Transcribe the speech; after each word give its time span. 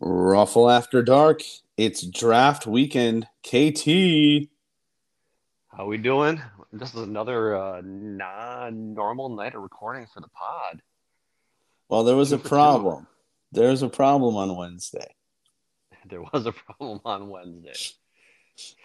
Ruffle 0.00 0.70
after 0.70 1.02
dark. 1.02 1.42
It's 1.76 2.02
draft 2.02 2.66
weekend. 2.66 3.26
KT. 3.42 4.48
How 5.68 5.86
we 5.86 5.98
doing? 5.98 6.40
This 6.72 6.94
is 6.94 7.02
another 7.02 7.56
uh, 7.56 7.80
non-normal 7.84 9.30
night 9.30 9.54
of 9.54 9.62
recording 9.62 10.06
for 10.12 10.20
the 10.20 10.28
pod. 10.28 10.82
Well, 11.88 12.04
there 12.04 12.16
was 12.16 12.32
a 12.32 12.38
problem. 12.38 13.06
There 13.52 13.70
was 13.70 13.82
a 13.82 13.88
problem 13.88 14.36
on 14.36 14.56
Wednesday. 14.56 15.06
There 16.08 16.22
was 16.22 16.46
a 16.46 16.52
problem 16.52 17.00
on 17.04 17.28
Wednesday. 17.28 17.74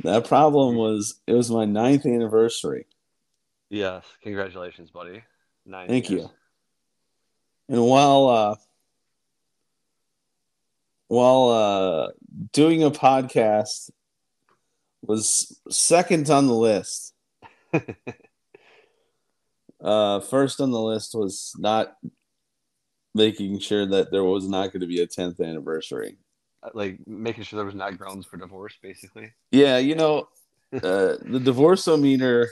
That 0.04 0.28
problem 0.28 0.76
was 0.76 1.22
it 1.26 1.32
was 1.32 1.50
my 1.50 1.64
ninth 1.64 2.06
anniversary. 2.06 2.86
Yes, 3.70 4.04
congratulations, 4.22 4.92
buddy. 4.92 5.24
Nine 5.66 5.88
Thank 5.88 6.10
years. 6.10 6.24
you. 6.24 6.30
And 7.70 7.86
while 7.86 8.28
uh 8.28 8.56
while 11.14 11.50
uh 11.50 12.08
doing 12.54 12.84
a 12.84 12.90
podcast 12.90 13.92
was 15.04 15.60
second 15.70 16.28
on 16.32 16.48
the 16.48 16.56
list. 16.56 17.14
uh 19.84 20.20
first 20.22 20.60
on 20.60 20.72
the 20.72 20.82
list 20.82 21.14
was 21.14 21.54
not 21.60 21.96
making 23.14 23.60
sure 23.60 23.86
that 23.86 24.12
there 24.12 24.24
was 24.24 24.48
not 24.48 24.74
going 24.74 24.82
to 24.82 24.88
be 24.88 25.02
a 25.02 25.08
10th 25.08 25.40
anniversary. 25.40 26.18
Uh, 26.64 26.70
Like 26.74 26.98
making 27.06 27.44
sure 27.44 27.58
there 27.58 27.66
was 27.66 27.76
not 27.76 27.96
grounds 28.00 28.26
for 28.26 28.38
divorce, 28.38 28.76
basically. 28.82 29.34
Yeah, 29.52 29.78
you 29.78 29.94
know, 29.94 30.30
uh, 30.74 30.80
the 31.22 31.40
divorceometer, 31.40 32.48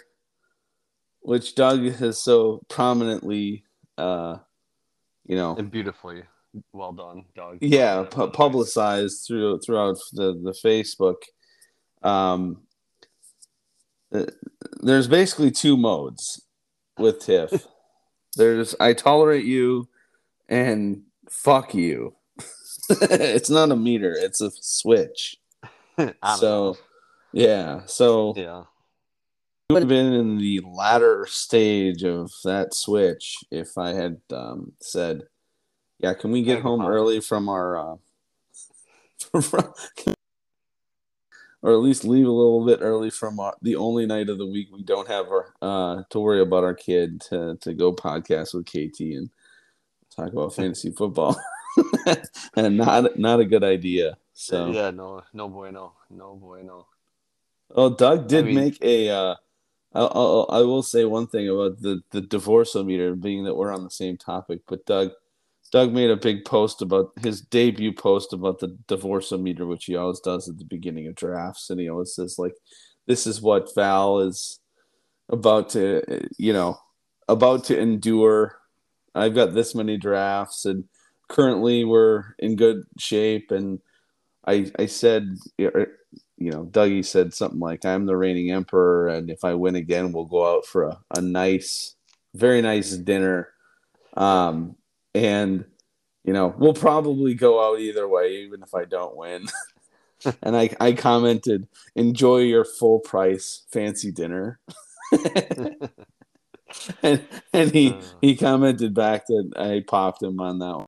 which 1.21 1.55
Doug 1.55 1.83
has 1.93 2.21
so 2.21 2.61
prominently, 2.69 3.63
uh, 3.97 4.37
you 5.25 5.35
know, 5.35 5.55
And 5.55 5.71
beautifully 5.71 6.23
well 6.73 6.91
done, 6.91 7.25
Doug. 7.35 7.59
yeah, 7.61 8.03
pu- 8.09 8.29
publicized 8.31 9.25
through 9.27 9.59
throughout 9.59 9.97
the 10.13 10.33
the 10.33 10.55
Facebook. 10.65 11.17
Um, 12.03 12.63
uh, 14.13 14.25
there's 14.81 15.07
basically 15.07 15.51
two 15.51 15.77
modes 15.77 16.45
with 16.97 17.19
Tiff. 17.19 17.67
there's 18.35 18.75
I 18.79 18.93
tolerate 18.93 19.45
you, 19.45 19.89
and 20.49 21.03
fuck 21.29 21.73
you. 21.73 22.15
it's 22.89 23.49
not 23.49 23.71
a 23.71 23.75
meter; 23.75 24.13
it's 24.17 24.41
a 24.41 24.51
switch. 24.51 25.37
So-. 26.37 26.77
Yeah, 27.33 27.81
so 27.85 28.33
yeah, 28.35 28.63
I 29.69 29.73
would 29.73 29.83
have 29.83 29.89
been 29.89 30.11
in 30.11 30.37
the 30.37 30.59
latter 30.65 31.25
stage 31.29 32.03
of 32.03 32.29
that 32.43 32.73
switch 32.73 33.37
if 33.49 33.77
I 33.77 33.93
had 33.93 34.19
um, 34.33 34.73
said, 34.81 35.21
"Yeah, 36.01 36.13
can 36.13 36.31
we 36.31 36.41
get 36.43 36.61
home 36.61 36.81
home." 36.81 36.89
early 36.89 37.19
from 37.21 37.47
our, 37.49 37.77
uh, 37.77 37.95
from- 39.41 39.73
or 41.61 41.71
at 41.73 41.79
least 41.79 42.03
leave 42.03 42.25
a 42.27 42.31
little 42.31 42.65
bit 42.65 42.79
early 42.81 43.09
from 43.09 43.39
our, 43.39 43.55
the 43.61 43.75
only 43.75 44.05
night 44.05 44.29
of 44.29 44.37
the 44.37 44.47
week 44.47 44.69
we 44.71 44.81
don't 44.83 45.07
have 45.07 45.27
our, 45.27 45.53
uh, 45.61 46.03
to 46.09 46.19
worry 46.19 46.41
about 46.41 46.63
our 46.63 46.73
kid 46.73 47.21
to 47.21 47.57
to 47.61 47.73
go 47.73 47.93
podcast 47.93 48.53
with 48.53 48.65
KT 48.65 48.99
and 49.17 49.29
talk 50.15 50.33
about 50.33 50.55
fantasy 50.55 50.91
football." 50.91 51.39
and 52.55 52.77
not 52.77 53.17
not 53.17 53.39
a 53.39 53.45
good 53.45 53.63
idea. 53.63 54.17
So 54.33 54.71
yeah, 54.71 54.91
no, 54.91 55.21
no 55.33 55.47
bueno, 55.49 55.93
no 56.09 56.35
bueno. 56.35 56.87
Oh, 57.73 57.89
Doug 57.95 58.27
did 58.27 58.45
mean- 58.45 58.55
make 58.55 58.77
a. 58.83 59.09
Uh, 59.09 59.35
I, 59.93 60.01
I, 60.01 60.59
I 60.59 60.61
will 60.61 60.83
say 60.83 61.03
one 61.05 61.27
thing 61.27 61.47
about 61.49 61.81
the 61.81 62.01
the 62.11 62.21
divorceometer, 62.21 63.19
being 63.19 63.43
that 63.43 63.55
we're 63.55 63.73
on 63.73 63.83
the 63.83 63.89
same 63.89 64.17
topic. 64.17 64.61
But 64.67 64.85
Doug, 64.85 65.11
Doug 65.71 65.93
made 65.93 66.09
a 66.09 66.17
big 66.17 66.45
post 66.45 66.81
about 66.81 67.11
his 67.21 67.41
debut 67.41 67.93
post 67.93 68.33
about 68.33 68.59
the 68.59 68.77
divorceometer, 68.87 69.67
which 69.67 69.85
he 69.85 69.95
always 69.95 70.19
does 70.19 70.49
at 70.49 70.57
the 70.57 70.65
beginning 70.65 71.07
of 71.07 71.15
drafts, 71.15 71.69
and 71.69 71.79
he 71.79 71.89
always 71.89 72.13
says 72.13 72.37
like, 72.37 72.53
"This 73.07 73.25
is 73.25 73.41
what 73.41 73.73
Val 73.75 74.19
is 74.19 74.59
about 75.29 75.69
to, 75.69 76.27
you 76.37 76.53
know, 76.53 76.77
about 77.27 77.65
to 77.65 77.79
endure." 77.79 78.57
I've 79.15 79.35
got 79.35 79.53
this 79.53 79.75
many 79.75 79.97
drafts, 79.97 80.65
and 80.65 80.85
currently 81.29 81.83
we're 81.85 82.35
in 82.39 82.55
good 82.55 82.83
shape, 82.97 83.51
and 83.51 83.79
I 84.45 84.71
I 84.77 84.87
said 84.87 85.37
you 86.41 86.49
know, 86.49 86.65
Dougie 86.65 87.05
said 87.05 87.35
something 87.35 87.59
like, 87.59 87.85
I'm 87.85 88.07
the 88.07 88.17
reigning 88.17 88.49
emperor, 88.49 89.07
and 89.09 89.29
if 89.29 89.43
I 89.45 89.53
win 89.53 89.75
again, 89.75 90.11
we'll 90.11 90.25
go 90.25 90.57
out 90.57 90.65
for 90.65 90.85
a, 90.85 90.99
a 91.15 91.21
nice, 91.21 91.95
very 92.33 92.63
nice 92.63 92.91
dinner. 92.93 93.49
Um, 94.17 94.75
and, 95.13 95.65
you 96.23 96.33
know, 96.33 96.53
we'll 96.57 96.73
probably 96.73 97.33
go 97.33 97.63
out 97.73 97.79
either 97.79 98.07
way, 98.07 98.43
even 98.43 98.63
if 98.63 98.73
I 98.73 98.85
don't 98.85 99.15
win. 99.15 99.45
and 100.43 100.55
I, 100.55 100.69
I 100.79 100.93
commented, 100.93 101.67
enjoy 101.95 102.39
your 102.39 102.63
full 102.65 102.99
price 102.99 103.63
fancy 103.71 104.11
dinner. 104.11 104.59
and 107.03 107.21
and 107.53 107.71
he, 107.71 107.91
Uh. 107.91 108.01
he 108.21 108.35
commented 108.35 108.93
back 108.93 109.27
that 109.27 109.51
I 109.57 109.83
popped 109.87 110.23
him 110.23 110.39
on 110.39 110.59
that 110.59 110.75
one. 110.77 110.85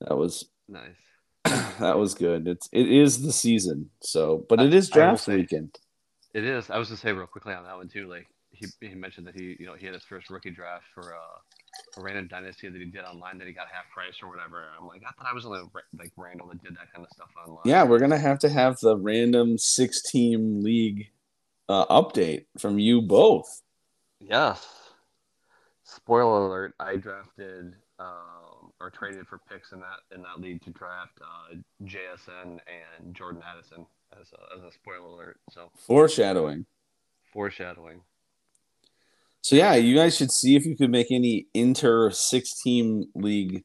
That 0.00 0.16
was 0.16 0.46
Nice. 0.68 0.96
that 1.78 1.98
was 1.98 2.14
good. 2.14 2.48
It's 2.48 2.68
it 2.72 2.90
is 2.90 3.20
the 3.22 3.32
season, 3.32 3.90
so 4.00 4.46
but 4.48 4.60
it 4.60 4.72
is 4.72 4.88
draft 4.88 5.24
say- 5.24 5.36
weekend. 5.36 5.78
It 6.32 6.44
is. 6.44 6.68
I 6.70 6.78
was 6.78 6.88
gonna 6.88 6.98
say 6.98 7.12
real 7.12 7.26
quickly 7.26 7.52
on 7.54 7.64
that 7.64 7.76
one 7.76 7.88
too. 7.88 8.08
Like 8.08 8.26
he, 8.50 8.66
he 8.80 8.94
mentioned 8.94 9.26
that 9.26 9.34
he, 9.36 9.56
you 9.60 9.66
know, 9.66 9.74
he 9.74 9.84
had 9.86 9.94
his 9.94 10.02
first 10.04 10.30
rookie 10.30 10.50
draft 10.50 10.84
for 10.94 11.14
uh, 11.14 11.38
a 11.96 12.00
random 12.02 12.28
dynasty 12.28 12.68
that 12.68 12.78
he 12.78 12.86
did 12.86 13.04
online 13.04 13.38
that 13.38 13.46
he 13.46 13.52
got 13.52 13.66
half 13.72 13.90
price 13.92 14.14
or 14.22 14.28
whatever. 14.28 14.64
I'm 14.78 14.86
like, 14.86 15.02
I 15.06 15.12
thought 15.12 15.30
I 15.30 15.34
was 15.34 15.44
only 15.46 15.60
like 15.98 16.12
Randall 16.16 16.48
that 16.48 16.62
did 16.62 16.74
that 16.76 16.92
kind 16.92 17.04
of 17.04 17.10
stuff 17.12 17.28
online. 17.46 17.62
Yeah, 17.64 17.84
we're 17.84 17.98
gonna 17.98 18.18
have 18.18 18.38
to 18.40 18.48
have 18.48 18.78
the 18.80 18.96
random 18.96 19.58
six 19.58 20.02
team 20.02 20.62
league 20.62 21.10
uh, 21.68 21.86
update 21.86 22.46
from 22.58 22.78
you 22.78 23.02
both. 23.02 23.62
Yes. 24.20 24.66
Spoiler 25.84 26.46
alert: 26.46 26.74
I 26.80 26.96
drafted 26.96 27.74
um, 27.98 28.72
or 28.80 28.90
traded 28.90 29.26
for 29.26 29.38
picks 29.50 29.72
in 29.72 29.80
that 29.80 30.14
in 30.14 30.22
that 30.22 30.40
league 30.40 30.62
to 30.64 30.70
draft 30.70 31.18
uh, 31.20 31.54
JSN 31.84 32.58
and 32.98 33.14
Jordan 33.14 33.42
Addison 33.46 33.86
as 34.20 34.26
a, 34.32 34.56
as 34.58 34.64
a 34.64 34.72
spoiler 34.72 35.06
alert. 35.06 35.36
So 35.50 35.70
Foreshadowing. 35.86 36.66
foreshadowing. 37.32 38.00
So 39.44 39.56
yeah, 39.56 39.74
you 39.74 39.94
guys 39.94 40.16
should 40.16 40.30
see 40.32 40.56
if 40.56 40.64
you 40.64 40.74
could 40.74 40.90
make 40.90 41.08
any 41.10 41.48
inter 41.52 42.10
six 42.10 42.62
team 42.62 43.04
league 43.14 43.62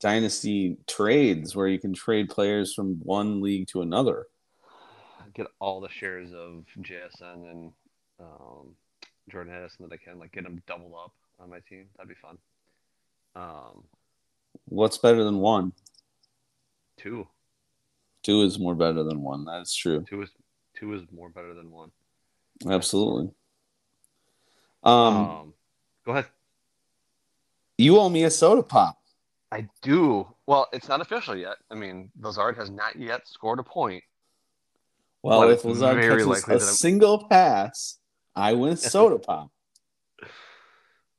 dynasty 0.00 0.76
trades 0.88 1.54
where 1.54 1.68
you 1.68 1.78
can 1.78 1.94
trade 1.94 2.28
players 2.28 2.74
from 2.74 2.96
one 3.04 3.40
league 3.40 3.68
to 3.68 3.80
another. 3.80 4.26
get 5.32 5.46
all 5.60 5.80
the 5.80 5.88
shares 5.88 6.32
of 6.32 6.64
JSN 6.80 7.48
and 7.48 7.72
um, 8.18 8.74
Jordan 9.30 9.54
Addison 9.54 9.88
that 9.88 9.94
I 9.94 9.98
can, 9.98 10.18
like 10.18 10.32
get 10.32 10.42
them 10.42 10.60
double 10.66 10.98
up 10.98 11.12
on 11.38 11.48
my 11.48 11.60
team. 11.60 11.86
That'd 11.96 12.08
be 12.08 12.16
fun. 12.20 12.36
Um, 13.36 13.84
What's 14.64 14.98
better 14.98 15.22
than 15.22 15.38
one? 15.38 15.72
two, 16.96 17.28
Two 18.24 18.42
is 18.42 18.58
more 18.58 18.74
better 18.74 19.04
than 19.04 19.22
one. 19.22 19.44
That's 19.44 19.76
true. 19.76 20.04
two 20.08 20.22
is 20.22 20.30
two 20.76 20.92
is 20.94 21.02
more 21.12 21.28
better 21.28 21.54
than 21.54 21.70
one. 21.70 21.92
Absolutely. 22.68 23.30
Um, 24.82 25.16
Um, 25.16 25.54
go 26.06 26.12
ahead. 26.12 26.26
you 27.78 27.98
owe 27.98 28.08
me 28.08 28.24
a 28.24 28.30
soda 28.30 28.62
pop. 28.62 28.96
I 29.52 29.68
do. 29.82 30.26
Well, 30.46 30.68
it's 30.72 30.88
not 30.88 31.00
official 31.00 31.36
yet. 31.36 31.56
I 31.70 31.74
mean, 31.74 32.10
Lazard 32.20 32.56
has 32.56 32.70
not 32.70 32.96
yet 32.96 33.26
scored 33.28 33.58
a 33.58 33.62
point. 33.64 34.04
Well, 35.22 35.40
But 35.40 35.50
if 35.50 35.64
Lazard 35.64 35.96
very 35.96 36.24
catches 36.24 36.48
a 36.48 36.60
single 36.60 37.26
pass, 37.28 37.98
I 38.34 38.54
win 38.54 38.76
soda 38.76 39.18
pop. 39.18 39.50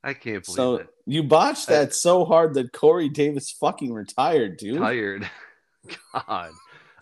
I 0.04 0.14
can't 0.14 0.44
believe 0.44 0.56
So 0.56 0.74
it. 0.76 0.88
you 1.06 1.22
botched 1.22 1.70
I- 1.70 1.74
that 1.74 1.94
so 1.94 2.24
hard 2.24 2.54
that 2.54 2.72
Corey 2.72 3.08
Davis 3.08 3.50
fucking 3.52 3.92
retired, 3.92 4.56
dude. 4.56 4.78
Tired. 4.78 5.30
God, 6.12 6.50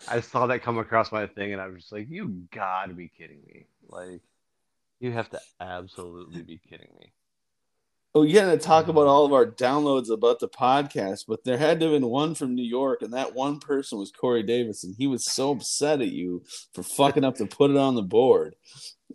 I 0.07 0.19
saw 0.21 0.47
that 0.47 0.61
come 0.63 0.77
across 0.77 1.11
my 1.11 1.27
thing, 1.27 1.53
and 1.53 1.61
I 1.61 1.67
was 1.67 1.81
just 1.81 1.91
like, 1.91 2.07
"You 2.09 2.43
gotta 2.51 2.93
be 2.93 3.07
kidding 3.07 3.39
me!" 3.45 3.65
Like, 3.87 4.21
you 5.01 5.11
have 5.11 5.29
to 5.31 5.39
absolutely 5.59 6.41
be 6.43 6.57
kidding 6.69 6.87
me. 6.99 7.11
Oh, 8.13 8.23
yeah, 8.23 8.51
to 8.51 8.57
talk 8.57 8.87
about 8.89 9.05
Mm. 9.07 9.09
all 9.09 9.25
of 9.25 9.31
our 9.33 9.45
downloads 9.45 10.09
about 10.09 10.39
the 10.39 10.49
podcast, 10.49 11.25
but 11.27 11.43
there 11.45 11.57
had 11.57 11.79
to 11.79 11.85
have 11.85 11.93
been 11.93 12.09
one 12.09 12.35
from 12.35 12.55
New 12.55 12.63
York, 12.63 13.01
and 13.01 13.13
that 13.13 13.33
one 13.33 13.59
person 13.59 13.97
was 13.99 14.11
Corey 14.11 14.43
Davis, 14.43 14.83
and 14.83 14.93
he 14.97 15.07
was 15.07 15.23
so 15.25 15.51
upset 15.51 16.01
at 16.01 16.09
you 16.11 16.43
for 16.73 16.83
fucking 16.83 17.23
up 17.23 17.35
to 17.37 17.45
put 17.45 17.71
it 17.71 17.77
on 17.77 17.95
the 17.95 18.01
board 18.01 18.55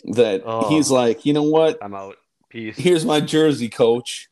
that 0.04 0.42
Oh. 0.46 0.68
he's 0.70 0.90
like, 0.90 1.24
you 1.26 1.32
know 1.34 1.42
what? 1.42 1.78
I'm 1.82 1.94
out. 1.94 2.16
Peace. 2.48 2.76
Here's 2.76 3.04
my 3.04 3.20
jersey, 3.20 3.68
coach. 3.68 4.28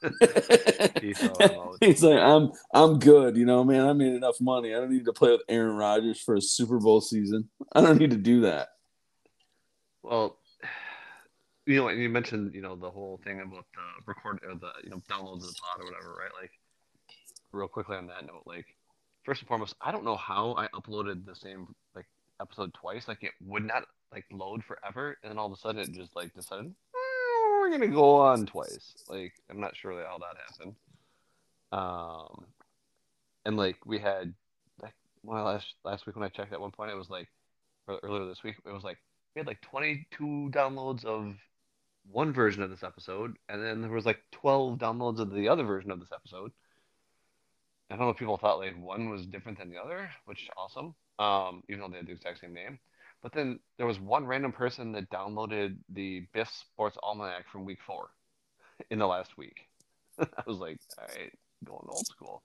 Peace 1.00 1.22
out. 1.24 1.76
He's 1.80 2.02
like, 2.04 2.20
I'm 2.20 2.52
I'm 2.72 3.00
good, 3.00 3.36
you 3.36 3.44
know, 3.44 3.64
man. 3.64 3.84
I 3.84 3.92
made 3.92 4.14
enough 4.14 4.40
money. 4.40 4.72
I 4.72 4.78
don't 4.78 4.92
need 4.92 5.04
to 5.06 5.12
play 5.12 5.32
with 5.32 5.42
Aaron 5.48 5.74
Rodgers 5.76 6.20
for 6.20 6.36
a 6.36 6.40
Super 6.40 6.78
Bowl 6.78 7.00
season. 7.00 7.48
I 7.72 7.80
don't 7.80 7.98
need 7.98 8.12
to 8.12 8.16
do 8.16 8.42
that. 8.42 8.68
Well, 10.04 10.38
you 11.68 11.76
know, 11.76 11.88
and 11.88 12.00
you 12.00 12.08
mentioned, 12.08 12.54
you 12.54 12.62
know, 12.62 12.76
the 12.76 12.90
whole 12.90 13.20
thing 13.24 13.40
about 13.40 13.66
the 13.74 14.02
record 14.06 14.40
or 14.44 14.54
the, 14.54 14.70
you 14.82 14.90
know, 14.90 15.02
downloads 15.10 15.44
of 15.44 15.48
the 15.48 15.60
pod 15.60 15.80
or 15.80 15.84
whatever, 15.84 16.14
right? 16.18 16.30
Like, 16.40 16.52
real 17.52 17.68
quickly 17.68 17.96
on 17.96 18.06
that 18.08 18.26
note, 18.26 18.42
like, 18.46 18.66
first 19.28 19.42
and 19.42 19.48
foremost, 19.48 19.74
I 19.82 19.92
don't 19.92 20.04
know 20.04 20.16
how 20.16 20.54
I 20.56 20.68
uploaded 20.68 21.26
the 21.26 21.34
same 21.34 21.74
like 21.94 22.06
episode 22.40 22.72
twice. 22.72 23.06
Like 23.06 23.22
it 23.22 23.32
would 23.46 23.64
not 23.64 23.84
like 24.10 24.24
load 24.32 24.64
forever, 24.64 25.18
and 25.22 25.30
then 25.30 25.38
all 25.38 25.46
of 25.46 25.52
a 25.52 25.56
sudden 25.56 25.82
it 25.82 25.92
just 25.92 26.16
like 26.16 26.32
decided 26.34 26.64
"Mm, 26.64 27.60
we're 27.60 27.70
gonna 27.70 27.88
go 27.88 28.20
on 28.20 28.46
twice. 28.46 28.94
Like 29.06 29.34
I'm 29.50 29.60
not 29.60 29.76
sure 29.76 29.92
how 30.02 30.18
that 30.18 30.36
happened. 30.48 30.74
Um, 31.72 32.46
and 33.44 33.58
like 33.58 33.76
we 33.84 33.98
had 33.98 34.32
like 34.82 34.94
well 35.22 35.44
last 35.44 35.74
last 35.84 36.06
week 36.06 36.16
when 36.16 36.24
I 36.24 36.28
checked 36.30 36.54
at 36.54 36.60
one 36.60 36.70
point 36.70 36.90
it 36.90 36.96
was 36.96 37.10
like 37.10 37.28
or 37.86 38.00
earlier 38.02 38.26
this 38.26 38.42
week 38.42 38.56
it 38.64 38.72
was 38.72 38.84
like 38.84 38.96
we 39.34 39.40
had 39.40 39.46
like 39.46 39.60
22 39.60 40.50
downloads 40.54 41.04
of 41.04 41.34
one 42.10 42.32
version 42.32 42.62
of 42.62 42.70
this 42.70 42.82
episode, 42.82 43.36
and 43.48 43.62
then 43.62 43.80
there 43.82 43.90
was 43.90 44.06
like 44.06 44.20
12 44.32 44.78
downloads 44.78 45.18
of 45.20 45.30
the 45.32 45.48
other 45.48 45.64
version 45.64 45.90
of 45.90 46.00
this 46.00 46.12
episode. 46.14 46.52
I 47.90 47.96
don't 47.96 48.04
know 48.04 48.10
if 48.10 48.16
people 48.18 48.36
thought 48.36 48.58
like 48.58 48.80
one 48.82 49.08
was 49.08 49.26
different 49.26 49.58
than 49.58 49.70
the 49.70 49.78
other, 49.78 50.10
which 50.26 50.42
is 50.42 50.48
awesome. 50.56 50.94
Um, 51.18 51.62
even 51.68 51.80
though 51.80 51.88
they 51.88 51.96
had 51.96 52.06
the 52.06 52.12
exact 52.12 52.40
same 52.40 52.54
name. 52.54 52.78
But 53.22 53.32
then 53.32 53.58
there 53.76 53.86
was 53.86 53.98
one 53.98 54.26
random 54.26 54.52
person 54.52 54.92
that 54.92 55.10
downloaded 55.10 55.76
the 55.88 56.26
Biff 56.32 56.48
Sports 56.50 56.96
Almanac 57.02 57.48
from 57.48 57.64
week 57.64 57.80
four 57.84 58.10
in 58.90 58.98
the 58.98 59.06
last 59.06 59.36
week. 59.36 59.66
I 60.18 60.26
was 60.46 60.58
like, 60.58 60.78
all 60.98 61.04
right, 61.16 61.32
going 61.64 61.86
old 61.88 62.06
school. 62.06 62.42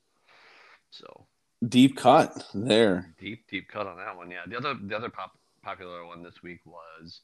So 0.92 1.28
Deep 1.68 1.96
cut 1.96 2.46
there. 2.54 3.14
deep, 3.20 3.48
deep 3.50 3.70
cut 3.70 3.88
on 3.88 3.98
that 3.98 4.18
one. 4.18 4.30
Yeah. 4.32 4.42
The 4.48 4.58
other, 4.58 4.74
the 4.82 4.96
other 4.98 5.10
pop, 5.10 5.32
popular 5.62 6.06
one 6.06 6.22
this 6.24 6.42
week 6.44 6.60
was 6.66 7.22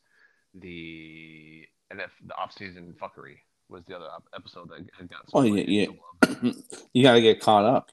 the 0.54 1.66
and 1.92 2.00
if 2.02 2.12
the 2.26 2.36
off 2.36 2.54
season 2.54 2.94
fuckery 3.02 3.38
was 3.70 3.84
the 3.88 3.96
other 3.96 4.08
episode 4.36 4.70
that 4.70 4.86
had 4.98 5.10
got. 5.10 5.22
Oh, 5.34 5.44
yeah, 5.44 5.64
yeah. 5.68 5.88
You 6.94 7.04
got 7.04 7.14
to 7.14 7.22
get 7.22 7.40
caught 7.40 7.66
up 7.66 7.92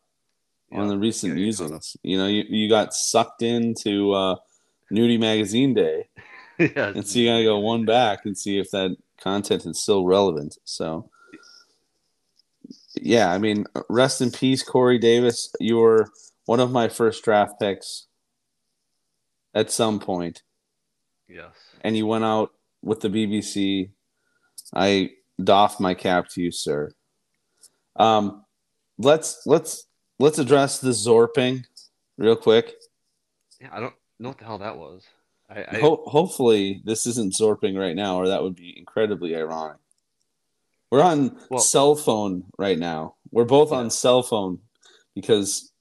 on 0.72 0.88
the 0.88 0.98
recent 0.98 1.30
gotta 1.32 1.38
get 1.40 1.44
musings. 1.44 1.96
You 2.02 2.18
know, 2.18 2.26
you, 2.26 2.44
you 2.48 2.68
got 2.68 2.94
sucked 2.94 3.42
into 3.42 4.12
uh, 4.12 4.36
Nudie 4.92 5.20
Magazine 5.20 5.74
Day, 5.74 6.08
yeah, 6.58 6.88
and 6.88 7.06
so 7.06 7.18
you 7.18 7.28
got 7.30 7.38
to 7.38 7.44
go 7.44 7.58
one 7.58 7.84
back 7.84 8.24
and 8.24 8.36
see 8.36 8.58
if 8.58 8.70
that 8.70 8.96
content 9.20 9.66
is 9.66 9.80
still 9.82 10.04
relevant. 10.04 10.56
So, 10.64 11.10
yeah, 12.94 13.30
I 13.32 13.38
mean, 13.38 13.66
rest 13.88 14.20
in 14.22 14.30
peace, 14.30 14.62
Corey 14.62 14.98
Davis. 14.98 15.52
You 15.60 15.76
were 15.76 16.08
one 16.46 16.60
of 16.60 16.70
my 16.72 16.88
first 16.88 17.22
draft 17.24 17.60
picks 17.60 18.06
at 19.54 19.70
some 19.70 20.00
point, 20.00 20.42
Yes. 21.28 21.54
and 21.82 21.96
you 21.96 22.06
went 22.06 22.24
out 22.24 22.52
with 22.86 23.00
the 23.00 23.08
BBC. 23.08 23.90
I 24.74 25.10
doff 25.42 25.80
my 25.80 25.92
cap 25.92 26.28
to 26.30 26.40
you, 26.40 26.50
sir. 26.50 26.90
Um, 27.96 28.44
let's 28.96 29.42
let's 29.44 29.86
let's 30.18 30.38
address 30.38 30.78
the 30.78 30.90
Zorping 30.90 31.64
real 32.16 32.36
quick. 32.36 32.74
Yeah, 33.60 33.68
I 33.72 33.80
don't 33.80 33.94
know 34.18 34.28
what 34.30 34.38
the 34.38 34.44
hell 34.44 34.58
that 34.58 34.78
was. 34.78 35.02
I, 35.50 35.64
I 35.68 35.78
Ho- 35.80 36.04
hopefully, 36.06 36.80
this 36.84 37.06
isn't 37.06 37.34
Zorping 37.34 37.78
right 37.78 37.96
now, 37.96 38.16
or 38.16 38.28
that 38.28 38.42
would 38.42 38.54
be 38.56 38.76
incredibly 38.78 39.36
ironic. 39.36 39.78
We're 40.90 41.02
on 41.02 41.36
Well- 41.50 41.60
cell 41.60 41.96
phone 41.96 42.44
right 42.56 42.78
now. 42.78 43.16
We're 43.32 43.44
both 43.44 43.72
on 43.72 43.90
cell 43.90 44.22
phone 44.22 44.60
because 45.14 45.72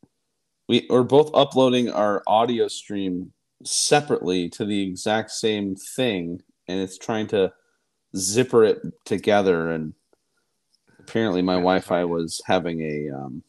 we 0.68 0.88
we're 0.90 1.04
both 1.04 1.30
uploading 1.36 1.90
our 1.92 2.24
audio 2.26 2.68
stream 2.68 3.32
separately 3.64 4.50
to 4.50 4.66
the 4.66 4.82
exact 4.82 5.32
same 5.32 5.76
thing, 5.76 6.42
and 6.68 6.80
it's 6.80 6.98
trying 6.98 7.28
to 7.28 7.54
zipper 8.16 8.64
it 8.64 8.80
together. 9.06 9.72
And 9.72 9.94
apparently, 11.00 11.42
my 11.42 11.56
Yeah, 11.56 11.60
Wi-Fi 11.60 12.04
was 12.06 12.42
having 12.46 12.82
a 12.82 13.16
um, 13.16 13.44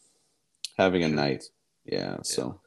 having 0.77 1.05
a 1.05 1.09
night. 1.09 1.45
Yeah, 1.85 2.19
so 2.23 2.61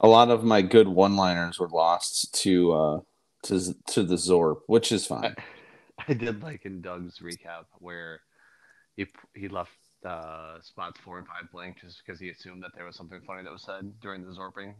a 0.00 0.08
lot 0.08 0.30
of 0.30 0.42
my 0.42 0.62
good 0.62 0.88
one-liners 0.88 1.58
were 1.58 1.68
lost 1.68 2.34
to 2.42 2.72
uh, 2.72 3.00
to 3.44 3.74
to 3.88 4.02
the 4.02 4.16
Zorp, 4.16 4.60
which 4.66 4.92
is 4.92 5.06
fine. 5.06 5.36
I, 5.98 6.04
I 6.08 6.14
did 6.14 6.42
like 6.42 6.64
in 6.64 6.80
Doug's 6.80 7.18
recap 7.20 7.66
where 7.78 8.20
he 8.96 9.06
he 9.34 9.48
left 9.48 9.72
uh, 10.04 10.60
spots 10.62 11.00
four 11.00 11.18
and 11.18 11.26
five 11.26 11.50
blank 11.52 11.80
just 11.80 12.02
because 12.04 12.20
he 12.20 12.30
assumed 12.30 12.62
that 12.62 12.72
there 12.74 12.84
was 12.84 12.96
something 12.96 13.20
funny 13.26 13.42
that 13.44 13.52
was 13.52 13.64
said 13.64 14.00
during 14.00 14.24
the 14.24 14.32
Zorping 14.32 14.74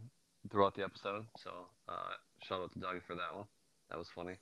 throughout 0.51 0.75
the 0.75 0.83
episode. 0.83 1.25
So 1.37 1.51
uh, 1.87 2.13
shout 2.43 2.61
out 2.61 2.73
to 2.73 2.79
Doug 2.79 3.01
for 3.07 3.15
that 3.15 3.35
one. 3.35 3.45
That 3.89 3.97
was 3.97 4.09
funny. 4.13 4.35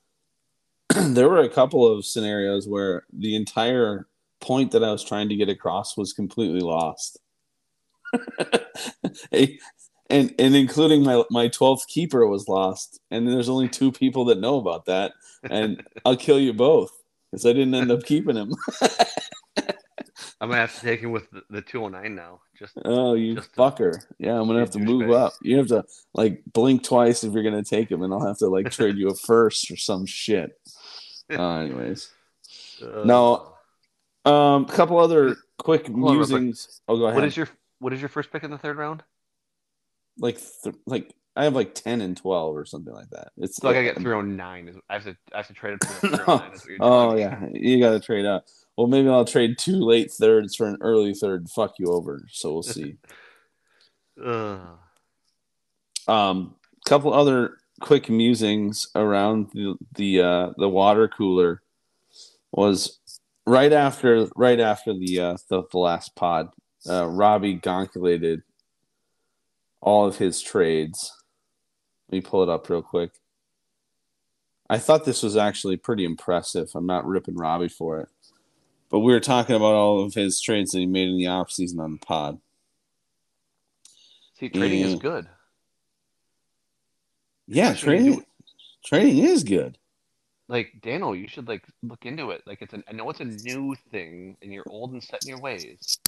there 0.96 1.28
were 1.28 1.40
a 1.40 1.48
couple 1.48 1.86
of 1.86 2.04
scenarios 2.04 2.68
where 2.68 3.04
the 3.12 3.36
entire 3.36 4.06
point 4.40 4.72
that 4.72 4.84
I 4.84 4.90
was 4.90 5.04
trying 5.04 5.28
to 5.28 5.36
get 5.36 5.48
across 5.48 5.96
was 5.96 6.12
completely 6.12 6.60
lost. 6.60 7.18
and 9.32 10.34
and 10.38 10.54
including 10.54 11.02
my 11.02 11.22
my 11.30 11.48
12th 11.48 11.86
keeper 11.88 12.26
was 12.26 12.46
lost 12.46 13.00
and 13.10 13.26
there's 13.26 13.48
only 13.48 13.68
two 13.68 13.90
people 13.90 14.26
that 14.26 14.38
know 14.38 14.58
about 14.58 14.84
that 14.84 15.12
and 15.48 15.82
I'll 16.04 16.16
kill 16.16 16.38
you 16.38 16.52
both 16.52 16.90
cuz 17.30 17.46
I 17.46 17.54
didn't 17.54 17.74
end 17.74 17.90
up 17.90 18.02
keeping 18.02 18.36
him. 18.36 18.54
I'm 20.42 20.48
gonna 20.48 20.56
have 20.56 20.74
to 20.74 20.80
take 20.80 21.00
him 21.00 21.12
with 21.12 21.30
the, 21.30 21.42
the 21.48 21.62
209 21.62 22.14
now. 22.14 22.40
Just 22.58 22.78
oh, 22.84 23.14
you 23.14 23.36
Just 23.36 23.54
fucker. 23.54 24.04
Yeah, 24.18 24.38
I'm 24.38 24.46
going 24.46 24.54
to 24.54 24.60
have 24.60 24.70
to 24.70 24.78
move 24.78 25.02
douchebag. 25.02 25.26
up. 25.26 25.32
You 25.42 25.58
have 25.58 25.68
to 25.68 25.84
like 26.14 26.42
blink 26.52 26.84
twice 26.84 27.24
if 27.24 27.32
you're 27.32 27.42
going 27.42 27.60
to 27.60 27.68
take 27.68 27.90
him 27.90 28.02
and 28.02 28.12
I'll 28.12 28.24
have 28.24 28.38
to 28.38 28.48
like 28.48 28.70
trade 28.70 28.96
you 28.96 29.08
a 29.08 29.14
first 29.14 29.70
or 29.70 29.76
some 29.76 30.06
shit. 30.06 30.52
Uh, 31.38 31.58
anyways. 31.60 32.10
uh, 32.82 33.02
No, 33.04 33.54
Um, 34.24 34.64
a 34.64 34.72
couple 34.72 34.98
other 34.98 35.36
quick 35.58 35.86
Hold 35.86 35.96
on 35.96 36.02
real 36.02 36.14
musings. 36.16 36.80
Oh, 36.88 36.96
go 36.98 37.04
ahead. 37.06 37.16
What 37.16 37.24
is 37.24 37.36
your 37.36 37.48
what 37.78 37.92
is 37.92 38.00
your 38.00 38.08
first 38.08 38.30
pick 38.30 38.44
in 38.44 38.50
the 38.50 38.58
third 38.58 38.76
round? 38.76 39.02
like 40.18 40.38
th- 40.62 40.76
like 40.86 41.14
I 41.34 41.44
have 41.44 41.54
like 41.54 41.74
ten 41.74 42.02
and 42.02 42.14
twelve 42.16 42.54
or 42.54 42.66
something 42.66 42.92
like 42.92 43.08
that. 43.10 43.32
It's 43.38 43.56
So 43.56 43.68
I 43.68 43.72
gotta 43.72 43.84
get 43.84 43.96
309. 43.96 44.80
I 44.90 44.92
have 44.92 45.04
to 45.04 45.16
I 45.32 45.38
have 45.38 45.46
to 45.46 45.54
trade 45.54 45.74
it 45.74 45.80
to 45.80 45.88
the 45.88 45.94
309. 46.18 46.52
is 46.52 46.60
what 46.60 46.68
you're 46.68 46.78
Oh 46.80 47.16
yeah, 47.16 47.46
you 47.52 47.80
got 47.80 47.92
to 47.92 48.00
trade 48.00 48.26
up. 48.26 48.46
Well, 48.76 48.86
maybe 48.86 49.08
I'll 49.08 49.24
trade 49.24 49.58
two 49.58 49.76
late 49.76 50.10
thirds 50.10 50.54
for 50.54 50.66
an 50.66 50.76
early 50.80 51.14
third. 51.14 51.48
Fuck 51.48 51.78
you 51.78 51.86
over. 51.92 52.26
So 52.30 52.52
we'll 52.52 52.62
see. 52.62 52.96
Ugh. 54.22 54.60
um, 56.08 56.54
couple 56.84 57.12
other 57.14 57.56
quick 57.82 58.08
musings 58.08 58.88
around 58.94 59.50
the 59.52 59.76
the 59.94 60.20
uh, 60.20 60.50
the 60.56 60.68
water 60.68 61.08
cooler 61.08 61.60
was 62.50 63.00
right 63.46 63.72
after 63.72 64.28
right 64.34 64.60
after 64.60 64.94
the 64.94 65.20
uh, 65.20 65.36
the, 65.50 65.64
the 65.70 65.78
last 65.78 66.14
pod. 66.14 66.48
Uh, 66.88 67.06
Robbie 67.06 67.58
gonculated 67.58 68.42
all 69.80 70.06
of 70.06 70.16
his 70.16 70.40
trades. 70.40 71.12
Let 72.08 72.16
me 72.16 72.20
pull 72.22 72.42
it 72.42 72.48
up 72.48 72.68
real 72.68 72.82
quick. 72.82 73.10
I 74.70 74.78
thought 74.78 75.04
this 75.04 75.22
was 75.22 75.36
actually 75.36 75.76
pretty 75.76 76.04
impressive. 76.04 76.70
I'm 76.74 76.86
not 76.86 77.06
ripping 77.06 77.36
Robbie 77.36 77.68
for 77.68 78.00
it. 78.00 78.08
But 78.90 79.00
we 79.00 79.12
were 79.12 79.20
talking 79.20 79.54
about 79.54 79.74
all 79.74 80.04
of 80.04 80.14
his 80.14 80.40
trades 80.40 80.72
that 80.72 80.78
he 80.78 80.86
made 80.86 81.08
in 81.08 81.16
the 81.16 81.26
off 81.26 81.50
season 81.50 81.80
on 81.80 81.92
the 81.92 81.98
pod. 81.98 82.38
See, 84.38 84.48
trading 84.48 84.80
is 84.80 84.94
good. 84.96 85.26
Yeah, 87.48 87.70
Especially 87.70 87.96
when 87.96 88.04
you 88.04 88.10
trading 88.84 89.16
trading 89.16 89.24
is 89.24 89.44
good. 89.44 89.78
Like 90.48 90.72
Daniel, 90.82 91.14
you 91.14 91.28
should 91.28 91.48
like 91.48 91.64
look 91.82 92.04
into 92.04 92.30
it. 92.30 92.42
Like 92.46 92.62
it's 92.62 92.74
an 92.74 92.84
I 92.88 92.92
know 92.92 93.08
it's 93.10 93.20
a 93.20 93.24
new 93.24 93.74
thing, 93.90 94.36
and 94.42 94.52
you're 94.52 94.64
old 94.68 94.92
and 94.92 95.02
set 95.02 95.24
in 95.24 95.30
your 95.30 95.40
ways. 95.40 95.98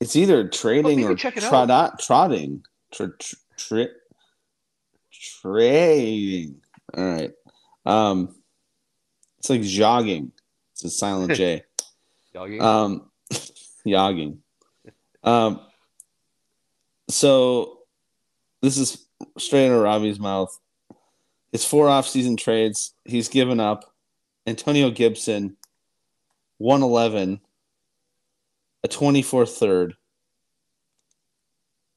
It's 0.00 0.14
either 0.14 0.48
trading 0.48 1.04
or 1.04 1.14
check 1.14 1.36
it 1.36 1.42
trot 1.42 1.70
out. 1.70 1.98
trotting. 1.98 2.64
Tr- 2.92 3.06
tr- 3.18 3.34
tri- 3.56 3.88
trading. 5.10 6.60
All 6.96 7.04
right. 7.04 7.32
Um, 7.86 8.34
it's 9.38 9.48
like 9.48 9.62
jogging. 9.62 10.32
It's 10.72 10.84
a 10.84 10.90
silent 10.90 11.32
J. 11.36 11.62
Jogging. 12.34 12.60
Um, 12.60 13.10
jogging. 13.86 14.42
Um, 15.24 15.60
so 17.08 17.78
this 18.60 18.76
is 18.76 19.05
straight 19.38 19.68
of 19.68 19.80
Robbie's 19.80 20.20
mouth. 20.20 20.58
His 21.52 21.64
four 21.64 21.88
off-season 21.88 22.36
trades, 22.36 22.94
he's 23.04 23.28
given 23.28 23.60
up 23.60 23.94
Antonio 24.46 24.90
Gibson, 24.90 25.56
one 26.58 26.82
eleven, 26.82 27.40
a 28.84 28.88
twenty 28.88 29.22
four 29.22 29.46
third, 29.46 29.94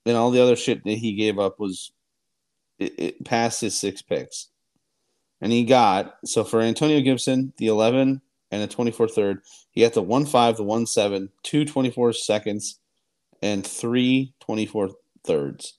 and 0.05 0.15
all 0.15 0.31
the 0.31 0.41
other 0.41 0.55
shit 0.55 0.83
that 0.83 0.97
he 0.97 1.13
gave 1.13 1.39
up 1.39 1.59
was 1.59 1.91
it, 2.77 2.93
it 2.97 3.25
passed 3.25 3.61
his 3.61 3.77
six 3.77 4.01
picks, 4.01 4.47
and 5.41 5.51
he 5.51 5.65
got 5.65 6.17
so 6.25 6.43
for 6.43 6.61
Antonio 6.61 7.01
Gibson 7.01 7.53
the 7.57 7.67
eleven 7.67 8.21
and 8.51 8.63
a 8.63 8.67
twenty 8.67 8.91
four 8.91 9.07
third, 9.07 9.41
he 9.71 9.81
got 9.81 9.93
the 9.93 10.01
one 10.01 10.25
five, 10.25 10.57
the 10.57 10.63
one 10.63 10.85
seven, 10.85 11.29
two 11.43 11.65
24 11.65 12.13
seconds, 12.13 12.79
and 13.41 13.65
three 13.65 14.33
24 14.41 14.89
thirds. 15.25 15.78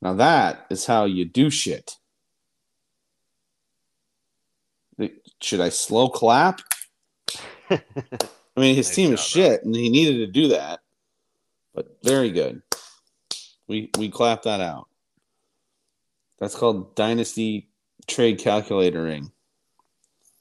Now 0.00 0.14
that 0.14 0.66
is 0.70 0.86
how 0.86 1.04
you 1.04 1.24
do 1.24 1.50
shit. 1.50 1.96
Should 5.40 5.60
I 5.60 5.68
slow 5.68 6.08
clap? 6.08 6.60
I 7.70 7.80
mean, 8.56 8.74
his 8.74 8.88
Nice 8.88 8.94
team 8.94 9.12
is 9.12 9.20
job, 9.20 9.28
shit, 9.28 9.64
and 9.64 9.74
he 9.74 9.88
needed 9.88 10.18
to 10.18 10.26
do 10.26 10.48
that. 10.48 10.80
But 11.74 11.98
very 12.02 12.30
good. 12.30 12.62
We 13.68 13.90
we 13.98 14.08
clap 14.08 14.42
that 14.42 14.60
out. 14.60 14.88
That's 16.38 16.54
called 16.54 16.94
Dynasty 16.94 17.68
Trade 18.06 18.40
Calculatoring. 18.40 19.30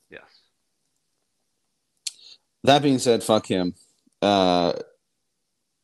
Yes. 0.09 0.21
That 2.63 2.81
being 2.81 2.99
said, 2.99 3.23
fuck 3.23 3.45
him. 3.45 3.75
Uh, 4.21 4.73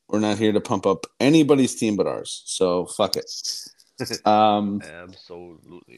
we're 0.08 0.20
not 0.20 0.38
here 0.38 0.52
to 0.52 0.62
pump 0.62 0.86
up 0.86 1.06
anybody's 1.20 1.76
team 1.76 1.96
but 1.96 2.08
ours. 2.08 2.44
So 2.46 2.86
fuck 2.86 3.16
it. 3.16 3.32
Um, 4.26 4.82
Absolutely. 4.82 5.98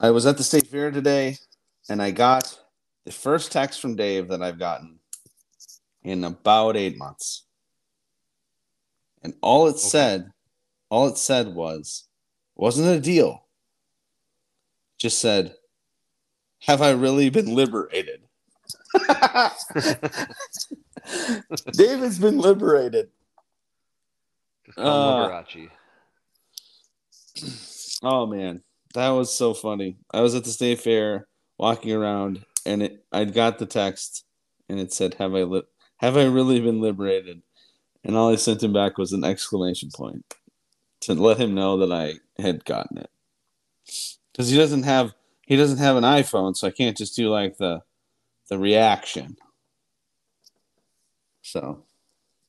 I 0.00 0.10
was 0.10 0.26
at 0.26 0.38
the 0.38 0.42
state 0.42 0.66
fair 0.66 0.90
today, 0.90 1.36
and 1.88 2.02
I 2.02 2.10
got 2.10 2.58
the 3.04 3.12
first 3.12 3.52
text 3.52 3.80
from 3.80 3.96
Dave 3.96 4.28
that 4.28 4.42
I've 4.42 4.58
gotten 4.58 4.98
in 6.02 6.24
about 6.24 6.76
eight 6.76 6.96
months. 6.96 7.44
And 9.22 9.34
all 9.40 9.68
it 9.68 9.78
said, 9.78 10.32
all 10.90 11.08
it 11.08 11.18
said 11.18 11.54
was, 11.54 12.08
wasn't 12.56 12.88
a 12.88 13.00
deal. 13.00 13.44
Just 14.98 15.20
said, 15.20 15.54
"Have 16.62 16.82
I 16.82 16.90
really 16.90 17.30
been 17.30 17.54
liberated?" 17.54 18.22
David's 21.72 22.18
been 22.18 22.38
liberated. 22.38 23.10
Uh. 24.76 25.42
Oh 28.06 28.26
man, 28.26 28.62
that 28.92 29.08
was 29.10 29.32
so 29.32 29.54
funny. 29.54 29.96
I 30.12 30.20
was 30.20 30.34
at 30.34 30.44
the 30.44 30.50
state 30.50 30.78
fair 30.78 31.26
walking 31.56 31.90
around, 31.92 32.44
and 32.66 32.82
it, 32.82 33.02
I 33.10 33.24
got 33.24 33.58
the 33.58 33.64
text, 33.64 34.26
and 34.68 34.78
it 34.78 34.92
said, 34.92 35.14
"Have 35.14 35.34
I 35.34 35.44
li- 35.44 35.62
have 35.98 36.18
I 36.18 36.24
really 36.24 36.60
been 36.60 36.82
liberated?" 36.82 37.40
And 38.04 38.14
all 38.14 38.30
I 38.30 38.36
sent 38.36 38.62
him 38.62 38.74
back 38.74 38.98
was 38.98 39.14
an 39.14 39.24
exclamation 39.24 39.88
point 39.94 40.34
to 41.00 41.14
let 41.14 41.38
him 41.38 41.54
know 41.54 41.78
that 41.78 41.92
I 41.92 42.16
had 42.42 42.66
gotten 42.66 42.98
it. 42.98 43.10
Because 44.32 44.50
he 44.50 44.56
doesn't 44.58 44.82
have 44.82 45.14
he 45.46 45.56
doesn't 45.56 45.78
have 45.78 45.96
an 45.96 46.04
iPhone, 46.04 46.54
so 46.56 46.66
I 46.66 46.70
can't 46.70 46.96
just 46.96 47.16
do 47.16 47.30
like 47.30 47.56
the 47.56 47.82
the 48.48 48.58
reaction. 48.58 49.36
So, 51.40 51.84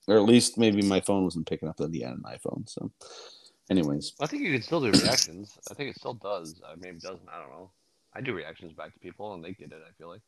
or 0.07 0.17
at 0.17 0.23
least 0.23 0.57
maybe 0.57 0.81
my 0.81 0.99
phone 1.01 1.23
wasn't 1.23 1.47
picking 1.47 1.67
up 1.69 1.77
that 1.77 1.93
he 1.93 2.01
had 2.01 2.13
an 2.13 2.23
iPhone. 2.25 2.67
So, 2.69 2.91
anyways. 3.69 4.13
I 4.19 4.27
think 4.27 4.43
you 4.43 4.51
can 4.53 4.61
still 4.61 4.81
do 4.81 4.91
reactions. 4.91 5.57
I 5.69 5.73
think 5.73 5.89
it 5.89 5.97
still 5.97 6.13
does. 6.13 6.61
Uh, 6.65 6.75
maybe 6.77 6.97
it 6.97 7.01
doesn't. 7.03 7.27
I 7.31 7.39
don't 7.39 7.51
know. 7.51 7.71
I 8.13 8.21
do 8.21 8.33
reactions 8.33 8.73
back 8.73 8.93
to 8.93 8.99
people, 8.99 9.33
and 9.33 9.43
they 9.43 9.51
get 9.53 9.71
it. 9.71 9.81
I 9.87 9.91
feel 9.97 10.09
like. 10.09 10.21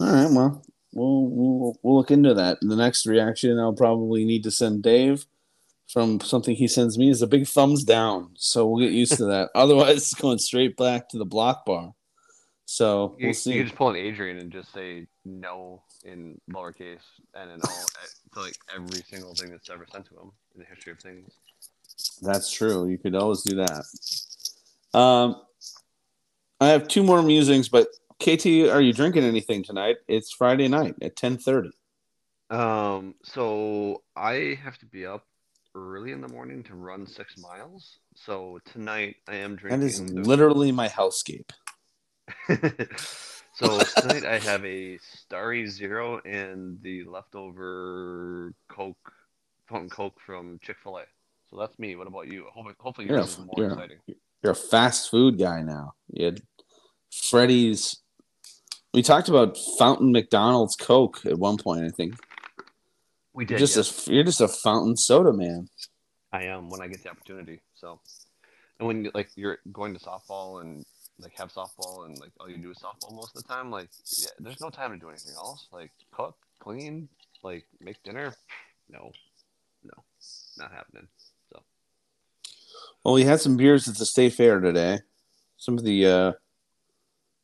All 0.00 0.12
right, 0.12 0.30
well, 0.30 0.62
we'll 0.92 1.26
we'll 1.28 1.78
we'll 1.82 1.96
look 1.96 2.10
into 2.10 2.34
that. 2.34 2.58
The 2.60 2.76
next 2.76 3.06
reaction 3.06 3.58
I'll 3.58 3.72
probably 3.72 4.24
need 4.24 4.42
to 4.44 4.50
send 4.50 4.82
Dave 4.82 5.26
from 5.88 6.20
something 6.20 6.54
he 6.54 6.68
sends 6.68 6.98
me 6.98 7.08
is 7.10 7.22
a 7.22 7.26
big 7.26 7.46
thumbs 7.46 7.82
down. 7.84 8.30
So 8.36 8.66
we'll 8.66 8.84
get 8.84 8.92
used 8.92 9.16
to 9.16 9.24
that. 9.26 9.50
Otherwise, 9.54 9.96
it's 9.96 10.14
going 10.14 10.38
straight 10.38 10.76
back 10.76 11.08
to 11.10 11.18
the 11.18 11.24
block 11.24 11.64
bar. 11.64 11.94
So 12.66 13.16
You, 13.18 13.28
we'll 13.28 13.34
see. 13.34 13.52
you 13.52 13.60
can 13.60 13.66
just 13.68 13.76
pull 13.78 13.88
an 13.90 13.96
Adrian 13.96 14.38
and 14.38 14.52
just 14.52 14.72
say 14.74 15.06
no 15.24 15.82
in 16.04 16.40
lowercase 16.50 16.98
and 17.34 17.50
in 17.50 17.60
all 17.62 17.84
to 18.34 18.40
like 18.40 18.56
every 18.74 19.02
single 19.02 19.34
thing 19.34 19.50
that's 19.50 19.70
ever 19.70 19.86
sent 19.90 20.06
to 20.06 20.14
him 20.14 20.30
in 20.54 20.60
the 20.60 20.66
history 20.66 20.92
of 20.92 20.98
things. 21.00 21.30
That's 22.22 22.50
true. 22.52 22.86
You 22.88 22.98
could 22.98 23.14
always 23.14 23.42
do 23.42 23.56
that. 23.56 24.98
Um, 24.98 25.42
I 26.60 26.68
have 26.68 26.88
two 26.88 27.02
more 27.02 27.22
musings, 27.22 27.68
but 27.68 27.88
KT, 28.20 28.46
are 28.70 28.80
you 28.80 28.92
drinking 28.92 29.24
anything 29.24 29.62
tonight? 29.62 29.96
It's 30.08 30.32
Friday 30.32 30.68
night 30.68 30.94
at 31.02 31.16
ten 31.16 31.38
thirty. 31.38 31.70
Um, 32.50 33.14
so 33.22 34.02
I 34.16 34.58
have 34.62 34.78
to 34.78 34.86
be 34.86 35.04
up 35.06 35.24
early 35.74 36.12
in 36.12 36.20
the 36.20 36.28
morning 36.28 36.62
to 36.64 36.74
run 36.74 37.06
six 37.06 37.36
miles. 37.38 37.98
So 38.16 38.58
tonight 38.64 39.16
I 39.28 39.36
am 39.36 39.52
That 39.52 39.58
drinking. 39.60 39.88
is 39.88 40.00
the- 40.12 40.22
literally 40.22 40.72
my 40.72 40.88
hellscape. 40.88 41.50
so 43.60 43.80
tonight 44.00 44.24
I 44.24 44.38
have 44.38 44.64
a 44.64 44.98
Starry 44.98 45.66
Zero 45.68 46.20
and 46.24 46.78
the 46.82 47.04
leftover 47.04 48.52
Coke, 48.68 49.12
Fountain 49.68 49.90
Coke 49.90 50.18
from 50.24 50.58
Chick 50.62 50.76
Fil 50.82 50.98
A. 50.98 51.02
So 51.50 51.58
that's 51.58 51.78
me. 51.78 51.96
What 51.96 52.06
about 52.06 52.28
you? 52.28 52.44
Hopefully, 52.52 52.74
hopefully 52.78 53.06
You're 53.08 53.18
yours 53.18 53.38
a- 53.38 53.40
is 53.40 53.46
more 53.46 53.54
you're 53.56 53.72
exciting. 53.72 53.98
You're 54.42 54.52
a 54.52 54.56
fast 54.56 55.10
food 55.10 55.38
guy 55.38 55.62
now. 55.62 55.94
You 56.12 56.26
had 56.26 56.40
Freddy's. 57.12 57.96
We 58.94 59.02
talked 59.02 59.28
about 59.28 59.56
Fountain 59.78 60.12
McDonald's 60.12 60.76
Coke 60.76 61.24
at 61.26 61.38
one 61.38 61.56
point. 61.58 61.84
I 61.84 61.88
think 61.90 62.14
We 63.34 63.44
you're 63.44 63.58
did. 63.58 63.58
just 63.58 63.76
yes. 63.76 64.08
a 64.08 64.12
you're 64.12 64.24
just 64.24 64.40
a 64.40 64.48
fountain 64.48 64.96
soda 64.96 65.32
man. 65.32 65.68
I 66.32 66.44
am 66.44 66.68
when 66.68 66.80
I 66.82 66.86
get 66.88 67.02
the 67.02 67.10
opportunity. 67.10 67.60
So, 67.74 68.00
and 68.78 68.86
when 68.86 69.10
like 69.14 69.30
you're 69.34 69.58
going 69.72 69.94
to 69.94 70.00
softball 70.00 70.60
and 70.60 70.84
like 71.20 71.36
have 71.36 71.52
softball 71.52 72.06
and 72.06 72.18
like 72.18 72.30
all 72.40 72.48
you 72.48 72.58
do 72.58 72.70
is 72.70 72.78
softball 72.78 73.14
most 73.14 73.36
of 73.36 73.42
the 73.42 73.48
time, 73.48 73.70
like 73.70 73.88
yeah, 74.18 74.28
there's 74.38 74.60
no 74.60 74.70
time 74.70 74.92
to 74.92 74.98
do 74.98 75.08
anything 75.08 75.34
else. 75.34 75.66
Like 75.72 75.90
cook, 76.12 76.36
clean, 76.60 77.08
like 77.42 77.64
make 77.80 78.02
dinner. 78.02 78.34
No, 78.88 79.12
no, 79.84 80.04
not 80.58 80.72
happening. 80.72 81.08
So 81.52 81.62
Well, 83.04 83.14
we 83.14 83.24
had 83.24 83.40
some 83.40 83.56
beers 83.56 83.88
at 83.88 83.96
the 83.96 84.06
state 84.06 84.34
fair 84.34 84.60
today. 84.60 85.00
Some 85.56 85.76
of 85.76 85.84
the 85.84 86.06
uh, 86.06 86.32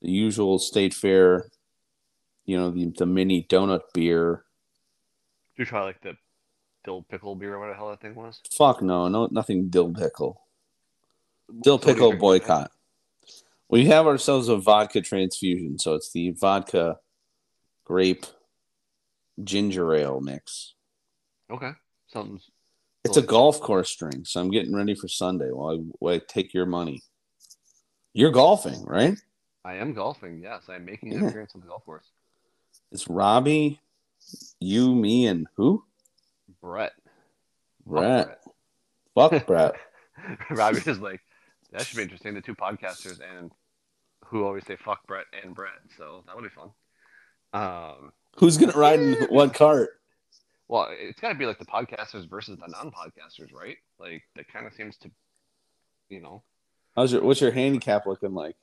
the 0.01 0.11
usual 0.11 0.59
state 0.59 0.95
fair, 0.95 1.49
you 2.47 2.57
know, 2.57 2.71
the 2.71 2.93
the 2.97 3.07
mini 3.07 3.45
donut 3.49 3.81
beer. 3.93 4.45
do 5.57 5.63
you 5.63 5.67
try 5.67 5.83
like 5.83 6.01
the 6.03 6.17
dill 6.85 7.03
pickle 7.03 7.35
beer 7.35 7.55
or 7.55 7.59
whatever 7.59 7.75
the 7.75 7.79
hell 7.79 7.91
that 7.91 8.01
thing 8.01 8.15
was? 8.15 8.41
Fuck 8.53 8.83
no, 8.83 9.09
no, 9.09 9.29
nothing 9.33 9.69
dill 9.69 9.93
pickle. 9.93 10.43
Dill 11.63 11.79
So 11.79 11.87
pickle 11.87 12.13
tonight? 12.13 12.71
We 13.75 13.87
have 13.87 14.07
ourselves 14.07 14.49
a 14.49 14.57
vodka 14.57 15.01
transfusion, 15.01 15.81
so 15.81 15.95
it's 15.95 16.13
the 16.13 16.31
vodka 16.31 17.01
grape 17.83 18.25
ginger 19.43 19.93
ale 19.97 20.21
mix. 20.21 20.75
Okay, 21.51 21.73
something's. 22.07 22.49
It's 23.05 23.17
a 23.17 23.23
golf 23.23 23.61
course 23.61 23.93
drink, 23.97 24.29
so 24.29 24.41
I'm 24.41 24.53
getting 24.53 24.77
ready 24.77 24.95
for 24.95 25.09
Sunday 25.09 25.51
while 25.51 25.75
I, 25.75 25.79
while 25.99 26.15
I 26.15 26.21
take 26.29 26.55
your 26.55 26.67
money. 26.67 27.03
You're 28.13 28.31
golfing, 28.31 28.85
right? 28.85 29.19
I 29.65 29.75
am 29.75 29.93
golfing. 29.93 30.39
Yes, 30.41 30.63
I'm 30.69 30.85
making 30.85 31.13
an 31.13 31.23
Yeah. 31.25 31.29
appearance 31.31 31.57
on 31.57 31.61
the 31.61 31.67
golf 31.67 31.85
course. 31.85 32.07
It's 32.93 33.09
Robbie, 33.09 33.81
you, 34.61 34.95
me, 34.95 35.27
and 35.27 35.49
who? 35.57 35.83
Brett. 36.61 36.93
Fuck 37.85 37.87
Brett. 37.87 38.41
Fuck 39.17 39.47
Brett. 39.49 39.75
Robbie 40.51 40.79
is 40.89 41.01
like, 41.01 41.23
that 41.73 41.83
should 41.85 41.97
be 41.97 42.05
interesting. 42.05 42.35
The 42.35 42.41
two 42.41 42.55
podcasters 42.55 43.19
and 43.21 43.51
who 44.27 44.45
always 44.45 44.67
say 44.67 44.77
fuck 44.77 45.07
Brett 45.07 45.27
and 45.43 45.55
Brett. 45.55 45.73
So 45.97 46.23
that 46.27 46.35
would 46.35 46.45
be 46.45 46.51
fun. 46.51 46.71
Um, 47.53 48.13
Who's 48.37 48.57
gonna 48.57 48.73
ride 48.73 49.01
in 49.01 49.15
what 49.29 49.55
cart? 49.55 49.91
well, 50.67 50.89
it's 50.91 51.21
got 51.21 51.29
to 51.29 51.35
be 51.35 51.47
like 51.47 51.59
the 51.59 51.67
podcasters 51.67 52.29
versus 52.29 52.59
the 52.59 52.67
non-podcasters, 52.67 53.53
right? 53.53 53.77
Like 53.99 54.23
that 54.35 54.49
kind 54.53 54.67
of 54.67 54.73
seems 54.73 54.97
to, 54.99 55.11
you 56.09 56.21
know. 56.21 56.43
How's 56.97 57.13
your 57.13 57.23
what's 57.23 57.41
your 57.41 57.51
handicap 57.53 58.07
looking 58.07 58.35
like? 58.35 58.57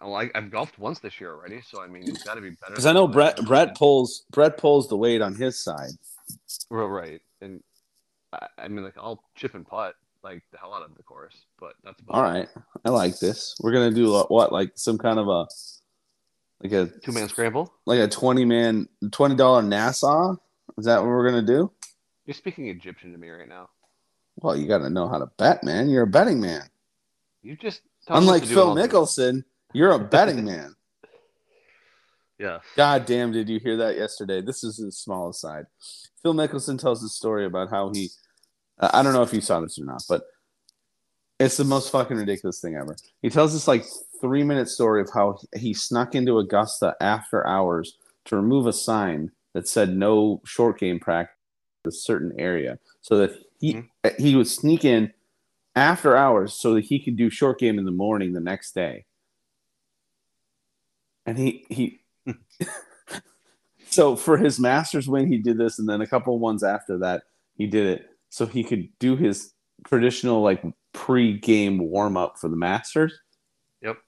Well, 0.00 0.14
I, 0.14 0.30
I've 0.34 0.50
golfed 0.52 0.78
once 0.78 1.00
this 1.00 1.20
year 1.20 1.34
already, 1.34 1.60
so 1.62 1.82
I 1.82 1.88
mean, 1.88 2.04
it's 2.08 2.22
got 2.22 2.34
to 2.34 2.40
be 2.40 2.50
better. 2.50 2.70
Because 2.70 2.86
I 2.86 2.92
know 2.92 3.06
than- 3.06 3.12
Brett 3.14 3.36
Brett 3.44 3.76
pulls 3.76 4.24
Brett 4.30 4.56
pulls 4.56 4.88
the 4.88 4.96
weight 4.96 5.20
on 5.20 5.34
his 5.34 5.58
side. 5.62 5.90
Well, 6.70 6.86
right, 6.86 7.20
and 7.40 7.60
I, 8.32 8.46
I 8.56 8.68
mean, 8.68 8.84
like 8.84 8.96
I'll 8.96 9.22
chip 9.34 9.54
and 9.54 9.66
putt 9.66 9.94
like 10.22 10.42
the 10.52 10.58
hell 10.58 10.74
out 10.74 10.82
of 10.82 10.94
the 10.96 11.02
course, 11.02 11.36
but 11.58 11.74
that's 11.84 12.00
about 12.00 12.14
All 12.14 12.22
right, 12.22 12.48
I 12.84 12.90
like 12.90 13.18
this. 13.18 13.56
We're 13.60 13.72
gonna 13.72 13.90
do 13.92 14.14
a- 14.14 14.26
what 14.26 14.52
like 14.52 14.72
some 14.74 14.98
kind 14.98 15.18
of 15.18 15.28
a 15.28 15.46
like 16.62 16.72
a 16.72 16.86
two 17.02 17.12
man 17.12 17.28
scramble. 17.28 17.72
like 17.86 18.00
a 18.00 18.08
twenty 18.08 18.44
man 18.44 18.88
twenty 19.12 19.34
dollar 19.34 19.62
Nassau. 19.62 20.36
Is 20.78 20.84
that 20.86 20.98
what 21.00 21.08
we're 21.08 21.28
gonna 21.28 21.42
do? 21.46 21.70
You're 22.26 22.34
speaking 22.34 22.68
Egyptian 22.68 23.12
to 23.12 23.18
me 23.18 23.28
right 23.30 23.48
now. 23.48 23.70
Well, 24.36 24.56
you 24.56 24.66
got 24.68 24.78
to 24.78 24.88
know 24.90 25.08
how 25.08 25.18
to 25.18 25.26
bet, 25.36 25.64
man. 25.64 25.90
You're 25.90 26.04
a 26.04 26.06
betting 26.06 26.40
man. 26.40 26.62
You 27.42 27.56
just 27.56 27.82
tell 28.06 28.16
Unlike 28.16 28.44
Phil 28.44 28.70
and 28.70 28.78
I'll 28.80 28.86
do 28.86 28.90
it. 28.90 28.90
Mickelson, 28.90 29.44
you're 29.74 29.90
a 29.90 29.98
betting 29.98 30.44
man. 30.44 30.74
Yeah. 32.38 32.60
God 32.76 33.04
damn, 33.04 33.32
did 33.32 33.48
you 33.48 33.58
hear 33.60 33.76
that 33.78 33.96
yesterday? 33.96 34.40
This 34.40 34.64
is 34.64 34.76
the 34.76 34.90
smallest 34.92 35.40
side. 35.40 35.66
Phil 36.22 36.32
Mickelson 36.32 36.78
tells 36.78 37.02
a 37.04 37.08
story 37.08 37.44
about 37.44 37.68
how 37.70 37.90
he, 37.92 38.08
I 38.80 39.02
don't 39.02 39.12
know 39.12 39.22
if 39.22 39.34
you 39.34 39.40
saw 39.40 39.60
this 39.60 39.78
or 39.78 39.84
not, 39.84 40.02
but 40.08 40.24
it's 41.38 41.56
the 41.56 41.64
most 41.64 41.90
fucking 41.90 42.16
ridiculous 42.16 42.60
thing 42.60 42.76
ever. 42.76 42.96
He 43.22 43.30
tells 43.30 43.52
this 43.52 43.68
like 43.68 43.84
three 44.20 44.42
minute 44.42 44.68
story 44.68 45.00
of 45.00 45.10
how 45.12 45.38
he 45.56 45.74
snuck 45.74 46.14
into 46.14 46.38
Augusta 46.38 46.94
after 47.00 47.46
hours 47.46 47.96
to 48.26 48.36
remove 48.36 48.66
a 48.66 48.72
sign 48.72 49.30
that 49.54 49.68
said 49.68 49.94
no 49.96 50.40
short 50.44 50.78
game 50.78 51.00
practice 51.00 51.34
in 51.84 51.88
a 51.88 51.92
certain 51.92 52.32
area 52.38 52.78
so 53.00 53.16
that 53.18 53.32
he, 53.58 53.74
mm-hmm. 53.74 54.22
he 54.22 54.36
would 54.36 54.48
sneak 54.48 54.84
in 54.84 55.12
after 55.74 56.16
hours 56.16 56.52
so 56.52 56.74
that 56.74 56.84
he 56.84 56.98
could 56.98 57.16
do 57.16 57.30
short 57.30 57.58
game 57.58 57.78
in 57.78 57.84
the 57.84 57.90
morning 57.90 58.32
the 58.32 58.40
next 58.40 58.74
day. 58.74 59.04
And 61.24 61.38
he, 61.38 61.64
he, 61.68 62.00
so 63.88 64.16
for 64.16 64.36
his 64.36 64.60
Masters 64.60 65.08
win, 65.08 65.26
he 65.26 65.38
did 65.38 65.58
this, 65.58 65.78
and 65.78 65.88
then 65.88 66.00
a 66.00 66.06
couple 66.06 66.38
ones 66.38 66.62
after 66.62 66.98
that, 66.98 67.22
he 67.56 67.66
did 67.66 67.86
it 67.86 68.09
so 68.30 68.46
he 68.46 68.64
could 68.64 68.88
do 68.98 69.16
his 69.16 69.52
traditional 69.84 70.42
like 70.42 70.62
pre-game 70.92 71.78
warm 71.78 72.16
up 72.16 72.38
for 72.38 72.48
the 72.48 72.56
Masters. 72.56 73.18
Yep. 73.82 73.98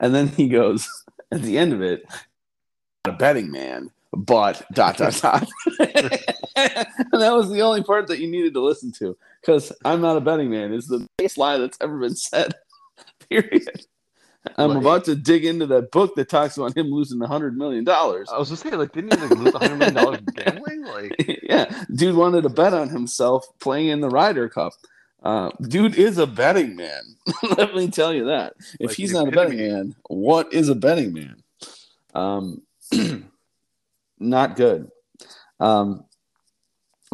And 0.00 0.14
then 0.14 0.28
he 0.28 0.48
goes 0.48 0.88
at 1.32 1.42
the 1.42 1.56
end 1.56 1.72
of 1.72 1.80
it, 1.80 2.04
a 3.04 3.12
betting 3.12 3.50
man, 3.50 3.90
but 4.12 4.64
dot 4.72 4.98
dot 4.98 5.18
dot. 5.20 5.48
and 5.78 6.10
that 7.12 7.32
was 7.32 7.50
the 7.50 7.62
only 7.62 7.82
part 7.82 8.06
that 8.08 8.18
you 8.18 8.30
needed 8.30 8.54
to 8.54 8.60
listen 8.60 8.92
to 8.92 9.16
because 9.40 9.72
I'm 9.84 10.00
not 10.00 10.16
a 10.16 10.20
betting 10.20 10.50
man 10.50 10.72
is 10.72 10.86
the 10.86 11.06
biggest 11.18 11.38
lie 11.38 11.58
that's 11.58 11.78
ever 11.80 11.98
been 11.98 12.14
said. 12.14 12.54
Period. 13.28 13.86
I'm 14.56 14.70
Well, 14.70 14.78
about 14.78 15.04
to 15.04 15.14
dig 15.14 15.44
into 15.44 15.66
that 15.66 15.90
book 15.92 16.14
that 16.16 16.28
talks 16.28 16.56
about 16.56 16.76
him 16.76 16.88
losing 16.90 17.22
a 17.22 17.26
hundred 17.28 17.56
million 17.56 17.84
dollars. 17.84 18.28
I 18.32 18.38
was 18.38 18.48
just 18.48 18.62
saying, 18.62 18.76
like, 18.76 18.92
didn't 18.92 19.14
he 19.14 19.20
like 19.20 19.38
lose 19.38 19.54
hundred 19.54 19.76
million 19.76 19.94
dollars 19.94 20.20
gambling? 20.34 20.82
Like, 20.84 21.40
yeah, 21.44 21.84
dude 21.94 22.16
wanted 22.16 22.42
to 22.42 22.48
bet 22.48 22.74
on 22.74 22.88
himself 22.88 23.46
playing 23.60 23.88
in 23.88 24.00
the 24.00 24.08
Ryder 24.08 24.48
Cup. 24.48 24.72
Uh, 25.22 25.50
dude 25.68 25.94
is 25.96 26.18
a 26.18 26.26
betting 26.26 26.74
man. 26.74 27.02
Let 27.56 27.74
me 27.76 27.88
tell 27.88 28.12
you 28.12 28.24
that. 28.26 28.54
If 28.80 28.88
Like 28.90 28.96
he's 28.96 29.12
not 29.12 29.28
a 29.28 29.30
betting 29.30 29.60
epitome. 29.60 29.72
man, 29.72 29.94
what 30.08 30.52
is 30.52 30.68
a 30.68 30.74
betting 30.74 31.12
man? 31.12 31.36
Um, 32.12 32.62
not 34.18 34.56
good. 34.56 34.90
Um, 35.60 36.04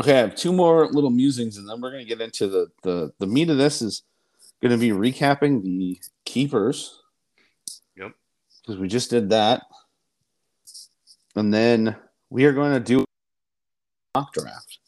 okay, 0.00 0.14
I 0.14 0.20
have 0.20 0.34
two 0.34 0.52
more 0.52 0.86
little 0.90 1.10
musings, 1.10 1.58
and 1.58 1.68
then 1.68 1.80
we're 1.82 1.90
gonna 1.90 2.04
get 2.04 2.22
into 2.22 2.46
the 2.48 2.68
the 2.82 3.12
the 3.18 3.26
meat 3.26 3.50
of 3.50 3.58
this 3.58 3.82
is 3.82 4.02
gonna 4.62 4.78
be 4.78 4.88
recapping 4.90 5.62
the 5.62 6.00
keepers. 6.24 7.02
Because 8.68 8.82
we 8.82 8.88
just 8.88 9.08
did 9.08 9.30
that, 9.30 9.62
and 11.34 11.54
then 11.54 11.96
we 12.28 12.44
are 12.44 12.52
going 12.52 12.74
to 12.74 12.80
do 12.80 13.02
mock 14.14 14.30
draft, 14.34 14.78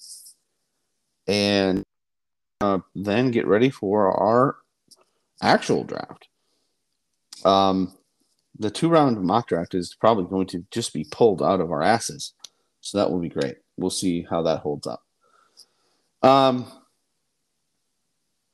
and 1.27 1.83
uh, 2.61 2.81
then 2.95 3.31
get 3.31 3.47
ready 3.47 3.71
for 3.71 4.13
our 4.13 4.57
actual 5.41 5.83
draft. 5.85 6.29
Um, 7.43 7.97
the 8.59 8.71
two 8.71 8.91
round 8.91 9.19
mock 9.23 9.49
draft 9.49 9.75
is 9.75 9.97
probably 9.99 10.25
going 10.25 10.49
to 10.49 10.63
just 10.71 10.93
be 10.93 11.07
pulled 11.11 11.43
out 11.43 11.63
of 11.63 11.73
our 11.73 11.83
asses, 11.83 12.35
so 12.83 12.99
that 12.99 13.11
will 13.11 13.19
be 13.19 13.31
great. 13.31 13.57
We'll 13.79 13.89
see 13.89 14.27
how 14.29 14.43
that 14.43 14.61
holds 14.61 14.87
up. 14.87 15.03
Um, 16.23 16.71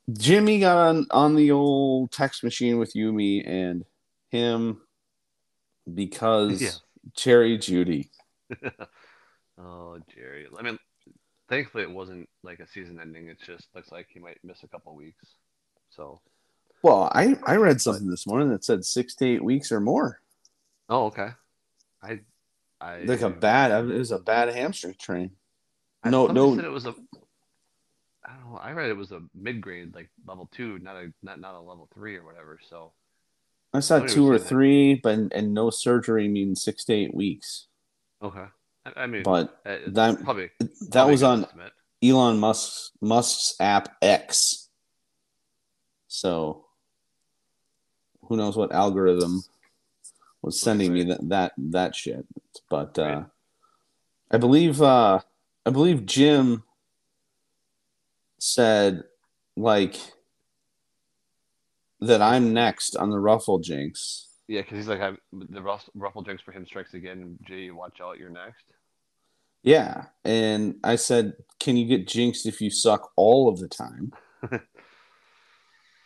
Jimmy 0.09 0.61
got 0.61 0.77
on 0.77 1.05
on 1.11 1.35
the 1.35 1.51
old 1.51 2.13
text 2.13 2.45
machine 2.45 2.77
with 2.77 2.95
you, 2.95 3.11
me, 3.11 3.43
and 3.43 3.83
him 4.29 4.83
because 5.93 6.61
Yeah. 6.61 6.69
Cherry 7.15 7.57
Jeudy. 7.57 8.09
oh, 9.59 9.97
Jerry. 10.13 10.47
I 10.57 10.61
mean, 10.61 10.77
thankfully 11.49 11.83
it 11.83 11.91
wasn't 11.91 12.29
like 12.43 12.59
a 12.59 12.67
season 12.67 12.99
ending. 12.99 13.27
It 13.27 13.39
just 13.45 13.67
looks 13.75 13.91
like 13.91 14.07
he 14.09 14.19
might 14.19 14.37
miss 14.43 14.63
a 14.63 14.67
couple 14.67 14.95
weeks. 14.95 15.25
So, 15.89 16.21
Well, 16.83 17.09
I 17.13 17.37
I 17.45 17.55
read 17.55 17.81
something 17.81 18.09
this 18.09 18.27
morning 18.27 18.49
that 18.49 18.63
said 18.65 18.85
six 18.85 19.15
to 19.15 19.25
eight 19.25 19.43
weeks 19.43 19.71
or 19.71 19.79
more. 19.79 20.19
oh, 20.89 21.05
okay. 21.07 21.29
I, 22.01 22.19
I 22.79 22.99
Like 22.99 23.21
a 23.21 23.29
bad, 23.29 23.71
it 23.89 23.97
was 23.97 24.11
a 24.11 24.19
bad 24.19 24.53
hamstring 24.53 24.95
train. 24.99 25.31
I 26.03 26.09
no- 26.09 26.27
no- 26.27 26.55
said 26.55 26.65
it 26.65 26.69
was 26.71 26.85
a. 26.85 26.93
I 28.25 28.33
don't 28.35 28.51
know. 28.51 28.57
I 28.61 28.71
read 28.73 28.89
it 28.89 28.97
was 28.97 29.11
a 29.11 29.21
mid 29.33 29.61
grade, 29.61 29.95
like 29.95 30.09
level 30.27 30.49
two, 30.51 30.77
not 30.79 30.95
a 30.97 31.11
not 31.23 31.39
not 31.39 31.55
a 31.55 31.59
level 31.61 31.87
three 31.93 32.15
or 32.17 32.25
whatever. 32.25 32.59
So 32.69 32.91
I 33.77 33.79
saw 33.81 33.95
Somebody 33.97 34.13
two 34.13 34.25
or 34.29 34.37
saying 34.37 34.43
that. 34.43 34.47
three, 34.49 34.95
but 34.95 35.19
and 35.33 35.53
no 35.53 35.69
surgery 35.69 36.27
means 36.27 36.61
six 36.63 36.83
to 36.85 36.93
eight 36.93 37.13
weeks. 37.13 37.67
okay. 38.21 38.45
I, 38.85 39.03
I 39.03 39.07
mean, 39.07 39.23
But 39.23 39.59
uh, 39.65 39.77
that- 39.87 40.23
probably 40.23 40.49
that 40.59 40.69
probably 40.91 41.11
was 41.11 41.23
on 41.23 41.43
estimate. 41.43 41.73
Elon 42.03 42.39
Musk's 42.39 42.91
Musk's 43.01 43.55
app 43.59 43.95
X. 44.01 44.69
So 46.07 46.65
who 48.23 48.37
knows 48.37 48.55
what 48.57 48.71
algorithm 48.71 49.43
was 50.41 50.59
sending 50.61 50.93
me 50.93 51.03
that 51.05 51.27
that 51.29 51.51
that 51.57 51.95
shit. 51.95 52.25
But 52.69 52.97
uh 52.99 53.03
Right. 53.03 53.25
I 54.31 54.37
believe 54.37 54.81
uh 54.81 55.19
I 55.65 55.69
believe 55.69 56.05
Jim 56.05 56.63
said 58.39 59.03
like 59.55 59.95
that 62.01 62.21
I'm 62.21 62.53
next 62.53 62.95
on 62.95 63.09
the 63.09 63.19
Ruffle 63.19 63.59
Jinx. 63.59 64.27
Yeah, 64.47 64.61
because 64.61 64.77
he's 64.77 64.87
like, 64.87 65.01
I, 65.01 65.13
the 65.33 65.61
ruff, 65.61 65.89
ruffle 65.93 66.21
Jinx 66.21 66.41
for 66.41 66.51
him 66.51 66.65
strikes 66.65 66.93
again. 66.93 67.37
Jay, 67.47 67.69
watch 67.71 67.99
out, 68.01 68.17
you're 68.17 68.29
next. 68.29 68.63
Yeah. 69.63 70.05
And 70.23 70.75
I 70.83 70.95
said, 70.95 71.33
Can 71.59 71.75
you 71.75 71.85
get 71.85 72.07
jinxed 72.07 72.45
if 72.45 72.61
you 72.61 72.69
suck 72.69 73.11
all 73.15 73.49
of 73.49 73.59
the 73.59 73.67
time? 73.67 74.13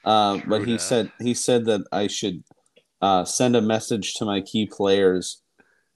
Uh, 0.03 0.39
but 0.47 0.65
he 0.65 0.73
that. 0.73 0.81
said 0.81 1.11
he 1.19 1.33
said 1.33 1.65
that 1.65 1.81
I 1.91 2.07
should 2.07 2.43
uh, 3.01 3.23
send 3.25 3.55
a 3.55 3.61
message 3.61 4.15
to 4.15 4.25
my 4.25 4.41
key 4.41 4.65
players 4.65 5.41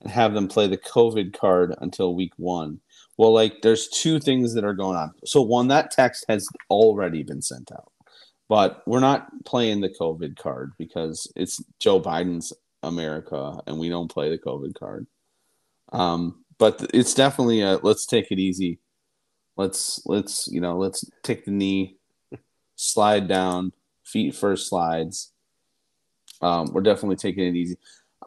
and 0.00 0.10
have 0.10 0.34
them 0.34 0.48
play 0.48 0.68
the 0.68 0.76
COVID 0.76 1.36
card 1.38 1.74
until 1.80 2.14
week 2.14 2.32
one. 2.36 2.80
Well, 3.18 3.32
like 3.32 3.62
there's 3.62 3.88
two 3.88 4.20
things 4.20 4.54
that 4.54 4.64
are 4.64 4.74
going 4.74 4.96
on. 4.96 5.12
So 5.24 5.40
one, 5.40 5.68
that 5.68 5.90
text 5.90 6.24
has 6.28 6.48
already 6.70 7.22
been 7.22 7.42
sent 7.42 7.72
out, 7.72 7.90
but 8.48 8.82
we're 8.86 9.00
not 9.00 9.28
playing 9.44 9.80
the 9.80 9.88
COVID 9.88 10.36
card 10.36 10.72
because 10.78 11.30
it's 11.34 11.62
Joe 11.78 12.00
Biden's 12.00 12.52
America 12.82 13.60
and 13.66 13.78
we 13.78 13.88
don't 13.88 14.10
play 14.10 14.30
the 14.30 14.38
COVID 14.38 14.78
card. 14.78 15.06
Um, 15.92 16.44
but 16.58 16.90
it's 16.94 17.14
definitely 17.14 17.62
a 17.62 17.78
let's 17.82 18.06
take 18.06 18.30
it 18.30 18.38
easy. 18.38 18.78
Let's 19.56 20.02
let's 20.06 20.48
you 20.48 20.60
know 20.60 20.76
let's 20.78 21.04
take 21.22 21.44
the 21.44 21.50
knee, 21.50 21.96
slide 22.76 23.28
down, 23.28 23.72
feet 24.04 24.34
first 24.34 24.68
slides. 24.68 25.32
Um, 26.40 26.72
we're 26.72 26.82
definitely 26.82 27.16
taking 27.16 27.44
it 27.44 27.56
easy. 27.56 27.76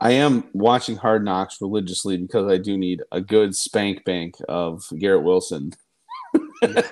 I 0.01 0.11
am 0.11 0.49
watching 0.53 0.95
Hard 0.95 1.25
Knocks 1.25 1.61
religiously 1.61 2.17
because 2.17 2.49
I 2.51 2.57
do 2.57 2.77
need 2.77 3.01
a 3.11 3.19
good 3.21 3.55
spank 3.55 4.05
bank 4.05 4.35
of 4.47 4.83
Garrett 4.97 5.23
Wilson, 5.23 5.73
and 6.61 6.85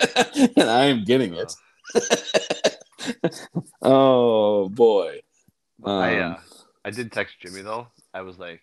I 0.57 0.85
am 0.85 1.03
getting 1.03 1.33
it. 1.33 1.53
oh 3.81 4.69
boy! 4.69 5.19
I 5.85 6.19
Um, 6.19 6.33
uh, 6.33 6.37
I 6.85 6.89
did 6.89 7.11
text 7.11 7.35
Jimmy 7.41 7.61
though. 7.61 7.87
I 8.13 8.21
was 8.21 8.37
like, 8.39 8.61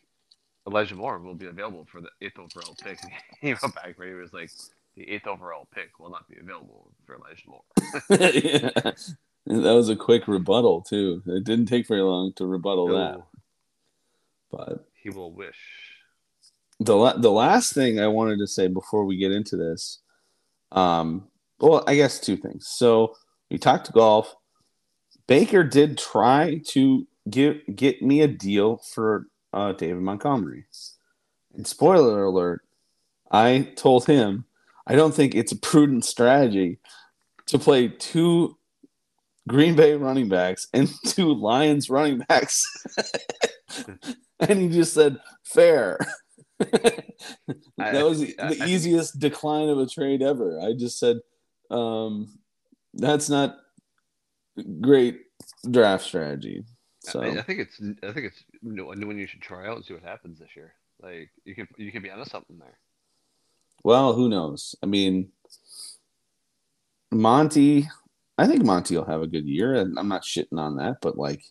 Elijah 0.66 0.94
Moore 0.94 1.18
will 1.18 1.35
be 1.35 1.46
available 1.46 1.87
for 1.90 2.00
the 2.00 2.09
eighth 2.22 2.38
overall 2.38 2.74
pick. 2.83 2.98
he 3.40 3.52
wrote 3.52 3.74
back 3.74 3.98
where 3.98 4.09
he 4.09 4.14
was 4.14 4.33
like, 4.33 4.50
the 4.96 5.09
eighth 5.11 5.26
overall 5.26 5.68
pick 5.74 5.98
will 5.98 6.11
not 6.11 6.26
be 6.28 6.37
available 6.40 6.92
for 7.04 7.16
Elijah 7.16 7.48
Moore. 7.48 7.62
yeah. 8.11 8.92
That 9.46 9.74
was 9.74 9.90
a 9.90 9.96
quick 9.96 10.26
rebuttal 10.26 10.83
too. 10.83 11.22
It 11.26 11.44
didn't 11.44 11.66
take 11.66 11.87
very 11.87 12.00
long 12.00 12.33
to 12.37 12.46
rebuttal 12.46 12.88
that, 12.88 13.20
but 14.50 14.87
he 15.02 15.11
will 15.11 15.33
wish. 15.33 15.59
the 16.80 16.96
la- 16.96 17.18
the 17.18 17.30
last 17.30 17.74
thing 17.74 18.00
I 18.00 18.07
wanted 18.07 18.38
to 18.38 18.46
say 18.46 18.68
before 18.68 19.04
we 19.04 19.18
get 19.18 19.33
into 19.33 19.57
this, 19.57 20.00
um, 20.72 21.28
well, 21.61 21.85
I 21.87 21.94
guess 21.94 22.20
two 22.20 22.38
things. 22.38 22.68
So 22.68 23.14
we 23.50 23.59
talked 23.59 23.87
to 23.87 23.92
golf. 23.92 24.35
Baker 25.26 25.64
did 25.64 25.96
try 25.98 26.61
to 26.68 27.07
get 27.30 27.74
get 27.76 28.02
me 28.02 28.20
a 28.20 28.28
deal 28.28 28.78
for 28.78 29.26
uh, 29.52 29.72
David 29.72 30.02
Montgomery, 30.02 30.66
and 31.54 31.66
spoiler 31.66 32.24
alert, 32.24 32.62
I 33.30 33.72
told 33.76 34.07
him 34.07 34.44
I 34.87 34.96
don't 34.96 35.14
think 35.14 35.35
it's 35.35 35.52
a 35.52 35.57
prudent 35.57 36.04
strategy 36.04 36.78
to 37.46 37.59
play 37.59 37.88
two 37.88 38.57
Green 39.48 39.76
Bay 39.76 39.94
running 39.94 40.28
backs 40.28 40.68
and 40.74 40.90
two 41.07 41.33
Lions 41.35 41.88
running 41.90 42.18
backs. 42.28 42.64
and 44.40 44.59
he 44.61 44.68
just 44.68 44.94
said, 44.94 45.18
fair. 45.44 45.98
that 46.59 47.04
was 47.78 48.20
the, 48.20 48.35
I- 48.38 48.54
the 48.54 48.62
I- 48.62 48.66
easiest 48.66 49.18
decline 49.18 49.68
of 49.68 49.78
a 49.78 49.87
trade 49.87 50.22
ever. 50.22 50.61
I 50.61 50.72
just 50.72 50.98
said, 50.98 51.18
um, 51.70 52.38
that's 52.94 53.28
not 53.28 53.57
great 54.80 55.20
draft 55.70 56.04
strategy. 56.04 56.64
So 57.00 57.20
I, 57.20 57.38
I 57.38 57.42
think 57.42 57.61
it's 57.61 57.80
I 58.02 58.12
think 58.12 58.26
it's 58.26 58.44
you 58.62 58.72
know, 58.72 58.87
when 58.87 59.18
you 59.18 59.26
should 59.26 59.42
try 59.42 59.66
out 59.66 59.76
and 59.76 59.85
see 59.85 59.94
what 59.94 60.02
happens 60.02 60.38
this 60.38 60.57
year. 60.57 60.74
Like 61.02 61.30
you 61.44 61.54
could 61.54 61.68
you 61.76 61.92
could 61.92 62.02
be 62.02 62.11
onto 62.11 62.24
something 62.24 62.59
there. 62.59 62.78
Well, 63.83 64.14
who 64.14 64.30
knows? 64.30 64.74
I 64.83 64.87
mean, 64.87 65.28
Monty, 67.11 67.88
I 68.38 68.46
think 68.46 68.64
Monty 68.64 68.96
will 68.96 69.04
have 69.04 69.20
a 69.20 69.26
good 69.26 69.46
year, 69.46 69.74
and 69.74 69.98
I'm 69.98 70.09
not 70.09 70.22
shitting 70.22 70.59
on 70.59 70.76
that, 70.76 70.96
but 71.02 71.18
like, 71.18 71.42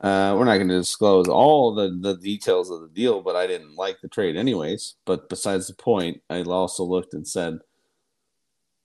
uh, 0.00 0.34
we're 0.36 0.44
not 0.44 0.56
going 0.56 0.68
to 0.68 0.78
disclose 0.78 1.28
all 1.28 1.74
the, 1.74 1.98
the 2.00 2.18
details 2.18 2.70
of 2.70 2.82
the 2.82 2.88
deal, 2.88 3.22
but 3.22 3.34
I 3.34 3.46
didn't 3.46 3.76
like 3.76 4.00
the 4.02 4.08
trade 4.08 4.36
anyways. 4.36 4.96
But 5.06 5.30
besides 5.30 5.68
the 5.68 5.74
point, 5.74 6.20
I 6.28 6.42
also 6.42 6.84
looked 6.84 7.14
and 7.14 7.26
said, 7.26 7.60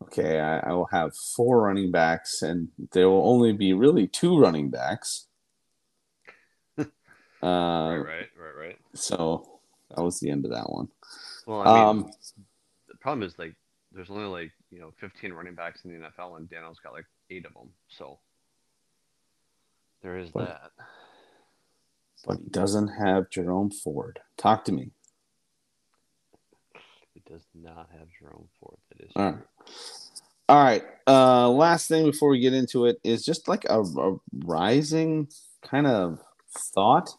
okay, 0.04 0.40
I, 0.40 0.60
I 0.60 0.74
will 0.74 0.88
have 0.92 1.16
four 1.16 1.62
running 1.64 1.92
backs, 1.92 2.42
and 2.42 2.70
there 2.92 3.10
will 3.10 3.28
only 3.30 3.54
be 3.54 3.74
really 3.74 4.08
two 4.08 4.38
running 4.40 4.70
backs. 4.70 5.28
uh, 6.80 6.84
right, 7.42 7.98
right, 7.98 8.28
right, 8.38 8.56
right. 8.58 8.78
So 8.94 9.60
that 9.96 10.02
was 10.04 10.20
the 10.20 10.30
end 10.30 10.46
of 10.46 10.52
that 10.52 10.70
one. 10.70 10.88
Well, 11.46 11.62
I 11.62 11.74
mean, 11.74 11.84
Um, 11.84 12.12
the 12.88 12.98
problem 12.98 13.24
is 13.24 13.38
like 13.40 13.56
there's 13.92 14.10
only 14.10 14.26
like 14.26 14.52
you 14.72 14.80
know 14.80 14.92
15 15.00 15.34
running 15.34 15.56
backs 15.56 15.86
in 15.86 15.92
the 15.92 16.08
NFL, 16.08 16.38
and 16.38 16.50
Daniel's 16.50 16.80
got 16.80 16.94
like 16.94 17.06
eight 17.30 17.46
of 17.46 17.54
them. 17.54 17.70
So 17.88 18.20
there 20.02 20.18
is 20.18 20.30
But- 20.32 20.48
that. 20.48 20.72
But 22.26 22.40
he 22.40 22.50
doesn't 22.50 22.88
have 22.90 23.30
Jerome 23.30 23.70
Ford. 23.70 24.20
Talk 24.38 24.66
to 24.66 24.72
me. 24.72 24.92
Does 27.30 27.46
not 27.54 27.90
have 27.92 28.08
Jerome 28.20 28.48
Ford. 28.60 28.78
that 28.90 29.06
is. 29.06 29.12
All 29.16 29.26
right. 29.32 29.42
All 30.50 30.64
right. 30.64 30.84
Uh, 31.06 31.50
last 31.50 31.88
thing 31.90 32.06
before 32.06 32.30
we 32.30 32.40
get 32.40 32.54
into 32.54 32.86
it 32.86 32.98
is 33.04 33.26
just 33.26 33.48
like 33.48 33.66
a, 33.66 33.82
a 33.82 34.16
rising 34.46 35.28
kind 35.62 35.88
of 35.88 36.20
thought 36.74 37.10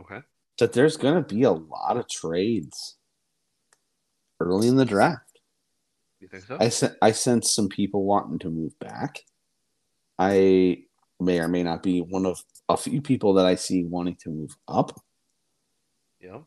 Okay. 0.00 0.18
that 0.58 0.72
there's 0.72 0.96
going 0.96 1.14
to 1.22 1.34
be 1.34 1.44
a 1.44 1.52
lot 1.52 1.96
of 1.96 2.08
trades 2.08 2.96
early 4.40 4.66
in 4.66 4.74
the 4.76 4.84
draft. 4.84 5.20
You 6.18 6.26
think 6.26 6.44
so? 6.44 6.56
I 6.58 6.68
sen- 6.70 6.96
I 7.00 7.12
sense 7.12 7.52
some 7.54 7.68
people 7.68 8.04
wanting 8.04 8.40
to 8.40 8.50
move 8.50 8.76
back. 8.80 9.20
I 10.18 10.84
may 11.20 11.38
or 11.38 11.46
may 11.48 11.62
not 11.62 11.82
be 11.84 12.00
one 12.00 12.26
of 12.26 12.42
a 12.68 12.76
few 12.76 13.00
people 13.00 13.34
that 13.34 13.46
I 13.46 13.54
see 13.54 13.84
wanting 13.84 14.16
to 14.22 14.30
move 14.30 14.56
up, 14.66 14.98
yeah. 16.20 16.38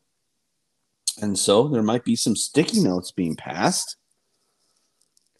And 1.21 1.37
so 1.37 1.67
there 1.67 1.83
might 1.83 2.03
be 2.03 2.15
some 2.15 2.35
sticky 2.35 2.81
notes 2.81 3.11
being 3.11 3.35
passed. 3.35 3.97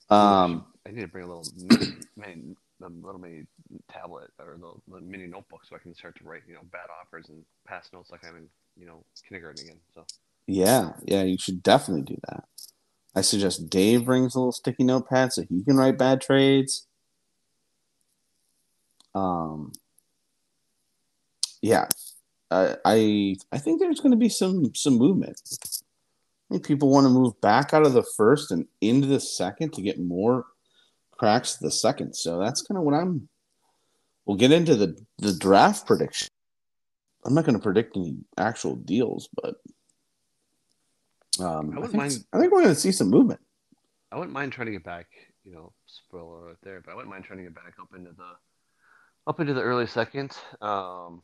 Um, 0.10 0.66
I 0.86 0.92
need 0.92 1.02
to 1.02 1.08
bring 1.08 1.26
a 1.26 1.28
little 1.28 1.46
mini, 1.70 1.94
mini, 2.16 2.56
a 2.82 2.90
little 3.06 3.20
mini 3.20 3.46
tablet 3.92 4.30
or 4.40 4.54
little, 4.54 4.82
little 4.88 5.08
mini 5.08 5.28
notebook 5.28 5.62
so 5.68 5.76
I 5.76 5.80
can 5.80 5.94
start 5.94 6.18
to 6.18 6.24
write, 6.24 6.44
you 6.48 6.54
know, 6.54 6.62
bad 6.72 6.88
offers 7.02 7.30
and 7.30 7.44
pass 7.68 7.90
notes 7.94 8.10
like 8.10 8.26
I'm 8.26 8.38
in, 8.38 8.48
you 8.80 8.86
know, 8.86 9.04
kindergarten 9.28 9.66
again. 9.66 9.80
So 9.94 10.06
yeah, 10.48 10.94
yeah, 11.04 11.24
you 11.24 11.38
should 11.38 11.62
definitely 11.62 12.04
do 12.04 12.20
that. 12.30 12.46
I 13.16 13.22
suggest 13.22 13.70
Dave 13.70 14.06
brings 14.06 14.36
a 14.36 14.40
little 14.40 14.52
sticky 14.52 14.84
notepad 14.84 15.34
so 15.34 15.42
he 15.42 15.64
can 15.64 15.76
write 15.76 15.98
bad 15.98 16.22
trades. 16.22 16.86
Um, 19.14 19.74
yeah, 21.62 21.88
I 22.52 22.76
I, 22.86 23.36
I 23.52 23.58
think 23.58 23.80
there's 23.80 24.00
going 24.00 24.12
to 24.12 24.18
be 24.18 24.30
some 24.30 24.74
some 24.76 24.98
movement. 24.98 25.42
I 26.50 26.54
think 26.54 26.66
people 26.66 26.90
want 26.90 27.06
to 27.06 27.10
move 27.10 27.40
back 27.42 27.74
out 27.74 27.86
of 27.86 27.94
the 27.94 28.06
first 28.16 28.52
and 28.52 28.66
into 28.80 29.08
the 29.08 29.20
second 29.20 29.74
to 29.74 29.82
get 29.82 30.00
more 30.00 30.46
cracks 31.12 31.56
to 31.56 31.64
the 31.64 31.72
second. 31.72 32.14
So 32.14 32.40
that's 32.40 32.62
kind 32.62 32.78
of 32.78 32.84
what 32.84 32.94
I'm. 32.94 33.28
We'll 34.26 34.38
get 34.38 34.52
into 34.52 34.76
the 34.76 34.98
the 35.18 35.34
draft 35.34 35.86
prediction. 35.86 36.30
I'm 37.26 37.34
not 37.34 37.46
going 37.46 37.58
to 37.58 37.64
predict 37.64 37.98
any 37.98 38.16
actual 38.38 38.76
deals, 38.76 39.28
but 39.42 39.56
um, 41.40 41.46
I 41.46 41.48
I, 41.48 41.62
wouldn't 41.80 41.84
think, 41.92 41.96
mind- 41.96 42.26
I 42.32 42.40
think 42.40 42.52
we're 42.52 42.62
going 42.62 42.74
to 42.74 42.80
see 42.80 42.92
some 42.92 43.10
movement. 43.10 43.42
I 44.12 44.16
wouldn't 44.16 44.34
mind 44.34 44.54
trying 44.54 44.68
to 44.68 44.72
get 44.72 44.86
back, 44.86 45.08
you 45.44 45.52
know, 45.52 45.74
spoiler 45.86 46.46
alert 46.46 46.58
there, 46.64 46.80
but 46.80 46.92
I 46.92 46.96
wouldn't 46.96 47.12
mind 47.12 47.26
trying 47.26 47.40
to 47.40 47.44
get 47.44 47.56
back 47.56 47.74
up 47.82 47.90
into 47.94 48.12
the 48.12 48.30
up 49.28 49.40
into 49.42 49.54
the 49.54 49.62
early 49.62 49.88
second. 49.88 50.32
Um, 50.62 51.22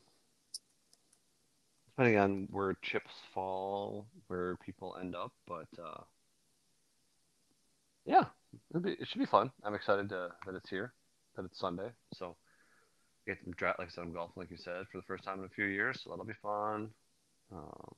depending 1.95 2.19
on 2.19 2.47
where 2.49 2.75
chips 2.82 3.12
fall, 3.34 4.08
where 4.27 4.58
people 4.65 4.95
end 4.99 5.15
up, 5.15 5.32
but 5.47 5.67
uh, 5.79 6.01
yeah, 8.06 8.25
it'll 8.69 8.82
be, 8.82 8.93
it 8.93 9.08
should 9.08 9.19
be 9.19 9.25
fun. 9.25 9.51
I'm 9.63 9.75
excited 9.75 10.10
to, 10.10 10.29
that 10.45 10.56
it's 10.56 10.69
here, 10.69 10.93
that 11.36 11.45
it's 11.45 11.60
Sunday, 11.60 11.89
so 12.13 12.36
get 13.27 13.43
to 13.45 13.51
draft 13.51 13.79
like 13.79 13.89
I 13.89 13.91
said, 13.91 14.01
I'm 14.01 14.13
golfing 14.13 14.41
like 14.41 14.51
you 14.51 14.58
said 14.58 14.86
for 14.91 14.97
the 14.97 15.03
first 15.03 15.23
time 15.23 15.39
in 15.39 15.45
a 15.45 15.49
few 15.49 15.65
years, 15.65 16.01
so 16.03 16.10
that'll 16.10 16.25
be 16.25 16.34
fun. 16.41 16.89
Um, 17.51 17.95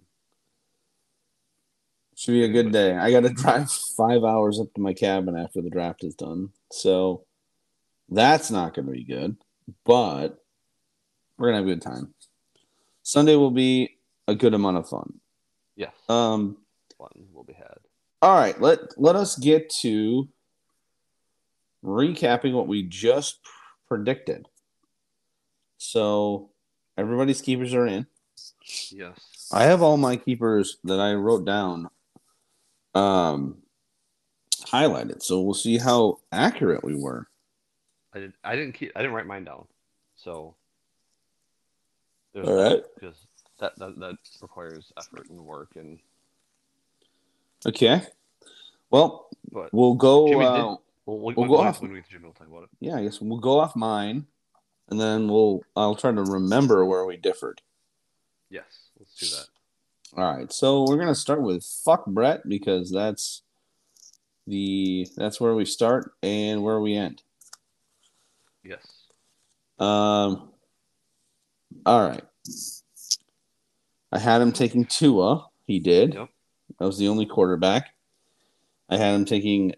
Should 2.15 2.33
be 2.33 2.43
a 2.43 2.49
good 2.49 2.71
day. 2.71 2.95
I 2.95 3.11
got 3.11 3.21
to 3.21 3.29
drive 3.29 3.71
five 3.97 4.23
hours 4.23 4.59
up 4.59 4.73
to 4.73 4.81
my 4.81 4.93
cabin 4.93 5.37
after 5.37 5.61
the 5.61 5.69
draft 5.69 6.03
is 6.03 6.15
done, 6.15 6.49
so 6.71 7.25
that's 8.09 8.51
not 8.51 8.73
going 8.73 8.87
to 8.87 8.91
be 8.91 9.03
good. 9.03 9.37
But 9.85 10.37
we're 11.37 11.47
gonna 11.47 11.57
have 11.57 11.65
a 11.65 11.69
good 11.69 11.81
time. 11.81 12.13
Sunday 13.05 13.35
will 13.35 13.51
be 13.51 13.97
a 14.27 14.33
good 14.33 14.55
amount 14.55 14.77
of 14.77 14.89
fun. 14.89 15.19
yes, 15.75 15.93
Um, 16.09 16.57
fun 16.97 17.09
will 17.31 17.43
be 17.43 17.53
had. 17.53 17.77
all 18.23 18.35
right, 18.35 18.59
let 18.59 18.79
let 18.99 19.15
us 19.15 19.37
get 19.37 19.69
to 19.81 20.27
recapping 21.83 22.53
what 22.53 22.67
we 22.67 22.81
just 22.81 23.39
predicted. 23.87 24.47
So 25.77 26.49
everybody's 26.97 27.41
keepers 27.41 27.75
are 27.75 27.85
in. 27.85 28.07
Yes. 28.89 29.49
I 29.53 29.65
have 29.65 29.83
all 29.83 29.97
my 29.97 30.15
keepers 30.15 30.77
that 30.85 30.99
I 30.99 31.13
wrote 31.13 31.45
down 31.45 31.89
um 32.95 33.57
highlighted. 34.63 35.21
So 35.21 35.41
we'll 35.41 35.53
see 35.53 35.77
how 35.77 36.17
accurate 36.31 36.83
we 36.83 36.95
were. 36.95 37.27
I 38.13 38.19
did. 38.19 38.33
I 38.43 38.55
didn't 38.55 38.73
keep. 38.73 38.93
I 38.95 39.01
didn't 39.01 39.13
write 39.13 39.27
mine 39.27 39.43
down. 39.43 39.67
So. 40.15 40.55
There's 42.35 42.47
All 42.47 42.53
right. 42.53 42.83
Because 42.93 43.15
that, 43.59 43.79
that 43.79 43.97
that 43.99 44.17
requires 44.41 44.91
effort 44.97 45.29
and 45.29 45.43
work 45.45 45.69
and 45.75 45.97
Okay. 47.65 48.01
Well, 48.91 49.29
but 49.51 49.73
we'll 49.73 49.95
go 49.95 50.27
Jimmy 50.27 50.45
uh, 50.45 50.53
did- 50.55 50.63
we'll, 51.07 51.19
we'll, 51.19 51.33
We'll 51.35 51.47
go 51.47 51.57
off. 51.57 51.81
when 51.81 51.91
we 51.91 51.99
get 51.99 52.05
to 52.07 52.11
Jimmy, 52.11 52.25
we'll 52.25 52.33
talk 52.33 52.47
about 52.47 52.63
it. 52.63 52.69
yeah, 52.81 52.97
I 52.97 53.03
guess 53.03 53.19
we'll 53.21 53.39
go 53.39 53.59
off 53.59 53.75
mine 53.75 54.25
and 54.89 54.99
then 54.99 55.27
we'll 55.29 55.63
I'll 55.75 55.95
try 55.95 56.11
to 56.11 56.21
remember 56.23 56.85
where 56.85 57.05
we 57.05 57.15
differed. 57.17 57.61
Yes, 58.49 58.65
let's 58.99 59.15
do 59.15 59.25
that. 59.27 59.47
All 60.21 60.35
right. 60.37 60.51
So 60.51 60.81
we're 60.87 60.97
going 60.97 61.07
to 61.07 61.15
start 61.15 61.41
with 61.41 61.63
fuck 61.65 62.05
Brett 62.05 62.47
because 62.47 62.91
that's 62.91 63.41
the 64.45 65.07
that's 65.15 65.39
where 65.41 65.55
we 65.55 65.65
start 65.65 66.13
and 66.21 66.61
where 66.63 66.79
we 66.81 66.95
end. 66.95 67.23
Yes. 68.63 68.85
Um. 69.79 70.49
All 71.85 72.07
right. 72.07 72.23
I 74.11 74.19
had 74.19 74.41
him 74.41 74.51
taking 74.51 74.85
Tua. 74.85 75.47
He 75.65 75.79
did. 75.79 76.13
Yep. 76.13 76.29
That 76.79 76.85
was 76.85 76.97
the 76.97 77.07
only 77.07 77.25
quarterback. 77.25 77.93
I 78.89 78.97
had 78.97 79.15
him 79.15 79.25
taking 79.25 79.73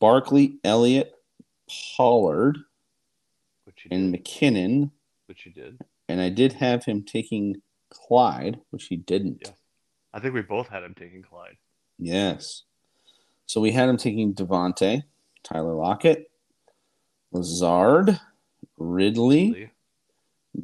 Barkley, 0.00 0.58
Elliott, 0.64 1.12
Pollard, 1.96 2.58
Which 3.64 3.86
and 3.90 4.12
did. 4.12 4.24
McKinnon, 4.24 4.90
Which 5.26 5.46
you 5.46 5.52
did. 5.52 5.78
and 6.08 6.20
I 6.20 6.28
did 6.28 6.54
have 6.54 6.84
him 6.84 7.02
taking 7.04 7.62
Clyde, 7.90 8.60
which 8.70 8.86
he 8.86 8.96
didn't. 8.96 9.42
Yeah. 9.44 9.52
I 10.12 10.20
think 10.20 10.34
we 10.34 10.42
both 10.42 10.68
had 10.68 10.82
him 10.82 10.94
taking 10.98 11.22
Clyde. 11.22 11.56
Yes. 11.98 12.62
So 13.46 13.60
we 13.60 13.72
had 13.72 13.88
him 13.88 13.96
taking 13.96 14.34
Devontae, 14.34 15.04
Tyler 15.44 15.74
Lockett, 15.74 16.30
Lazard, 17.32 18.18
Ridley, 18.76 19.50
Lee. 19.52 19.70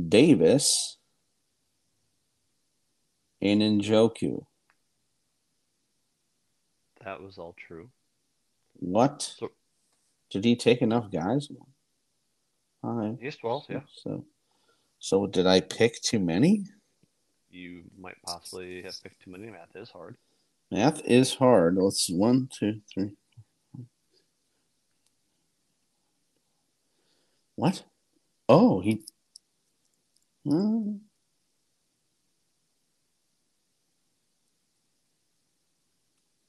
Davis, 0.08 0.96
and 3.40 3.60
Njoku. 3.62 4.44
That 7.04 7.22
was 7.22 7.38
all 7.38 7.54
true. 7.56 7.90
What? 8.74 9.22
So- 9.22 9.52
Did 10.30 10.44
he 10.44 10.56
take 10.56 10.82
enough 10.82 11.10
guys? 11.10 11.48
Five. 12.82 13.18
He's 13.20 13.36
12, 13.36 13.66
yeah. 13.70 13.80
So, 14.02 14.24
so 14.98 15.26
did 15.26 15.46
I 15.46 15.60
pick 15.60 16.00
too 16.02 16.18
many? 16.18 16.64
You 17.50 17.84
might 17.98 18.16
possibly 18.24 18.82
have 18.82 19.00
picked 19.02 19.22
too 19.22 19.30
many. 19.30 19.46
Math 19.50 19.74
is 19.74 19.88
hard. 19.88 20.16
Math 20.70 21.00
is 21.04 21.34
hard. 21.34 21.76
Let's 21.76 22.10
one, 22.10 22.48
two, 22.52 22.80
three. 22.92 23.12
What? 27.54 27.84
Oh, 28.48 28.80
he. 28.80 29.02
Hmm. 30.46 30.98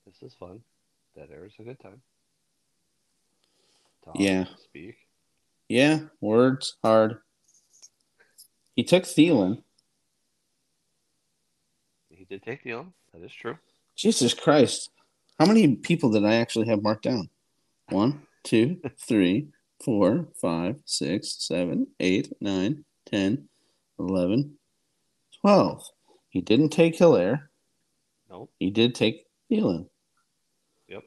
This 0.06 0.22
is 0.22 0.36
fun. 0.36 0.62
That 1.16 1.32
air 1.32 1.46
is 1.46 1.54
a 1.60 1.64
good 1.64 1.80
time. 1.80 2.02
Talk, 4.06 4.16
Yeah. 4.20 4.46
Speak. 4.66 4.98
Yeah, 5.68 6.02
words 6.22 6.78
hard. 6.84 7.18
He 8.76 8.84
took 8.84 9.04
Thielen. 9.04 9.64
He 12.10 12.26
did 12.26 12.44
take 12.44 12.64
Thielen. 12.64 12.94
That 13.14 13.24
is 13.24 13.34
true. 13.34 13.58
Jesus 13.96 14.36
Christ. 14.36 14.92
How 15.40 15.48
many 15.48 15.76
people 15.76 16.12
did 16.12 16.24
I 16.24 16.36
actually 16.36 16.68
have 16.68 16.84
marked 16.84 17.04
down? 17.04 17.30
One, 17.90 18.28
two, 18.44 18.80
three, 19.00 19.48
four, 19.84 20.28
five, 20.40 20.82
six, 20.86 21.36
seven, 21.40 21.88
eight, 22.00 22.32
nine, 22.40 22.86
ten, 23.08 23.50
eleven, 24.00 24.58
twelve. 25.42 25.84
He 26.30 26.42
didn't 26.42 26.70
take 26.70 26.98
Hilaire. 26.98 27.50
No. 28.30 28.50
He 28.60 28.70
did 28.70 28.94
take 28.96 29.26
Thielen. 29.50 29.88
Yep. 30.88 31.04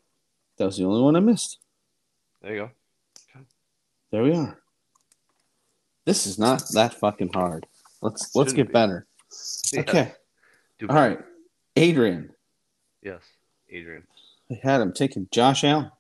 That 0.57 0.65
was 0.65 0.79
the 0.79 0.85
only 0.85 1.03
one 1.03 1.17
I 1.17 1.21
missed. 1.21 1.59
There 2.43 2.53
you 2.55 2.59
go. 2.61 2.71
Okay. 3.37 3.45
There 4.11 4.23
we 4.23 4.35
are. 4.35 4.59
This 6.07 6.27
is 6.27 6.39
not 6.39 6.63
that 6.73 6.95
fucking 6.95 7.33
hard. 7.35 7.67
Let's 8.03 8.35
let's 8.35 8.51
Shouldn't 8.53 8.57
get 8.57 8.67
be. 8.69 8.73
better. 8.73 9.07
Yes. 9.73 9.75
Okay. 9.89 10.13
Do 10.81 10.89
All 10.89 10.97
right. 10.97 11.21
Adrian. 11.77 12.31
Yes. 13.03 13.23
Adrian. 13.69 14.03
I 14.51 14.59
had 14.61 14.81
him 14.81 14.93
taking 14.93 15.29
Josh 15.31 15.63
Allen. 15.63 15.93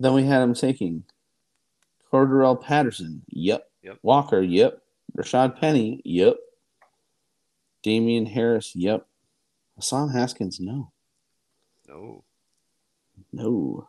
Then 0.00 0.12
we 0.14 0.24
had 0.24 0.42
him 0.42 0.54
taking 0.54 1.04
Cordarrelle 2.12 2.60
Patterson. 2.60 3.22
Yep. 3.28 3.70
Yep. 3.86 3.98
Walker. 4.02 4.42
Yep. 4.42 4.82
Rashad 5.16 5.60
Penny. 5.60 6.02
Yep. 6.04 6.36
Damien 7.84 8.26
Harris. 8.26 8.74
Yep. 8.74 9.06
Hassan 9.76 10.08
Haskins. 10.10 10.58
No. 10.58 10.90
No, 11.88 12.24
No. 13.32 13.88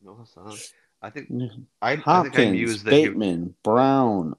no 0.00 0.14
Hassan. 0.14 0.56
I 1.02 1.10
think 1.10 1.28
No. 1.28 1.48
I, 1.82 1.92
I 1.92 1.96
think 1.96 2.06
I 2.06 2.10
Hopkins. 2.12 2.52
mused 2.52 2.84
that 2.84 2.94
he, 2.94 3.06
Bateman. 3.08 3.54
Brown. 3.64 4.36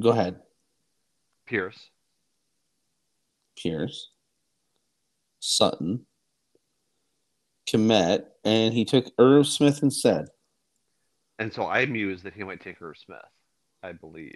Go 0.00 0.10
ahead. 0.10 0.40
Pierce. 1.46 1.90
Pierce. 3.56 4.08
Sutton. 5.40 6.06
Komet. 7.66 8.24
And 8.44 8.72
he 8.72 8.86
took 8.86 9.12
Irv 9.18 9.46
Smith 9.46 9.82
instead. 9.82 10.28
And 11.38 11.52
so 11.52 11.66
I 11.66 11.84
mused 11.84 12.24
that 12.24 12.32
he 12.34 12.44
might 12.44 12.60
take 12.62 12.80
Irv 12.80 12.96
Smith, 12.96 13.18
I 13.82 13.92
believe. 13.92 14.34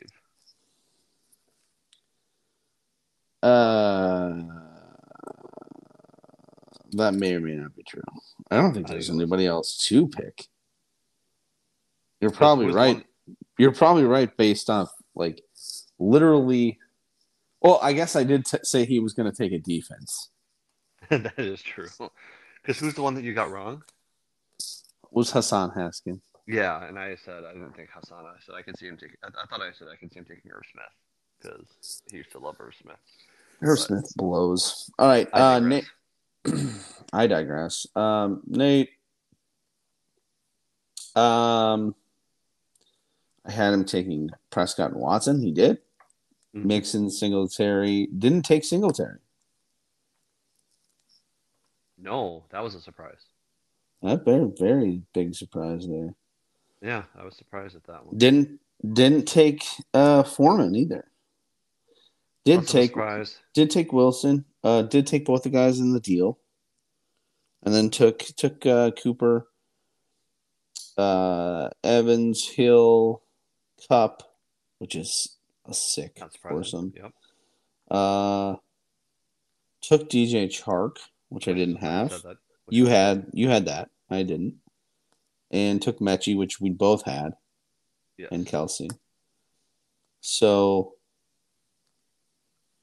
Uh, 3.42 4.42
that 6.92 7.12
may 7.14 7.34
or 7.34 7.40
may 7.40 7.56
not 7.56 7.74
be 7.76 7.82
true. 7.82 8.02
I 8.50 8.56
don't 8.56 8.72
think 8.72 8.88
there's 8.88 9.10
it 9.10 9.14
anybody 9.14 9.46
else 9.46 9.76
to 9.88 10.08
pick. 10.08 10.46
You're 12.20 12.30
probably 12.30 12.66
right. 12.70 12.96
one- 12.96 13.04
You're 13.58 13.72
probably 13.72 14.04
right 14.04 14.34
based 14.36 14.70
off 14.70 14.90
like 15.14 15.42
literally. 15.98 16.78
Well, 17.60 17.78
I 17.82 17.92
guess 17.94 18.14
I 18.16 18.24
did 18.24 18.44
t- 18.46 18.58
say 18.62 18.84
he 18.84 18.98
was 18.98 19.12
going 19.14 19.30
to 19.30 19.36
take 19.36 19.52
a 19.52 19.58
defense. 19.58 20.30
that 21.10 21.38
is 21.38 21.62
true. 21.62 21.88
Because 22.62 22.78
who's 22.78 22.94
the 22.94 23.02
one 23.02 23.14
that 23.14 23.24
you 23.24 23.34
got 23.34 23.50
wrong? 23.50 23.82
Was 25.10 25.30
Hassan 25.30 25.70
Haskins? 25.70 26.20
Yeah, 26.46 26.86
and 26.86 26.98
I 26.98 27.16
said 27.24 27.44
I 27.44 27.52
didn't 27.52 27.74
think 27.74 27.88
Hassan. 27.92 28.24
I 28.26 28.34
said 28.44 28.54
I 28.54 28.62
could 28.62 28.78
see 28.78 28.86
him 28.86 28.96
taking. 28.98 29.16
I, 29.22 29.28
I 29.28 29.46
thought 29.46 29.62
I 29.62 29.72
said 29.72 29.88
I 29.90 29.96
could 29.96 30.12
see 30.12 30.18
him 30.18 30.26
taking 30.26 30.50
Irv 30.50 30.62
Smith 30.70 30.84
because 31.40 32.02
he 32.10 32.18
used 32.18 32.32
to 32.32 32.38
love 32.38 32.56
Irv 32.60 32.74
Smith. 32.80 32.96
Irv 33.62 33.78
Smith 33.78 34.12
blows. 34.16 34.90
All 34.98 35.08
right, 35.08 35.28
I 35.32 35.54
uh. 35.54 35.58
Nate. 35.60 35.90
I 37.12 37.26
digress. 37.26 37.86
Um, 37.96 38.42
Nate. 38.46 38.90
Um, 41.16 41.94
I 43.46 43.52
had 43.52 43.72
him 43.72 43.84
taking 43.84 44.30
Prescott 44.50 44.92
and 44.92 45.00
Watson. 45.00 45.40
He 45.40 45.52
did. 45.52 45.78
Mhm. 46.54 46.64
Mixon, 46.66 47.10
Singletary. 47.10 48.06
Didn't 48.18 48.42
take 48.42 48.64
Singletary. 48.64 49.18
No, 51.96 52.44
that 52.50 52.62
was 52.62 52.74
a 52.74 52.80
surprise. 52.82 53.20
That 54.02 54.26
very 54.26 54.52
very 54.58 55.02
big 55.14 55.34
surprise 55.34 55.88
there. 55.88 56.14
Yeah, 56.84 57.04
I 57.18 57.24
was 57.24 57.34
surprised 57.36 57.74
at 57.76 57.84
that 57.84 58.04
one. 58.04 58.18
Didn't 58.18 58.60
didn't 58.92 59.26
take 59.26 59.64
uh 59.94 60.22
Foreman 60.22 60.76
either. 60.76 61.06
Did 62.44 62.68
take 62.68 62.90
surprise. 62.90 63.38
did 63.54 63.70
take 63.70 63.92
Wilson. 63.92 64.44
Uh, 64.62 64.82
did 64.82 65.06
take 65.06 65.24
both 65.24 65.44
the 65.44 65.50
guys 65.50 65.80
in 65.80 65.94
the 65.94 66.00
deal, 66.00 66.38
and 67.62 67.74
then 67.74 67.88
took 67.88 68.18
took 68.18 68.66
uh, 68.66 68.90
Cooper, 68.90 69.48
uh, 70.98 71.70
Evans, 71.82 72.46
Hill, 72.46 73.22
Kupp, 73.88 74.22
which 74.78 74.94
is 74.94 75.38
a 75.64 75.72
sick 75.72 76.20
foursome. 76.42 76.92
Yep. 76.94 77.12
Uh, 77.90 78.56
took 79.80 80.10
DJ 80.10 80.48
Chark, 80.48 80.98
which 81.30 81.48
I 81.48 81.54
didn't 81.54 81.76
have. 81.76 82.12
You 82.68 82.86
had 82.86 83.28
you 83.32 83.48
had 83.48 83.66
that. 83.66 83.88
I 84.10 84.22
didn't. 84.22 84.56
And 85.54 85.80
took 85.80 86.00
Mechie, 86.00 86.36
which 86.36 86.60
we 86.60 86.68
both 86.70 87.04
had, 87.04 87.34
Yes. 88.18 88.28
and 88.32 88.44
Kelce. 88.46 88.90
So 90.20 90.94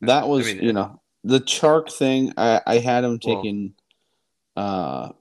that 0.02 0.28
was, 0.28 0.48
I 0.48 0.54
mean, 0.54 0.64
you 0.64 0.74
know, 0.74 1.02
the 1.24 1.40
Chark 1.40 1.92
thing. 1.92 2.34
I 2.38 2.62
I 2.66 2.78
had 2.80 3.04
him 3.04 3.20
Well- 3.24 3.36
taking, 3.36 3.74
uh, 4.56 5.12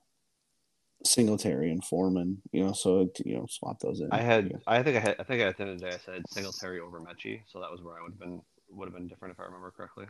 Singletary 1.05 1.71
and 1.71 1.83
Foreman. 1.85 2.43
You 2.53 2.67
know, 2.67 2.73
so 2.73 3.11
you 3.25 3.37
know, 3.37 3.47
swap 3.47 3.81
those 3.81 4.01
in. 4.01 4.11
I 4.13 4.21
had. 4.21 4.53
I 4.67 4.83
think 4.83 4.97
I 4.97 5.01
had. 5.01 5.17
I 5.19 5.23
think 5.23 5.41
at 5.43 5.57
the 5.57 5.63
end 5.63 5.73
of 5.73 5.81
the 5.81 5.87
day, 5.89 5.95
I 5.95 5.99
said 5.99 6.23
Singletary 6.29 6.79
over 6.81 7.01
Mechie, 7.01 7.41
so 7.47 7.59
that 7.61 7.71
was 7.71 7.81
where 7.83 7.99
I 7.99 8.03
would 8.03 8.13
have 8.13 8.19
been. 8.21 8.43
Would 8.73 8.87
have 8.87 8.95
been 8.95 9.09
different 9.09 9.33
if 9.35 9.41
I 9.41 9.45
remember 9.45 9.71
correctly. 9.73 10.07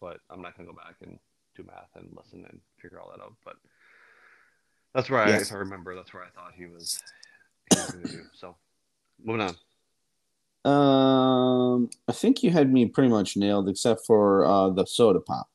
But 0.00 0.20
I'm 0.30 0.40
not 0.40 0.56
gonna 0.56 0.68
go 0.68 0.74
back 0.76 0.94
and 1.02 1.18
do 1.56 1.64
math 1.64 1.90
and 1.96 2.08
listen 2.16 2.44
and 2.48 2.60
figure 2.80 3.00
all 3.00 3.10
that 3.10 3.20
out. 3.22 3.34
But 3.44 3.56
that's 4.94 5.10
where 5.10 5.20
I, 5.20 5.28
Yes. 5.28 5.48
if 5.48 5.52
I 5.52 5.58
remember, 5.58 5.94
that's 5.94 6.12
where 6.12 6.22
I 6.24 6.28
thought 6.30 6.52
he 6.56 6.66
was. 6.66 7.00
He 7.70 7.78
was 7.80 7.90
gonna 7.90 8.08
do. 8.08 8.22
So 8.34 8.56
moving 9.22 9.42
on. 9.42 9.56
Um, 10.64 11.90
I 12.08 12.12
think 12.12 12.42
you 12.42 12.50
had 12.50 12.72
me 12.72 12.86
pretty 12.86 13.08
much 13.08 13.36
nailed, 13.36 13.68
except 13.68 14.04
for 14.06 14.44
uh 14.44 14.70
the 14.70 14.84
soda 14.86 15.20
pop. 15.20 15.48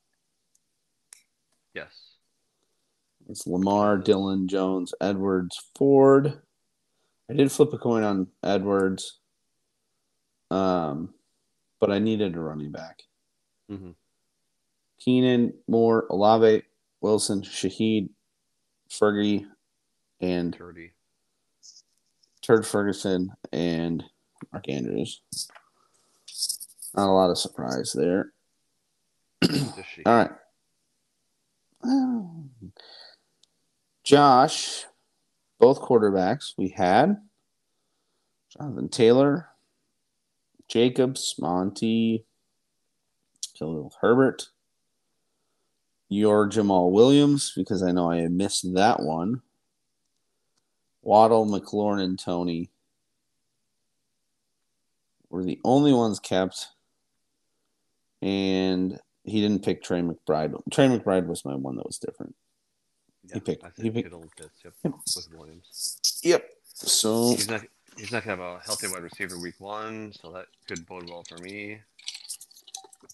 Yes. 1.73 2.15
It's 3.29 3.47
Lamar, 3.47 3.97
Dillon, 3.97 4.47
Jones, 4.47 4.93
Edwards, 5.01 5.59
Ford. 5.75 6.41
I 7.29 7.33
did 7.33 7.51
flip 7.51 7.71
a 7.73 7.77
coin 7.77 8.03
on 8.03 8.27
Edwards, 8.43 9.19
um, 10.51 11.13
but 11.79 11.89
I 11.89 11.99
needed 11.99 12.35
a 12.35 12.39
running 12.39 12.71
back. 12.71 13.01
Mm-hmm. 13.71 13.91
Keenan, 14.99 15.53
Moore, 15.67 16.05
Olave, 16.09 16.63
Wilson, 17.01 17.41
Shaheed, 17.41 18.09
Fergie, 18.99 19.45
and 20.21 20.53
Dirty. 20.53 20.93
Turd 22.41 22.67
Ferguson 22.67 23.31
and 23.51 24.03
Mark 24.51 24.69
Andrews. 24.69 25.21
Not 26.95 27.09
a 27.09 27.11
lot 27.11 27.29
of 27.29 27.37
surprise 27.37 27.93
there. 27.93 28.33
All 30.05 30.05
right. 30.05 30.31
Josh, 34.03 34.85
both 35.59 35.81
quarterbacks 35.81 36.53
we 36.57 36.69
had 36.69 37.17
Jonathan 38.57 38.89
Taylor, 38.89 39.49
Jacobs, 40.67 41.35
Monty, 41.39 42.25
Khalil 43.57 43.93
Herbert, 44.01 44.49
your 46.13 46.47
Jamaal 46.47 46.91
Williams, 46.91 47.53
because 47.55 47.81
I 47.83 47.91
know 47.91 48.11
I 48.11 48.27
missed 48.27 48.73
that 48.75 49.01
one. 49.01 49.41
Waddle, 51.01 51.45
McLaurin, 51.45 52.01
and 52.03 52.17
Toney 52.17 52.69
were 55.29 55.43
the 55.43 55.59
only 55.63 55.93
ones 55.93 56.19
kept. 56.19 56.67
And 58.21 58.99
he 59.25 59.41
didn't 59.41 59.63
pick 59.65 59.83
Trey 59.83 60.01
McBride. 60.01 60.55
Trey 60.71 60.87
McBride 60.87 61.27
was 61.27 61.43
my 61.43 61.55
one 61.55 61.75
that 61.75 61.85
was 61.85 61.97
different. 61.97 62.35
Yeah, 63.25 63.39
picked- 63.39 63.65
he 63.81 63.89
picked- 63.89 64.05
Kittle 64.05 64.21
and 64.21 64.31
Pitts. 64.35 64.59
Yep. 64.63 64.73
Yep. 64.83 64.93
With 65.15 65.29
Williams. 65.33 66.19
Yep. 66.23 66.49
So 66.65 67.31
He's 67.31 67.49
not. 67.49 67.61
He's 67.97 68.11
not 68.11 68.23
gonna 68.25 68.37
have 68.37 68.39
a 68.39 68.59
healthy 68.65 68.87
wide 68.87 69.03
receiver 69.03 69.37
week 69.39 69.59
one, 69.59 70.11
so 70.19 70.31
that 70.31 70.47
could 70.67 70.83
bode 70.87 71.07
well 71.09 71.23
for 71.29 71.37
me. 71.37 71.79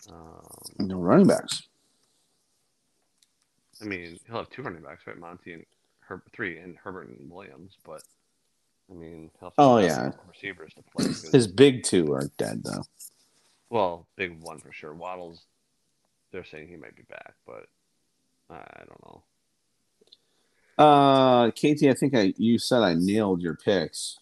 Um, 0.09 0.47
no 0.79 0.97
running 0.99 1.27
backs. 1.27 1.63
I 3.81 3.85
mean, 3.85 4.19
he'll 4.27 4.37
have 4.37 4.49
two 4.49 4.61
running 4.61 4.81
backs, 4.83 5.07
right? 5.07 5.17
Monty 5.17 5.53
and 5.53 5.65
Her- 6.01 6.23
three, 6.33 6.57
and 6.57 6.75
Herbert 6.77 7.07
and 7.09 7.29
Williams. 7.31 7.77
But 7.85 8.01
I 8.89 8.93
mean, 8.95 9.29
he'll 9.39 9.49
have 9.49 9.53
Oh, 9.57 9.77
yeah. 9.77 10.11
receivers 10.27 10.73
to 10.73 10.81
play. 10.83 11.05
His 11.31 11.47
big 11.47 11.83
two 11.83 12.11
are 12.13 12.29
dead 12.37 12.63
though. 12.63 12.83
well, 13.69 14.07
big 14.15 14.41
one 14.41 14.59
for 14.59 14.71
sure. 14.73 14.93
Waddles. 14.93 15.45
They're 16.31 16.43
saying 16.43 16.67
he 16.67 16.75
might 16.77 16.95
be 16.95 17.03
back, 17.03 17.33
but 17.45 17.67
I 18.49 18.83
don't 18.87 19.05
know. 19.05 19.23
Uh, 20.77 21.51
Katie, 21.51 21.89
I 21.89 21.93
think 21.93 22.15
I 22.15 22.33
you 22.37 22.57
said 22.57 22.81
I 22.83 22.93
nailed 22.95 23.41
your 23.41 23.55
picks 23.55 24.17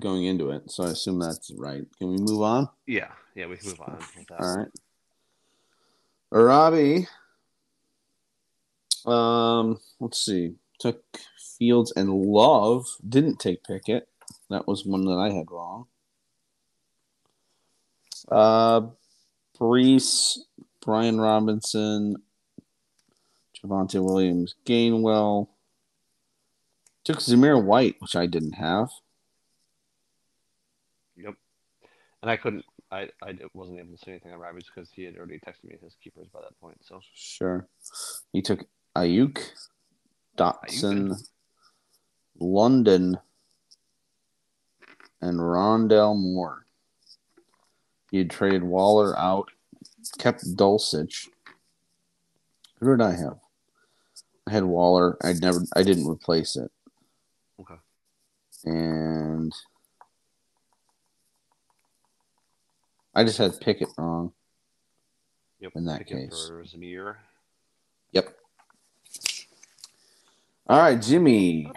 going 0.00 0.24
into 0.24 0.50
it, 0.50 0.70
so 0.70 0.84
I 0.84 0.90
assume 0.90 1.18
that's 1.18 1.50
right. 1.56 1.84
Can 1.98 2.10
we 2.10 2.16
move 2.18 2.42
on? 2.42 2.68
Yeah, 2.86 3.10
yeah, 3.34 3.46
we 3.46 3.56
can 3.56 3.70
move 3.70 3.80
on. 3.80 3.98
All 4.38 4.56
right. 4.56 4.68
Robbie. 6.30 7.06
Um, 9.06 9.78
let's 10.00 10.24
see. 10.24 10.54
Took 10.78 11.02
Fields 11.58 11.92
and 11.96 12.10
Love. 12.10 12.86
Didn't 13.06 13.38
take 13.38 13.64
Pickett. 13.64 14.08
That 14.50 14.66
was 14.66 14.84
one 14.84 15.04
that 15.04 15.18
I 15.18 15.30
had 15.30 15.50
wrong. 15.50 15.86
Uh, 18.30 18.82
Breece, 19.58 20.38
Brian 20.80 21.20
Robinson, 21.20 22.16
Javonte 23.56 24.02
Williams, 24.02 24.54
Gainwell. 24.66 25.48
Took 27.04 27.18
Zamir 27.18 27.62
White, 27.62 27.96
which 27.98 28.16
I 28.16 28.26
didn't 28.26 28.52
have. 28.54 28.88
Yep. 31.16 31.34
And 32.22 32.30
I 32.30 32.36
couldn't. 32.36 32.64
I 32.90 33.08
I 33.22 33.34
wasn't 33.52 33.78
able 33.80 33.96
to 33.96 33.98
say 33.98 34.12
anything 34.12 34.32
on 34.32 34.38
Robbie's 34.38 34.70
because 34.74 34.90
he 34.90 35.04
had 35.04 35.16
already 35.16 35.38
texted 35.38 35.64
me 35.64 35.76
his 35.82 35.96
keepers 36.02 36.28
by 36.32 36.40
that 36.40 36.58
point. 36.60 36.78
So 36.82 37.00
Sure. 37.14 37.66
He 38.32 38.40
took 38.40 38.66
Aiyuk, 38.96 39.38
Dotson, 40.36 41.20
London, 42.38 43.18
and 45.20 45.38
Rondale 45.38 46.16
Moore. 46.16 46.66
You 48.10 48.24
traded 48.24 48.62
Waller 48.62 49.18
out, 49.18 49.50
kept 50.18 50.44
Dulcich. 50.56 51.28
Who 52.80 52.96
did 52.96 53.02
I 53.04 53.12
have? 53.12 53.38
I 54.46 54.52
had 54.52 54.64
Waller. 54.64 55.16
I 55.22 55.32
never. 55.32 55.60
I 55.74 55.82
didn't 55.82 56.06
replace 56.06 56.54
it. 56.54 56.70
Okay. 57.60 57.74
And 58.64 59.52
I 63.14 63.24
just 63.24 63.38
had 63.38 63.60
Pickett 63.60 63.88
wrong. 63.96 64.32
Yep. 65.60 65.72
In 65.76 65.84
that 65.86 65.98
Pickett 66.00 66.30
case. 66.30 66.46
for 66.48 66.62
Zamir. 66.64 67.16
Yep. 68.12 68.36
All 70.66 70.78
right, 70.78 71.00
Jimmy. 71.00 71.70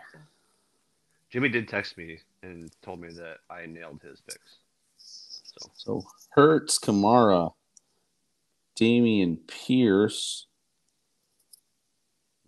Jimmy 1.29 1.49
did 1.49 1.67
text 1.67 1.97
me 1.97 2.19
and 2.41 2.71
told 2.81 3.01
me 3.01 3.09
that 3.09 3.39
I 3.49 3.65
nailed 3.65 4.01
his 4.01 4.21
picks. 4.21 4.57
So 4.97 5.71
So 5.75 6.03
Hurts, 6.29 6.79
Kamara, 6.79 7.53
Dameon 8.79 9.39
Pierce, 9.47 10.45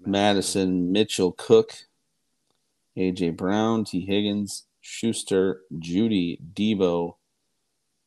Madison, 0.05 0.93
Mitchell, 0.93 1.33
Cook, 1.33 1.73
AJ 2.95 3.35
Brown, 3.35 3.83
Tee 3.83 4.05
Higgins, 4.05 4.65
Schuster, 4.79 5.61
Jeudy, 5.73 6.39
Deebo, 6.53 7.15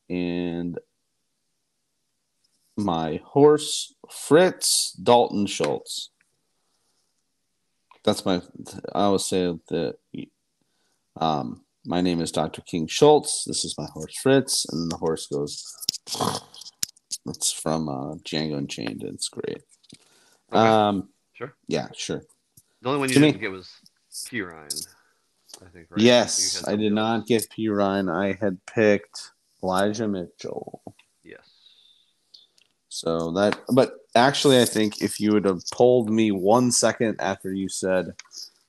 and 0.09 0.79
my 2.75 3.21
horse, 3.23 3.93
Fritz, 4.09 4.93
Dalton 4.93 5.45
Schultz. 5.45 6.09
That's 8.03 8.25
my. 8.25 8.41
I 8.93 9.03
always 9.03 9.25
say 9.25 9.53
that. 9.69 9.95
Um, 11.15 11.63
my 11.85 12.01
name 12.01 12.21
is 12.21 12.31
Dr. 12.31 12.61
King 12.61 12.87
Schultz. 12.87 13.43
This 13.45 13.65
is 13.65 13.77
my 13.77 13.85
horse, 13.93 14.15
Fritz, 14.17 14.65
and 14.71 14.91
the 14.91 14.97
horse 14.97 15.27
goes. 15.27 15.63
It's 17.25 17.51
from 17.51 17.87
uh, 17.87 18.15
Django 18.15 18.57
Unchained. 18.57 19.03
It's 19.03 19.29
great. 19.29 19.63
Okay. 20.51 20.59
Um, 20.59 21.09
sure. 21.33 21.53
yeah, 21.67 21.87
sure. 21.95 22.23
The 22.81 22.89
only 22.89 22.99
one 22.99 23.09
you 23.09 23.15
Jimmy. 23.15 23.31
didn't 23.31 23.41
get 23.41 23.51
was 23.51 23.69
Perine. 24.11 24.87
I 25.61 25.69
think 25.69 25.87
right. 25.89 26.01
Yes, 26.01 26.67
I 26.67 26.75
did 26.75 26.93
not 26.93 27.27
get 27.27 27.47
Perine. 27.49 28.13
I 28.13 28.37
had 28.39 28.57
picked 28.65 29.31
Elijah 29.61 30.07
Mitchell. 30.07 30.81
So 32.93 33.31
that, 33.31 33.59
but 33.73 33.95
actually, 34.13 34.61
I 34.61 34.65
think 34.65 35.01
if 35.01 35.19
you 35.19 35.33
would 35.33 35.45
have 35.45 35.63
pulled 35.71 36.11
me 36.11 36.29
one 36.29 36.71
second 36.71 37.15
after 37.19 37.51
you 37.51 37.67
said 37.67 38.13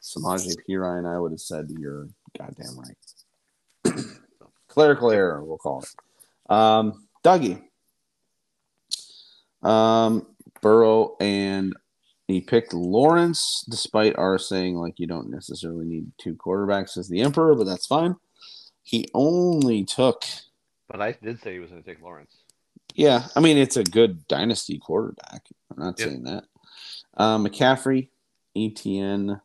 Samaje. 0.01 0.57
Ryan, 0.67 1.05
I 1.05 1.19
would 1.19 1.33
have 1.33 1.43
said 1.43 1.71
you're 1.79 2.09
goddamn 2.39 2.79
right. 2.79 3.95
Clerical 4.69 5.11
error, 5.11 5.45
we'll 5.45 5.59
call 5.59 5.83
it. 5.83 6.51
Um, 6.51 7.07
Dougie. 7.23 7.65
Um, 9.63 10.27
Burrow 10.63 11.17
and 11.21 11.75
he 12.27 12.41
picked 12.41 12.73
Lawrence, 12.73 13.63
despite 13.69 14.17
our 14.17 14.39
saying 14.39 14.77
like 14.77 14.99
you 14.99 15.07
don't 15.07 15.29
necessarily 15.29 15.85
need 15.85 16.11
two 16.17 16.35
quarterbacks 16.35 16.97
as 16.97 17.11
the 17.11 17.21
emperor, 17.21 17.55
but 17.55 17.65
that's 17.65 17.87
fine. 17.87 18.17
He 18.83 19.07
only 19.13 19.85
took 19.85 20.25
But 20.89 21.03
I 21.03 21.13
did 21.13 21.43
say 21.43 21.53
he 21.53 21.59
was 21.59 21.69
going 21.69 21.83
to 21.83 21.87
take 21.87 22.03
Lawrence. 22.03 22.37
Yeah, 22.95 23.27
I 23.35 23.41
mean 23.41 23.57
it's 23.59 23.77
a 23.77 23.85
good 23.85 24.27
dynasty 24.29 24.79
quarterback. 24.79 25.43
I'm 25.71 25.83
not 25.85 25.99
Yeah. 25.99 26.07
saying 26.07 26.23
that. 26.25 26.45
Uh, 27.17 27.39
McCaffrey, 27.39 28.09
Etienne, 28.57 29.41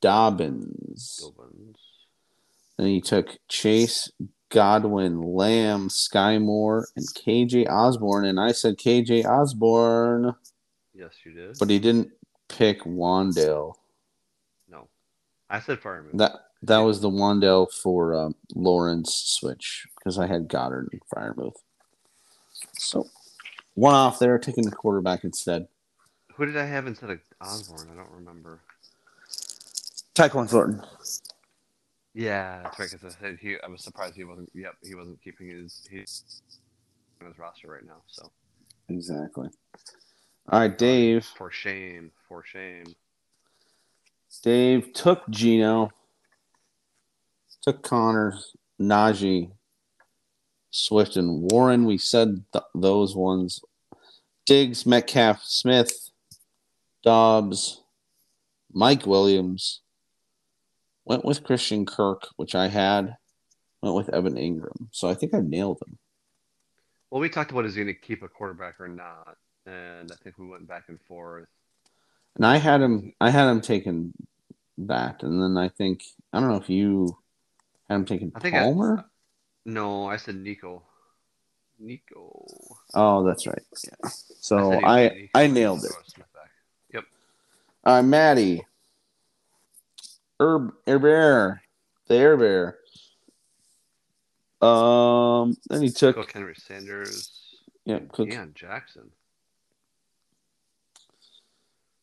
Dobbins. 0.00 1.20
Gilbins. 1.22 1.76
Then 2.76 2.86
he 2.86 3.00
took 3.00 3.38
Chase, 3.48 4.10
Godwin, 4.48 5.20
Lamb, 5.20 5.88
Skyy 5.88 6.40
Moore, 6.42 6.88
and 6.96 7.06
KJ 7.14 7.68
Osborne. 7.68 8.24
And 8.24 8.40
I 8.40 8.52
said 8.52 8.76
KJ 8.78 9.24
Osborne, 9.24 10.34
Yes, 10.94 11.12
you 11.24 11.32
did. 11.32 11.56
but 11.58 11.68
he 11.70 11.78
didn't 11.78 12.10
pick 12.48 12.82
Wan'Dale. 12.84 13.74
no. 14.68 14.88
I 15.48 15.60
said 15.60 15.80
Freiermuth. 15.80 16.16
That 16.18 16.32
that 16.62 16.78
was 16.78 17.00
the 17.00 17.10
Wan'Dale 17.10 17.70
for 17.72 18.14
um, 18.14 18.34
Lawrence 18.54 19.14
switch 19.14 19.86
because 19.98 20.18
I 20.18 20.26
had 20.26 20.48
Goedert 20.48 20.88
and 20.92 21.00
Freiermuth. 21.14 21.56
So 22.74 23.08
one 23.74 23.94
off 23.94 24.18
there, 24.18 24.38
taking 24.38 24.64
the 24.64 24.70
quarterback 24.70 25.24
instead. 25.24 25.68
Who 26.34 26.46
did 26.46 26.56
I 26.56 26.64
have 26.64 26.86
instead 26.86 27.10
of 27.10 27.20
Osborne? 27.40 27.88
I 27.92 27.96
don't 27.96 28.10
remember. 28.10 28.60
Tyquan 30.14 30.48
Thornton. 30.48 30.82
Yeah, 32.14 32.62
that's 32.62 32.78
right. 32.78 32.90
Because 32.90 33.14
I 33.14 33.20
said 33.20 33.38
he. 33.40 33.56
I 33.62 33.68
was 33.68 33.82
surprised 33.82 34.14
he 34.16 34.24
wasn't. 34.24 34.50
Yep, 34.54 34.74
he 34.82 34.94
wasn't 34.94 35.22
keeping 35.22 35.48
his 35.48 36.42
on 37.20 37.28
his 37.28 37.38
roster 37.38 37.68
right 37.68 37.84
now. 37.86 38.02
So 38.06 38.30
Exactly. 38.88 39.48
All 40.48 40.60
right, 40.60 40.76
Dave. 40.76 41.24
for 41.24 41.50
shame, 41.50 42.10
for 42.28 42.42
shame. 42.42 42.86
Dave 44.42 44.92
took 44.92 45.28
Gino, 45.28 45.90
took 47.62 47.82
Connor, 47.82 48.34
Najee, 48.80 49.50
Swift, 50.70 51.16
and 51.16 51.50
Warren. 51.50 51.84
We 51.84 51.98
said 51.98 52.44
th- 52.52 52.64
those 52.74 53.14
ones. 53.14 53.62
Diggs, 54.46 54.86
Metcalf, 54.86 55.42
Smith, 55.44 56.10
Dobbs, 57.02 57.82
Mike 58.72 59.06
Williams. 59.06 59.80
Went 61.04 61.24
with 61.24 61.44
Christian 61.44 61.86
Kirk, 61.86 62.28
which 62.36 62.54
I 62.54 62.68
had. 62.68 63.16
Went 63.82 63.96
with 63.96 64.10
Evan 64.14 64.34
Engram. 64.36 64.88
So 64.92 65.08
I 65.08 65.14
think 65.14 65.34
I 65.34 65.40
nailed 65.40 65.80
them. 65.80 65.98
Well, 67.10 67.20
we 67.20 67.28
talked 67.28 67.50
about 67.50 67.64
is 67.64 67.74
he 67.74 67.82
going 67.82 67.94
to 67.94 68.00
keep 68.00 68.22
a 68.22 68.28
quarterback 68.28 68.80
or 68.80 68.86
not, 68.86 69.36
and 69.66 70.12
I 70.12 70.14
think 70.22 70.38
we 70.38 70.46
went 70.46 70.68
back 70.68 70.84
and 70.88 71.00
forth. 71.02 71.48
And 72.36 72.46
I 72.46 72.58
had 72.58 72.80
him. 72.80 73.12
I 73.20 73.30
had 73.30 73.50
him 73.50 73.60
taking 73.60 74.12
that, 74.78 75.24
and 75.24 75.42
then 75.42 75.56
I 75.56 75.68
think 75.68 76.04
I 76.32 76.38
don't 76.38 76.48
know 76.50 76.56
if 76.56 76.70
you 76.70 77.18
had 77.88 77.96
him 77.96 78.04
taking 78.04 78.30
I 78.36 78.38
think 78.38 78.54
I- 78.54 78.60
Palmer. 78.62 79.04
No, 79.64 80.06
I 80.06 80.16
said 80.16 80.36
Nico. 80.36 80.82
Nico. 81.78 82.46
Oh, 82.94 83.24
that's 83.24 83.46
right. 83.46 83.62
Yeah. 83.84 84.10
So 84.40 84.70
was 84.70 84.82
I 84.84 85.28
I 85.34 85.46
nailed 85.46 85.84
it. 85.84 85.90
Throw 85.90 86.02
Smith 86.06 86.32
back. 86.34 86.50
Yep. 86.92 87.04
All 87.84 87.96
right, 87.96 88.02
Maddie. 88.02 88.66
Herb 90.38 90.72
Air 90.86 90.98
Bear. 90.98 91.62
The 92.08 92.14
Air 92.16 92.36
Bear. 92.36 92.76
Um 94.66 95.56
then 95.68 95.82
he 95.82 95.90
took 95.90 96.16
Cook 96.16 96.32
Henry 96.32 96.54
Sanders. 96.56 97.30
yeah, 97.84 98.00
Cook. 98.12 98.28
Jackson. 98.54 99.10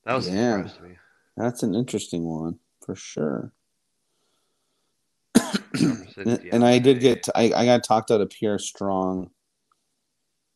That 0.06 0.15
was 0.15 0.28
Yeah. 0.30 0.63
to 0.63 0.82
me. 0.84 0.98
That's 1.36 1.62
an 1.63 1.76
interesting 1.76 2.24
one 2.24 2.60
for 2.84 2.96
sure. 2.96 3.52
And, 6.17 6.39
and 6.52 6.65
I 6.65 6.80
did 6.80 7.00
get 7.00 7.28
I, 7.36 7.52
I 7.56 7.65
got 7.65 7.84
talked 7.84 8.10
out 8.10 8.21
of 8.21 8.30
Pierre 8.30 8.58
Strong 8.58 9.30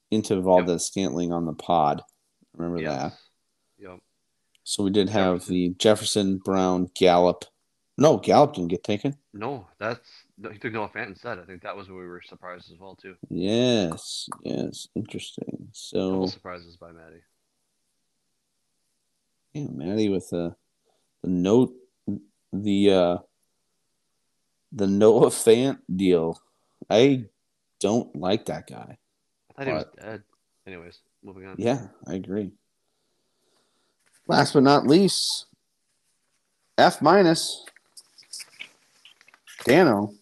into 0.10 0.41
Valdes-Scantling 0.41 1.32
on 1.32 1.46
the 1.46 1.54
pod. 1.54 2.02
Remember 2.56 2.84
that? 2.84 3.13
Yep. 3.80 4.00
So 4.63 4.84
we 4.84 4.89
did 4.89 5.10
have 5.10 5.36
Jefferson. 5.36 5.54
the 5.54 5.70
Jefferson, 5.78 6.38
Brown, 6.44 6.89
Gallup. 6.96 7.46
No, 7.98 8.17
Gallup 8.17 8.54
didn't 8.54 8.70
get 8.70 8.84
taken. 8.84 9.15
No, 9.34 9.67
that's 9.80 10.00
no, 10.38 10.50
he 10.50 10.58
took 10.58 10.74
Noah 10.74 10.89
Fant 10.89 11.08
instead. 11.08 11.38
I 11.39 11.44
think 11.44 11.62
that 11.62 11.76
was 11.76 11.88
what 11.88 11.98
we 11.98 12.08
were 12.08 12.22
surprised 12.28 12.72
as 12.72 12.80
well 12.80 12.96
too. 12.96 13.15
Yes, 13.30 14.28
yes, 14.44 14.88
interesting. 14.96 15.67
So 15.72 16.26
surprises 16.26 16.78
by 16.78 16.91
Maddie. 16.91 17.22
yeah, 19.53 19.68
Maddie 19.72 20.10
with 20.10 20.30
the 20.30 20.56
the 21.22 21.30
note, 21.30 21.74
the 22.51 22.91
uh, 22.91 23.18
the 24.72 24.88
Noah 24.88 25.28
Fant 25.28 25.80
deal. 25.93 26.39
I 26.89 27.26
don't 27.80 28.15
like 28.15 28.45
that 28.45 28.67
guy. 28.67 28.97
I 29.49 29.53
thought 29.53 29.67
he 29.67 29.74
was 29.74 29.86
dead. 29.99 30.24
Anyways, 30.67 30.99
moving 31.24 31.45
on. 31.45 31.55
Yeah, 31.57 31.88
I 32.07 32.13
agree. 32.13 32.51
Last 34.28 34.53
but 34.53 34.63
not 34.63 34.88
least, 34.88 35.47
F 36.78 37.01
minus. 37.01 37.65
Dano. 39.65 40.13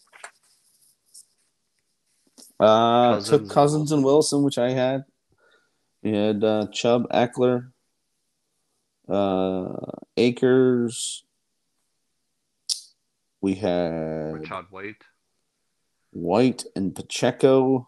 Uh, 2.60 3.14
Cousins 3.14 3.30
took 3.30 3.50
Cousins 3.50 3.92
and 3.92 4.04
Wilson, 4.04 4.44
which 4.44 4.58
I 4.58 4.72
had. 4.72 5.06
We 6.04 6.12
had 6.12 6.44
uh, 6.44 6.68
Chubb, 6.74 7.08
Ekeler, 7.10 7.72
uh, 9.08 9.76
Akers. 10.18 11.24
We 13.42 13.56
had 13.56 13.92
Rachaad 14.42 14.66
White 14.70 15.04
White 16.12 16.66
and 16.76 16.94
Pacheco. 16.96 17.88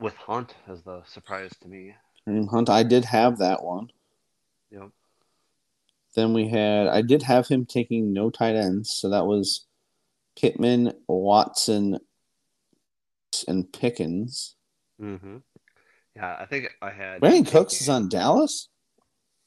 with 0.00 0.14
Hunt 0.16 0.54
as 0.68 0.82
the 0.82 1.02
surprise 1.04 1.52
to 1.62 1.68
me. 1.68 1.94
Kareem 2.26 2.48
Hunt. 2.50 2.70
I 2.70 2.82
did 2.82 3.04
have 3.06 3.38
that 3.38 3.62
one. 3.64 3.90
Yep. 4.70 4.90
Then 6.14 6.32
we 6.32 6.48
had 6.48 6.86
I 6.88 7.02
did 7.02 7.22
have 7.22 7.48
him 7.48 7.66
taking 7.66 8.12
no 8.12 8.30
tight 8.30 8.56
ends, 8.56 8.90
so 8.90 9.10
that 9.10 9.26
was 9.26 9.66
Pittman, 10.40 10.92
Watson, 11.06 11.98
and 13.46 13.70
Pickens. 13.72 14.54
Mm-hmm. 15.00 15.38
Yeah, 16.16 16.36
I 16.40 16.46
think 16.46 16.74
I 16.82 16.90
had. 16.90 17.20
Brandin 17.20 17.50
Cooks 17.50 17.80
is 17.80 17.88
on 17.88 18.08
Dallas. 18.08 18.68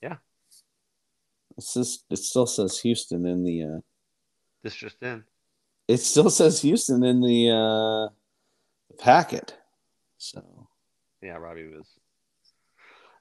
Yeah. 0.02 0.18
It 1.58 1.64
says 1.64 2.04
it 2.10 2.18
still 2.18 2.46
says 2.48 2.80
Houston 2.80 3.26
in 3.26 3.44
the. 3.44 3.64
uh 3.64 3.80
This 4.64 4.76
just 4.76 5.02
in. 5.02 5.24
It 5.92 5.98
still 5.98 6.30
says 6.40 6.62
Houston 6.62 7.04
in 7.04 7.22
the 7.22 7.50
uh 7.52 8.10
packet. 9.02 9.58
So. 10.18 10.68
Yeah, 11.22 11.38
Robbie 11.38 11.68
was. 11.68 11.88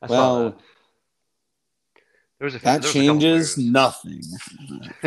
I 0.03 0.07
well, 0.07 0.45
that. 0.51 0.59
There 2.39 2.45
was 2.47 2.55
a, 2.55 2.59
that 2.61 2.83
there 2.83 2.89
was 2.89 2.93
changes 2.93 3.59
nothing. 3.59 4.23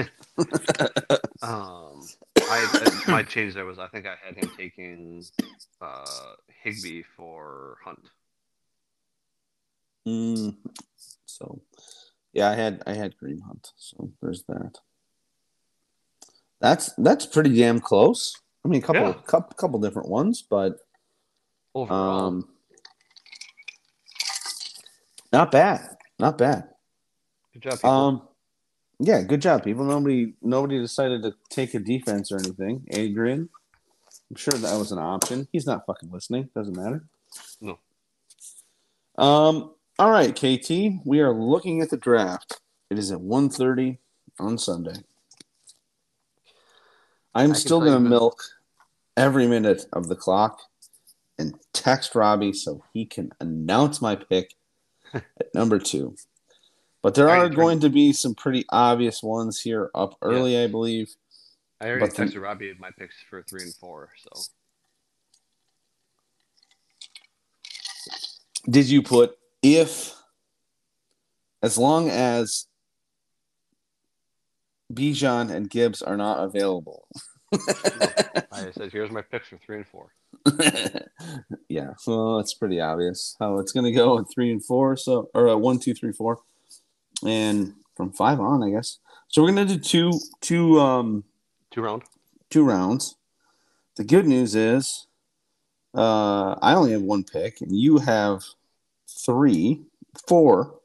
um, 1.41 2.07
I 2.37 3.01
my 3.07 3.23
change 3.23 3.55
there 3.55 3.65
was 3.65 3.79
I 3.79 3.87
think 3.87 4.05
I 4.05 4.15
had 4.23 4.35
him 4.35 4.51
taking 4.55 5.23
uh, 5.81 6.05
Higbee 6.61 7.01
for 7.17 7.77
Hunt. 7.83 8.09
Mm, 10.07 10.57
so, 11.25 11.61
yeah, 12.33 12.51
I 12.51 12.55
had 12.55 12.83
I 12.85 12.93
had 12.93 13.17
Green 13.17 13.39
Hunt. 13.39 13.71
So 13.77 14.11
there's 14.21 14.43
that. 14.43 14.77
That's 16.63 16.93
that's 16.97 17.25
pretty 17.25 17.53
damn 17.57 17.81
close. 17.81 18.39
I 18.63 18.69
mean, 18.69 18.81
a 18.81 18.85
couple 18.85 19.01
yeah. 19.01 19.13
couple, 19.27 19.53
couple 19.57 19.79
different 19.81 20.07
ones, 20.07 20.41
but 20.49 20.77
overall, 21.75 22.27
um, 22.27 22.47
not 25.33 25.51
bad, 25.51 25.97
not 26.19 26.37
bad. 26.37 26.69
Good 27.51 27.63
job. 27.63 27.73
People. 27.73 27.89
Um, 27.89 28.21
yeah, 28.99 29.23
good 29.23 29.41
job, 29.41 29.65
people. 29.65 29.83
Nobody 29.83 30.35
nobody 30.41 30.79
decided 30.79 31.21
to 31.23 31.33
take 31.49 31.73
a 31.73 31.79
defense 31.79 32.31
or 32.31 32.37
anything. 32.37 32.87
Adrian, 32.91 33.49
I'm 34.29 34.37
sure 34.37 34.57
that 34.57 34.79
was 34.79 34.93
an 34.93 34.99
option. 34.99 35.49
He's 35.51 35.67
not 35.67 35.85
fucking 35.85 36.11
listening. 36.11 36.49
Doesn't 36.55 36.77
matter. 36.77 37.03
No. 37.59 37.77
Um. 39.17 39.73
All 39.99 40.11
right, 40.11 40.33
KT. 40.33 41.05
We 41.05 41.19
are 41.19 41.33
looking 41.33 41.81
at 41.81 41.89
the 41.89 41.97
draft. 41.97 42.61
It 42.89 42.97
is 42.97 43.11
at 43.11 43.19
1.30 43.19 43.97
on 44.39 44.57
Sunday. 44.57 45.03
I'm 47.35 47.55
still 47.55 47.79
going 47.79 47.93
to 47.93 47.99
milk 47.99 48.43
every 49.17 49.47
minute 49.47 49.85
of 49.93 50.07
the 50.07 50.15
clock 50.15 50.61
and 51.39 51.55
text 51.73 52.13
Robbie 52.15 52.53
so 52.53 52.83
he 52.93 53.05
can 53.05 53.31
announce 53.39 54.01
my 54.01 54.15
pick 54.15 54.53
at 55.13 55.53
number 55.53 55.79
two. 55.79 56.15
But 57.01 57.15
there 57.15 57.29
are 57.29 57.49
going 57.49 57.81
to 57.81 57.89
be 57.89 58.13
some 58.13 58.33
pretty 58.33 58.65
obvious 58.69 59.21
ones 59.21 59.59
here 59.59 59.91
up 59.93 60.17
early, 60.21 60.53
yeah. 60.53 60.63
I 60.63 60.67
believe. 60.67 61.13
I 61.81 61.87
already 61.87 62.05
but 62.05 62.15
texted 62.15 62.33
the... 62.33 62.39
Robbie 62.39 62.73
my 62.79 62.91
picks 62.97 63.15
for 63.29 63.41
three 63.43 63.63
and 63.63 63.73
four. 63.75 64.09
So, 64.17 64.41
did 68.69 68.87
you 68.87 69.01
put 69.01 69.37
if, 69.61 70.15
as 71.61 71.77
long 71.77 72.09
as 72.09 72.67
Bijan 74.93 75.51
and 75.51 75.69
Gibbs 75.69 76.01
are 76.01 76.17
not 76.17 76.43
available? 76.43 77.07
I 77.53 78.71
said, 78.71 78.91
"Here's 78.91 79.11
my 79.11 79.21
picks 79.21 79.47
for 79.47 79.57
three 79.57 79.77
and 79.77 79.87
four. 79.87 80.11
yeah, 81.69 81.93
well, 82.07 82.39
it's 82.39 82.53
pretty 82.53 82.81
obvious 82.81 83.35
how 83.39 83.59
it's 83.59 83.71
going 83.71 83.85
to 83.85 83.91
go 83.91 84.19
at 84.19 84.25
three 84.33 84.51
and 84.51 84.63
four. 84.63 84.97
So, 84.97 85.29
or 85.33 85.49
uh, 85.49 85.55
one, 85.55 85.79
two, 85.79 85.93
three, 85.93 86.11
four 86.11 86.39
and 87.25 87.73
from 87.95 88.11
five 88.11 88.39
on, 88.39 88.63
I 88.63 88.69
guess. 88.69 88.99
So 89.27 89.41
we're 89.41 89.49
gonna 89.49 89.65
do 89.65 89.79
two 89.79 90.11
two 90.41 90.79
um 90.79 91.23
two 91.71 91.81
round 91.81 92.03
two 92.49 92.63
rounds. 92.63 93.15
The 93.95 94.03
good 94.03 94.25
news 94.25 94.55
is, 94.55 95.07
uh, 95.93 96.55
I 96.61 96.73
only 96.73 96.91
have 96.93 97.01
one 97.01 97.23
pick, 97.23 97.61
and 97.61 97.77
you 97.77 97.99
have 97.99 98.43
three, 99.07 99.81
four. 100.27 100.79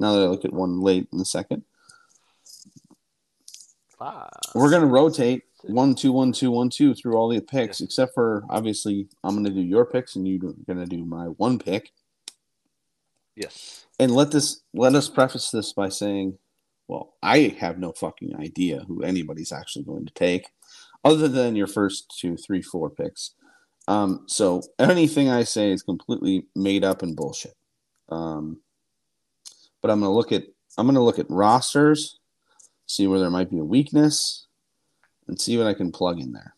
Now 0.00 0.12
that 0.12 0.22
I 0.22 0.26
look 0.26 0.44
at 0.44 0.52
one 0.52 0.80
late 0.80 1.08
in 1.12 1.18
the 1.18 1.24
second, 1.24 1.64
five. 3.98 4.30
We're 4.54 4.70
gonna 4.70 4.86
rotate 4.86 5.44
one, 5.62 5.94
two, 5.94 6.12
one, 6.12 6.32
two, 6.32 6.50
one, 6.50 6.70
two 6.70 6.94
through 6.94 7.16
all 7.16 7.28
the 7.28 7.40
picks, 7.40 7.80
except 7.80 8.14
for 8.14 8.44
obviously 8.48 9.08
I'm 9.24 9.34
gonna 9.34 9.50
do 9.50 9.60
your 9.60 9.84
picks, 9.84 10.16
and 10.16 10.26
you're 10.26 10.52
gonna 10.66 10.86
do 10.86 11.04
my 11.04 11.24
one 11.24 11.58
pick. 11.58 11.92
Yes 13.36 13.86
and 13.98 14.14
let 14.14 14.30
this 14.30 14.62
let 14.74 14.94
us 14.94 15.08
preface 15.08 15.50
this 15.50 15.72
by 15.72 15.88
saying, 15.88 16.38
well, 16.86 17.14
I 17.22 17.56
have 17.58 17.78
no 17.78 17.92
fucking 17.92 18.36
idea 18.36 18.84
who 18.86 19.02
anybody's 19.02 19.52
actually 19.52 19.84
going 19.84 20.06
to 20.06 20.14
take, 20.14 20.46
other 21.04 21.28
than 21.28 21.56
your 21.56 21.66
first 21.66 22.14
two, 22.18 22.36
three, 22.36 22.62
four 22.62 22.90
picks. 22.90 23.34
Um, 23.88 24.24
so 24.26 24.62
anything 24.78 25.28
I 25.28 25.44
say 25.44 25.72
is 25.72 25.82
completely 25.82 26.46
made 26.54 26.84
up 26.84 27.02
and 27.02 27.16
bullshit. 27.16 27.54
Um, 28.08 28.60
but 29.82 29.90
I'm 29.90 30.00
gonna 30.00 30.12
look 30.12 30.32
at 30.32 30.44
I'm 30.76 30.86
gonna 30.86 31.04
look 31.04 31.18
at 31.18 31.30
rosters, 31.30 32.17
see 32.88 33.06
where 33.06 33.20
there 33.20 33.30
might 33.30 33.50
be 33.50 33.58
a 33.58 33.64
weakness, 33.64 34.46
and 35.28 35.40
see 35.40 35.56
what 35.56 35.68
I 35.68 35.74
can 35.74 35.92
plug 35.92 36.18
in 36.18 36.32
there. 36.32 36.54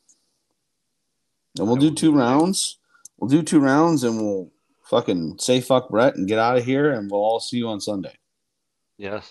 And 1.58 1.66
we'll 1.66 1.76
do 1.76 1.92
two 1.92 2.12
rounds. 2.12 2.78
We'll 3.18 3.28
do 3.28 3.42
two 3.42 3.60
rounds, 3.60 4.04
and 4.04 4.16
we'll 4.16 4.50
fucking 4.84 5.38
say 5.38 5.60
fuck 5.60 5.90
Brett 5.90 6.16
and 6.16 6.26
get 6.26 6.38
out 6.38 6.56
of 6.56 6.64
here, 6.64 6.92
and 6.92 7.10
we'll 7.10 7.20
all 7.20 7.40
see 7.40 7.58
you 7.58 7.68
on 7.68 7.80
Sunday. 7.80 8.14
Yes. 8.96 9.30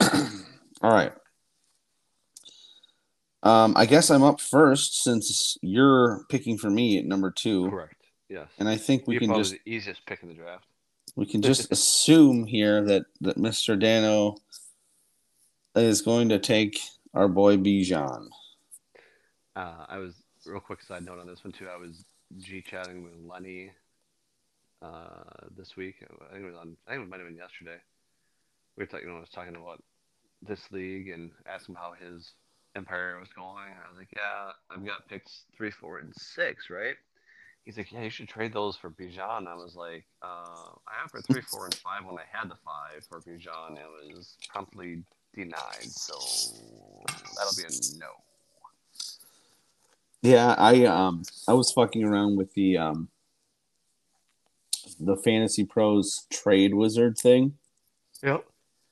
all 0.00 0.10
right. 0.82 1.12
Um, 3.42 3.72
I 3.76 3.86
guess 3.86 4.10
I'm 4.10 4.22
up 4.22 4.40
first 4.40 5.02
since 5.02 5.56
you're 5.62 6.24
picking 6.28 6.58
for 6.58 6.70
me 6.70 6.98
at 6.98 7.06
number 7.06 7.30
two. 7.30 7.70
Correct. 7.70 7.94
Yes. 8.28 8.48
And 8.58 8.68
I 8.68 8.76
think 8.76 9.06
we 9.06 9.14
you're 9.14 9.20
can 9.20 9.34
just 9.34 9.52
the 9.52 9.60
easiest 9.64 10.04
pick 10.06 10.22
in 10.22 10.28
the 10.28 10.34
draft. 10.34 10.66
We 11.16 11.26
can 11.26 11.42
just 11.42 11.72
assume 11.72 12.44
here 12.44 12.84
that 12.84 13.04
that 13.22 13.38
Mr. 13.38 13.78
Dano 13.78 14.36
is 15.74 16.02
going 16.02 16.28
to 16.30 16.38
take 16.38 16.78
our 17.14 17.28
boy 17.28 17.56
Bijan. 17.56 18.28
Uh, 19.56 19.84
I 19.88 19.98
was 19.98 20.14
real 20.46 20.60
quick 20.60 20.82
side 20.82 21.04
note 21.04 21.18
on 21.18 21.26
this 21.26 21.44
one 21.44 21.52
too. 21.52 21.68
I 21.68 21.76
was 21.76 22.04
G 22.38 22.62
chatting 22.62 23.02
with 23.02 23.12
Lenny 23.24 23.70
uh, 24.82 25.48
this 25.56 25.76
week. 25.76 25.96
I 26.02 26.32
think 26.32 26.44
it 26.44 26.46
was 26.46 26.56
on. 26.56 26.76
I 26.86 26.92
think 26.92 27.04
it 27.04 27.10
might 27.10 27.20
have 27.20 27.28
been 27.28 27.36
yesterday. 27.36 27.78
We 28.76 28.82
were 28.82 28.86
talking. 28.86 29.06
You 29.06 29.12
know, 29.12 29.18
I 29.18 29.20
was 29.20 29.28
talking 29.30 29.56
about 29.56 29.82
this 30.42 30.60
league 30.70 31.08
and 31.08 31.30
asked 31.46 31.68
him 31.68 31.74
how 31.74 31.92
his 32.00 32.32
empire 32.76 33.18
was 33.18 33.28
going. 33.34 33.74
I 33.74 33.88
was 33.90 33.98
like, 33.98 34.10
"Yeah, 34.14 34.52
I've 34.70 34.86
got 34.86 35.08
picks 35.08 35.44
three, 35.56 35.70
four, 35.70 35.98
and 35.98 36.12
six, 36.16 36.70
right?" 36.70 36.96
He's 37.64 37.76
like, 37.76 37.92
"Yeah, 37.92 38.02
you 38.02 38.10
should 38.10 38.28
trade 38.28 38.52
those 38.52 38.76
for 38.76 38.90
Bijan." 38.90 39.46
I 39.46 39.54
was 39.54 39.74
like, 39.76 40.04
uh, 40.22 40.70
"I 40.86 41.04
offered 41.04 41.24
three, 41.26 41.42
four, 41.42 41.66
and 41.66 41.74
five 41.74 42.04
when 42.04 42.16
I 42.16 42.24
had 42.32 42.48
the 42.48 42.56
five 42.64 43.04
for 43.08 43.20
Bijan. 43.20 43.76
It 43.76 44.16
was 44.16 44.36
promptly 44.48 45.02
denied, 45.34 45.84
so 45.84 46.14
that'll 47.36 47.56
be 47.56 47.62
a 47.62 47.98
no." 47.98 48.06
Yeah, 50.22 50.54
I 50.58 50.84
um 50.84 51.22
I 51.48 51.54
was 51.54 51.72
fucking 51.72 52.04
around 52.04 52.36
with 52.36 52.52
the 52.54 52.78
um 52.78 53.08
the 54.98 55.16
Fantasy 55.16 55.64
Pros 55.64 56.26
Trade 56.30 56.74
Wizard 56.74 57.18
thing. 57.18 57.56
Yep. 58.22 58.44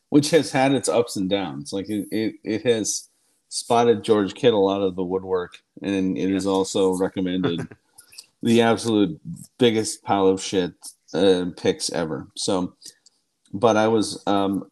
Which 0.08 0.30
has 0.30 0.52
had 0.52 0.72
its 0.72 0.88
ups 0.88 1.16
and 1.16 1.28
downs. 1.28 1.72
Like 1.72 1.88
it, 1.90 2.08
it, 2.10 2.34
it 2.42 2.62
has 2.62 3.08
spotted 3.50 4.04
George 4.04 4.34
Kittle 4.34 4.68
out 4.68 4.80
of 4.80 4.96
the 4.96 5.04
woodwork, 5.04 5.62
and 5.82 6.16
it 6.16 6.32
has 6.32 6.46
also 6.46 6.96
recommended 6.96 7.68
the 8.42 8.62
absolute 8.62 9.20
biggest 9.58 10.02
pile 10.02 10.26
of 10.26 10.42
shit 10.42 10.72
uh, 11.12 11.46
picks 11.56 11.90
ever. 11.90 12.26
So, 12.36 12.74
but 13.52 13.76
I 13.76 13.88
was 13.88 14.22
um, 14.26 14.70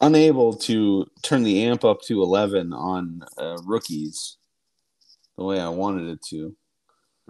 unable 0.00 0.54
to 0.54 1.06
turn 1.22 1.42
the 1.42 1.64
amp 1.64 1.84
up 1.84 2.00
to 2.02 2.22
11 2.22 2.72
on 2.72 3.22
uh, 3.38 3.58
rookies 3.64 4.36
the 5.36 5.44
way 5.44 5.60
I 5.60 5.68
wanted 5.68 6.08
it 6.08 6.22
to. 6.30 6.54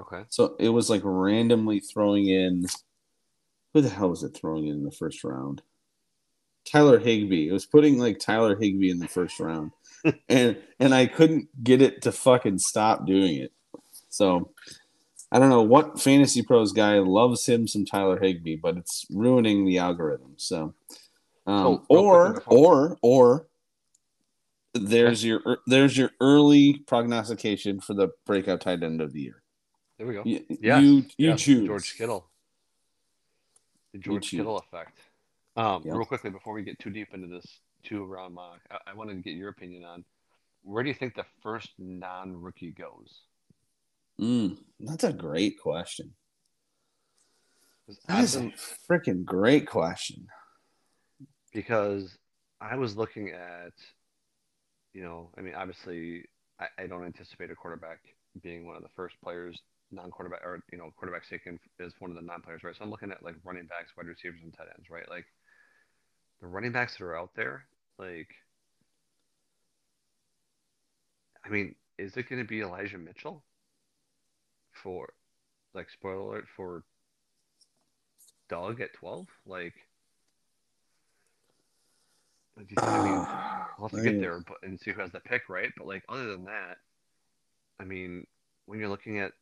Okay. 0.01 0.25
So 0.29 0.57
it 0.59 0.71
was 0.71 0.91
like 0.91 1.03
randomly 1.05 1.81
throwing 1.81 2.27
in 2.27 2.67
who 3.73 3.81
the 3.81 3.89
hell 3.89 4.11
was 4.11 4.23
it 4.23 4.35
throwing 4.35 4.67
in 4.67 4.85
the 4.85 4.91
first 4.91 5.25
round? 5.25 5.63
Tyler 6.71 6.99
Higbee. 6.99 7.49
It 7.49 7.53
was 7.53 7.67
putting 7.67 7.99
like 7.99 8.19
Tyler 8.19 8.57
Higbee 8.57 8.91
in 8.91 8.99
the 8.99 9.09
first 9.09 9.41
round, 9.41 9.73
and 10.29 10.57
and 10.79 10.95
I 10.95 11.07
couldn't 11.07 11.49
get 11.63 11.83
it 11.83 12.03
to 12.03 12.13
fucking 12.13 12.59
stop 12.59 13.07
doing 13.07 13.37
it. 13.37 13.53
So 14.09 14.53
I 15.33 15.39
don't 15.39 15.49
know 15.49 15.63
what 15.63 16.01
fantasy 16.01 16.43
pros 16.43 16.73
guy 16.73 16.99
loves 16.99 17.47
him 17.47 17.67
some 17.67 17.87
Tyler 17.87 18.21
Higbee, 18.21 18.57
but 18.57 18.77
it's 18.77 19.07
ruining 19.11 19.65
the 19.65 19.79
algorithm. 19.79 20.35
So, 20.37 20.75
um, 21.47 21.57
oh, 21.67 21.87
or 21.89 22.43
or 22.47 22.99
or 23.03 23.47
there's 24.75 25.25
your 25.25 25.41
er, 25.47 25.59
there's 25.67 25.97
your 25.97 26.11
early 26.21 26.83
prognostication 26.87 27.81
for 27.81 27.95
the 27.95 28.09
breakout 28.27 28.61
tight 28.61 28.83
end 28.83 29.01
of 29.01 29.13
the 29.13 29.21
year. 29.21 29.43
There 29.99 30.07
we 30.07 30.15
go. 30.15 30.23
You, 30.25 30.45
yes. 30.49 30.83
you, 30.83 30.93
you 31.17 31.29
yes. 31.31 31.41
choose 31.41 31.67
George 31.67 31.97
Kittle 31.97 32.27
the 33.93 33.99
George 33.99 34.31
Kittle 34.31 34.59
effect. 34.59 34.99
Um, 35.57 35.83
yep. 35.85 35.95
Real 35.95 36.05
quickly 36.05 36.31
before 36.31 36.55
we 36.55 36.63
get 36.63 36.79
too 36.79 36.91
deep 36.91 37.13
into 37.13 37.27
this 37.27 37.47
two 37.83 38.05
round 38.05 38.35
mock, 38.35 38.61
I, 38.71 38.79
I, 38.91 38.95
wanted 38.95 39.15
to 39.15 39.21
get 39.21 39.37
your 39.37 39.51
opinion 39.51 39.85
on 39.85 40.05
where 40.63 40.83
do 40.83 40.89
you 40.89 40.95
think 40.95 41.15
the 41.15 41.27
first 41.43 41.71
non-rookie 41.79 42.73
goes? 42.73 43.21
Mm, 44.21 44.57
that's 44.81 45.05
a 45.05 45.13
great 45.13 45.61
question. 45.61 46.13
That 48.07 48.23
is 48.23 48.37
a 48.37 48.53
freaking 48.89 49.25
great 49.25 49.67
question. 49.67 50.27
Because 51.53 52.17
I 52.61 52.77
was 52.77 52.97
looking 52.97 53.31
at, 53.31 53.73
you 54.95 55.03
know, 55.03 55.31
I 55.37 55.41
mean, 55.41 55.55
obviously, 55.55 56.25
I, 56.61 56.67
I 56.79 56.87
don't 56.87 57.05
anticipate 57.05 57.51
a 57.51 57.55
quarterback 57.55 57.99
being 58.43 58.67
one 58.67 58.77
of 58.77 58.83
the 58.83 58.89
first 58.97 59.17
players, 59.23 59.59
non-quarterback, 59.91 60.43
or 60.45 60.61
you 60.73 60.79
know, 60.79 60.91
quarterbacks 61.01 61.29
taken 61.29 61.59
as 61.81 61.93
one 61.99 62.11
of 62.11 62.17
the 62.17 62.23
non-players, 62.23 62.63
right? 62.65 62.75
So 62.77 62.85
I'm 62.85 62.91
looking 62.91 63.11
at 63.11 63.23
like 63.23 63.37
running 63.45 63.67
backs, 63.67 63.93
wide 63.97 64.07
receivers, 64.07 64.41
and 64.43 64.53
tight 64.53 64.69
ends, 64.77 64.91
right? 64.91 65.09
Like 65.09 65.27
the 66.41 66.47
running 66.47 66.73
backs 66.73 66.97
that 66.99 67.05
are 67.05 67.17
out 67.17 67.31
there, 67.37 67.65
like, 67.99 68.29
I 71.45 71.49
mean, 71.51 71.75
is 71.99 72.17
it 72.17 72.29
going 72.29 72.43
to 72.43 72.49
be 72.49 72.61
Elijah 72.63 72.99
Mitchell 72.99 73.45
for, 74.83 75.13
like, 75.75 75.89
spoiler 75.91 76.17
alert 76.17 76.49
for 76.57 76.85
Doug 78.49 78.81
at 78.81 78.93
12? 78.95 79.27
Like, 79.47 79.75
I 82.59 83.05
mean, 83.05 83.27
We'll 83.79 83.89
have 83.89 83.99
to 83.99 84.05
get 84.05 84.21
there 84.21 84.41
but, 84.47 84.59
and 84.63 84.79
see 84.79 84.93
who 84.93 85.01
has 85.01 85.11
the 85.11 85.21
pick, 85.21 85.49
right? 85.49 85.71
But 85.77 85.87
like 85.87 86.05
other 86.09 86.27
than 86.31 86.45
that, 86.45 86.77
I 87.81 87.85
mean, 87.85 88.27
when 88.67 88.79
you're 88.79 88.89
looking 88.89 89.19
at 89.19 89.33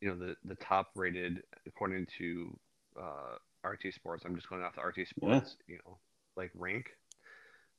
you 0.00 0.08
know 0.08 0.14
the 0.16 0.36
the 0.44 0.54
top 0.56 0.90
rated 0.94 1.42
according 1.66 2.06
to 2.18 2.58
uh, 2.98 3.68
RT 3.68 3.92
Sports, 3.94 4.24
I'm 4.24 4.34
just 4.36 4.48
going 4.48 4.62
off 4.62 4.76
the 4.76 4.82
RT 4.82 5.08
Sports, 5.08 5.56
you 5.66 5.78
know, 5.84 5.98
like 6.36 6.50
rank. 6.54 6.86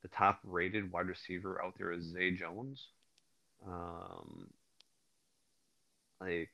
The 0.01 0.09
top 0.09 0.39
rated 0.43 0.91
wide 0.91 1.07
receiver 1.07 1.63
out 1.63 1.75
there 1.77 1.91
is 1.91 2.03
Zay 2.03 2.31
Jones. 2.31 2.87
Um, 3.65 4.49
like 6.19 6.51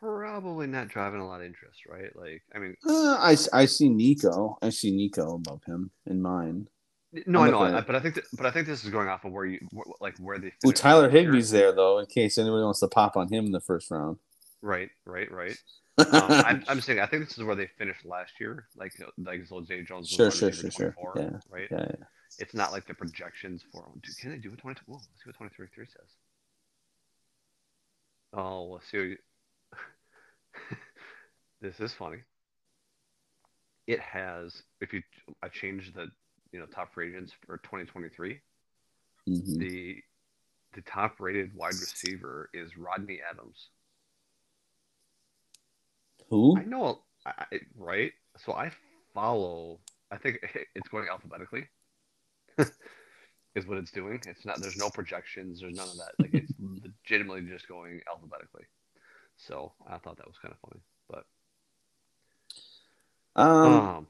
probably 0.00 0.66
not 0.66 0.88
driving 0.88 1.20
a 1.20 1.26
lot 1.26 1.40
of 1.40 1.46
interest, 1.46 1.86
right? 1.86 2.14
Like, 2.16 2.42
I 2.54 2.58
mean, 2.58 2.76
Uh, 2.86 3.16
I, 3.18 3.36
I 3.52 3.64
see 3.66 3.88
Nico. 3.88 4.58
I 4.62 4.70
see 4.70 4.90
Nico 4.90 5.36
above 5.36 5.62
him 5.64 5.90
in 6.06 6.20
mine. 6.22 6.68
no, 7.26 7.42
I 7.42 7.50
know, 7.50 7.62
I, 7.62 7.80
but 7.82 7.94
I 7.94 8.00
think, 8.00 8.14
that, 8.16 8.24
but 8.36 8.46
I 8.46 8.50
think 8.50 8.66
this 8.66 8.84
is 8.84 8.90
going 8.90 9.08
off 9.08 9.24
of 9.24 9.32
where 9.32 9.44
you, 9.44 9.60
like, 10.00 10.16
where 10.18 10.38
they. 10.38 10.52
Ooh, 10.66 10.72
Tyler. 10.72 11.10
Higbee's 11.10 11.50
there 11.50 11.72
though, 11.72 11.98
in 11.98 12.06
case 12.06 12.38
anybody 12.38 12.62
wants 12.62 12.80
to 12.80 12.88
pop 12.88 13.16
on 13.16 13.28
him 13.28 13.46
in 13.46 13.52
the 13.52 13.60
first 13.60 13.90
round. 13.90 14.18
Right, 14.62 14.90
right, 15.04 15.30
right. 15.30 15.56
Um, 15.98 16.08
I'm, 16.30 16.64
I'm 16.68 16.80
saying 16.80 17.00
I 17.00 17.06
think 17.06 17.28
this 17.28 17.36
is 17.36 17.44
where 17.44 17.54
they 17.54 17.68
finished 17.76 18.06
last 18.06 18.32
year, 18.40 18.66
like 18.76 18.92
like 19.18 19.42
Zay 19.66 19.82
Jones 19.82 20.08
was 20.08 20.10
Sure, 20.10 20.30
sure, 20.30 20.50
sure, 20.50 20.70
sure. 20.70 20.96
Yeah, 21.14 21.30
right. 21.50 21.68
yeah, 21.70 21.86
yeah. 21.90 22.06
It's 22.38 22.54
not 22.54 22.72
like 22.72 22.86
the 22.86 22.94
projections 22.94 23.62
for. 23.70 23.84
Dude, 24.02 24.16
can 24.18 24.30
they 24.30 24.38
do 24.38 24.54
a 24.54 24.56
22? 24.56 24.80
Whoa, 24.86 24.96
let's 24.96 25.06
see 25.22 25.28
what 25.28 25.36
23 25.36 25.66
3 25.74 25.86
says. 25.86 26.08
Oh, 28.32 28.64
let's 28.72 28.90
see. 28.90 29.16
This 31.62 31.78
is 31.78 31.94
funny. 31.94 32.18
It 33.86 34.00
has, 34.00 34.62
if 34.80 34.92
you, 34.92 35.02
I 35.42 35.48
changed 35.48 35.94
the, 35.94 36.08
you 36.50 36.58
know, 36.58 36.66
top 36.66 36.92
free 36.92 37.08
agents 37.08 37.32
for 37.46 37.58
2023. 37.58 38.40
Mhm. 39.28 39.58
The, 39.58 40.02
the 40.74 40.82
top 40.82 41.20
rated 41.20 41.54
wide 41.54 41.74
receiver 41.74 42.50
is 42.52 42.76
Rodney 42.76 43.20
Adams. 43.28 43.68
Who? 46.28 46.58
I 46.58 46.64
know, 46.64 47.02
I- 47.24 47.60
right? 47.76 48.12
So 48.38 48.52
I 48.52 48.72
follow. 49.14 49.78
I 50.10 50.16
think 50.18 50.38
it's 50.74 50.88
going 50.88 51.06
alphabetically. 51.08 51.68
is 53.54 53.66
what 53.66 53.78
it's 53.78 53.92
doing. 53.92 54.20
It's 54.26 54.44
not. 54.44 54.60
There's 54.60 54.76
no 54.76 54.90
projections. 54.90 55.60
There's 55.60 55.76
none 55.76 55.88
of 55.88 55.96
that. 55.98 56.12
Like 56.18 56.34
it's 56.34 56.52
legitimately 57.08 57.42
just 57.42 57.68
going 57.68 58.00
alphabetically. 58.08 58.64
So 59.36 59.72
I 59.86 59.98
thought 59.98 60.16
that 60.16 60.26
was 60.26 60.38
kind 60.40 60.52
of 60.54 60.68
funny. 60.68 60.82
But 61.08 61.24
Um, 63.34 63.48
um, 63.48 64.06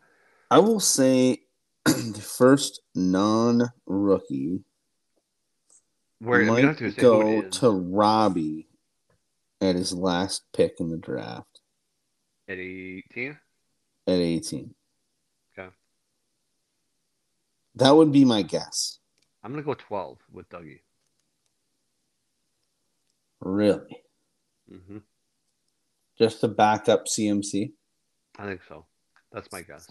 I 0.50 0.58
will 0.58 0.80
say 0.80 1.42
the 1.84 2.20
first 2.20 2.80
non-rookie 2.94 4.64
where 6.18 6.40
I 6.40 6.44
mean, 6.44 6.56
you 6.58 6.66
might 6.66 6.78
to 6.78 6.90
go 6.92 7.42
to 7.42 7.70
Robbie 7.70 8.68
at 9.60 9.74
his 9.74 9.92
last 9.92 10.44
pick 10.52 10.74
in 10.78 10.90
the 10.90 10.96
draft 10.96 11.60
at 12.48 12.58
18. 12.58 13.38
at 14.06 14.12
18. 14.12 14.74
Okay. 15.58 15.68
That 17.76 17.90
would 17.92 18.12
be 18.12 18.24
my 18.24 18.42
guess. 18.42 18.98
I'm 19.42 19.50
gonna 19.52 19.62
go 19.62 19.74
12 19.74 20.18
with 20.30 20.48
Dougie. 20.48 20.80
Really, 23.40 24.02
Mm-hmm. 24.72 24.98
just 26.16 26.40
to 26.40 26.48
back 26.48 26.88
up 26.88 27.06
CMC. 27.06 27.72
I 28.38 28.46
think 28.46 28.60
so. 28.68 28.86
That's 29.32 29.50
my 29.50 29.62
guess. 29.62 29.86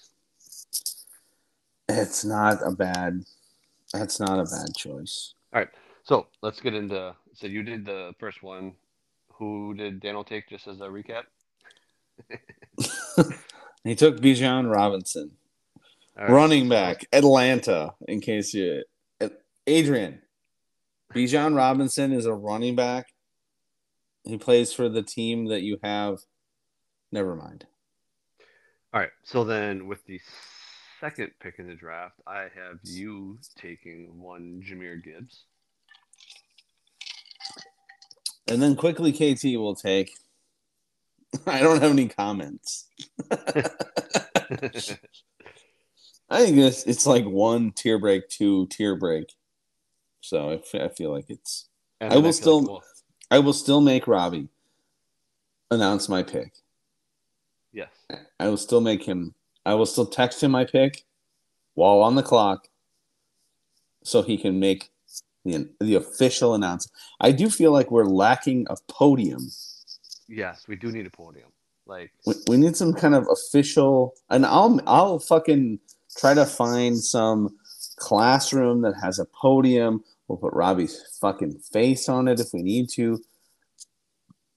It's 1.90 2.24
not 2.24 2.60
a 2.66 2.72
bad. 2.72 3.24
That's 3.94 4.20
not 4.20 4.40
a 4.40 4.44
bad 4.44 4.76
choice. 4.78 5.34
All 5.54 5.60
right. 5.60 5.70
So 6.04 6.28
let's 6.42 6.62
get 6.62 6.74
into. 6.74 7.16
So 7.34 7.48
you 7.48 7.64
did 7.64 7.86
the 7.86 8.14
first 8.20 8.44
one. 8.44 8.74
Who 9.34 9.74
did 9.74 10.00
Daniel 10.00 10.24
take? 10.24 10.48
Just 10.50 10.68
as 10.68 10.80
a 10.82 10.88
recap. 10.88 11.24
He 13.84 13.96
took 13.96 14.18
Bijan 14.18 14.72
Robinson, 14.72 15.32
right. 16.16 16.30
running 16.30 16.70
back, 16.70 17.06
Atlanta. 17.12 17.94
In 18.08 18.22
case 18.22 18.54
you, 18.54 18.84
Adrian, 19.66 20.22
Bijan 21.14 21.56
Robinson 21.56 22.12
is 22.12 22.26
a 22.26 22.34
running 22.34 22.76
back. 22.76 23.08
He 24.24 24.38
plays 24.38 24.72
for 24.72 24.88
the 24.88 25.02
team 25.02 25.48
that 25.48 25.62
you 25.62 25.80
have. 25.84 26.20
Never 27.12 27.36
mind. 27.36 27.66
All 28.94 29.00
right. 29.00 29.10
So 29.24 29.44
then, 29.44 29.88
with 29.88 30.06
the 30.06 30.20
second 31.00 31.32
pick 31.40 31.60
in 31.60 31.68
the 31.68 31.76
draft, 31.76 32.16
I 32.28 32.42
have 32.42 32.80
you 32.84 33.40
taking 33.58 34.20
one 34.20 34.62
Jahmyr 34.68 35.04
Gibbs. 35.04 35.44
And 38.48 38.62
then 38.62 38.76
quickly, 38.76 39.14
KT 39.14 39.58
will 39.58 39.76
take. 39.76 40.12
I 41.48 41.62
don't 41.62 41.82
have 41.82 41.92
any 41.92 42.10
comments. 42.10 42.88
I 46.30 46.46
think 46.46 46.58
it's 46.58 46.84
it's 46.84 47.06
like 47.08 47.26
one 47.26 47.72
tier 47.72 47.98
break, 47.98 48.28
two 48.28 48.68
tier 48.68 48.96
break. 48.96 49.34
So 50.20 50.62
I 50.74 50.90
feel 50.90 51.12
like 51.12 51.30
it's. 51.30 51.70
I 52.02 52.16
will 52.16 52.24
feel 52.24 52.34
still- 52.34 52.60
like, 52.60 52.70
well, 52.70 52.84
I 53.30 53.40
will 53.40 53.54
still 53.54 53.80
make 53.80 54.08
Robbie 54.08 54.50
announce 55.70 56.10
my 56.10 56.24
pick. 56.24 56.52
I 58.40 58.48
will 58.48 58.58
still 58.58 58.82
make 58.82 59.04
him. 59.04 59.34
I 59.66 59.74
will 59.76 59.86
still 59.86 60.06
text 60.06 60.44
him 60.44 60.52
my 60.52 60.66
pick 60.66 61.04
while 61.76 62.00
on 62.02 62.16
the 62.16 62.24
clock, 62.24 62.68
so 64.04 64.22
he 64.22 64.38
can 64.38 64.60
make 64.60 64.92
the 65.46 65.70
the 65.80 65.96
official 65.96 66.54
announcement. 66.56 66.92
I 67.20 67.32
do 67.32 67.50
feel 67.50 67.72
like 67.72 67.92
we're 67.92 68.06
lacking 68.06 68.68
a 68.70 68.76
podium. 68.88 69.50
Yes, 70.28 70.66
we 70.68 70.76
do 70.76 70.92
need 70.92 71.06
a 71.06 71.10
podium. 71.10 71.50
Like, 71.86 72.12
We, 72.26 72.36
we 72.48 72.58
need 72.58 72.78
some 72.78 72.94
kind 72.94 73.16
of 73.16 73.28
official, 73.32 74.14
and 74.30 74.46
I'll 74.46 74.80
I'll 74.88 75.20
fucking 75.20 75.80
try 76.18 76.34
to 76.34 76.46
find 76.46 76.98
some 76.98 77.58
classroom 77.98 78.82
that 78.82 78.96
has 79.02 79.20
a 79.20 79.26
podium. 79.26 80.04
We'll 80.28 80.38
put 80.38 80.54
Robbie's 80.54 81.18
fucking 81.20 81.60
face 81.74 82.08
on 82.08 82.28
it 82.28 82.40
if 82.40 82.54
we 82.54 82.64
need 82.64 82.90
to. 82.92 83.22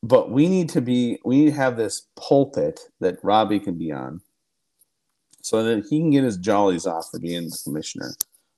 But 0.05 0.31
we 0.31 0.49
need 0.49 0.69
to 0.71 0.83
be 0.83 1.19
we 1.25 1.39
need 1.39 1.51
to 1.53 1.57
have 1.57 1.79
this 1.79 2.09
pulpit 2.15 2.79
that 3.01 3.17
Robbie 3.23 3.59
can 3.59 3.79
be 3.79 3.91
on. 3.91 4.21
So 5.41 5.63
that 5.63 5.87
he 5.89 5.99
can 5.99 6.11
get 6.11 6.25
his 6.25 6.37
jollies 6.37 6.87
off 6.87 7.09
for 7.11 7.19
being 7.19 7.45
the 7.49 7.59
commissioner 7.65 8.13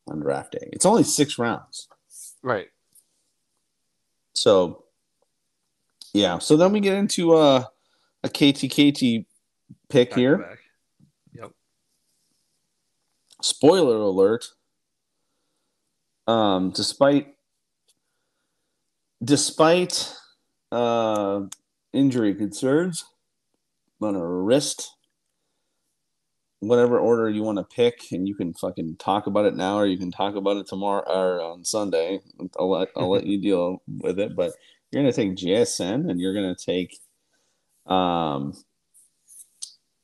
on 0.08 0.18
draft 0.20 0.52
day. 0.52 0.68
It's 0.72 0.84
only 0.84 1.04
six 1.04 1.38
rounds. 1.38 1.88
right. 2.42 2.66
So 4.34 4.84
yeah. 6.12 6.38
So 6.38 6.56
then 6.56 6.72
we 6.72 6.80
get 6.80 6.94
into 6.94 7.34
uh, 7.34 7.64
a 8.24 8.28
KTKT 8.28 9.24
pick 9.88 10.10
Back 10.10 10.18
here. 10.18 10.38
back. 10.38 10.58
Yep. 11.32 11.50
spoiler 13.40 13.96
alert 13.98 14.46
um 16.26 16.70
despite 16.70 17.36
despite 19.22 20.12
uh 20.76 21.46
injury 21.92 22.34
concerns 22.34 23.04
on 24.00 24.14
her 24.14 24.42
wrist 24.42 24.94
whatever 26.60 26.98
order 26.98 27.28
you 27.28 27.42
want 27.42 27.58
to 27.58 27.64
pick 27.64 28.00
and 28.12 28.26
you 28.26 28.34
can 28.34 28.52
fucking 28.54 28.96
talk 28.98 29.26
about 29.26 29.44
it 29.44 29.54
now 29.54 29.76
or 29.76 29.86
you 29.86 29.98
can 29.98 30.10
talk 30.10 30.34
about 30.34 30.56
it 30.56 30.66
tomorrow 30.66 31.02
or 31.06 31.40
on 31.40 31.64
sunday 31.64 32.20
i'll 32.58 32.70
let 32.70 32.88
i'll 32.96 33.10
let 33.10 33.26
you 33.26 33.40
deal 33.40 33.82
with 34.00 34.18
it 34.18 34.34
but 34.34 34.52
you're 34.90 35.02
going 35.02 35.12
to 35.12 35.16
take 35.16 35.36
jsn 35.36 36.10
and 36.10 36.20
you're 36.20 36.34
going 36.34 36.54
to 36.54 36.64
take 36.64 36.98
um 37.86 38.52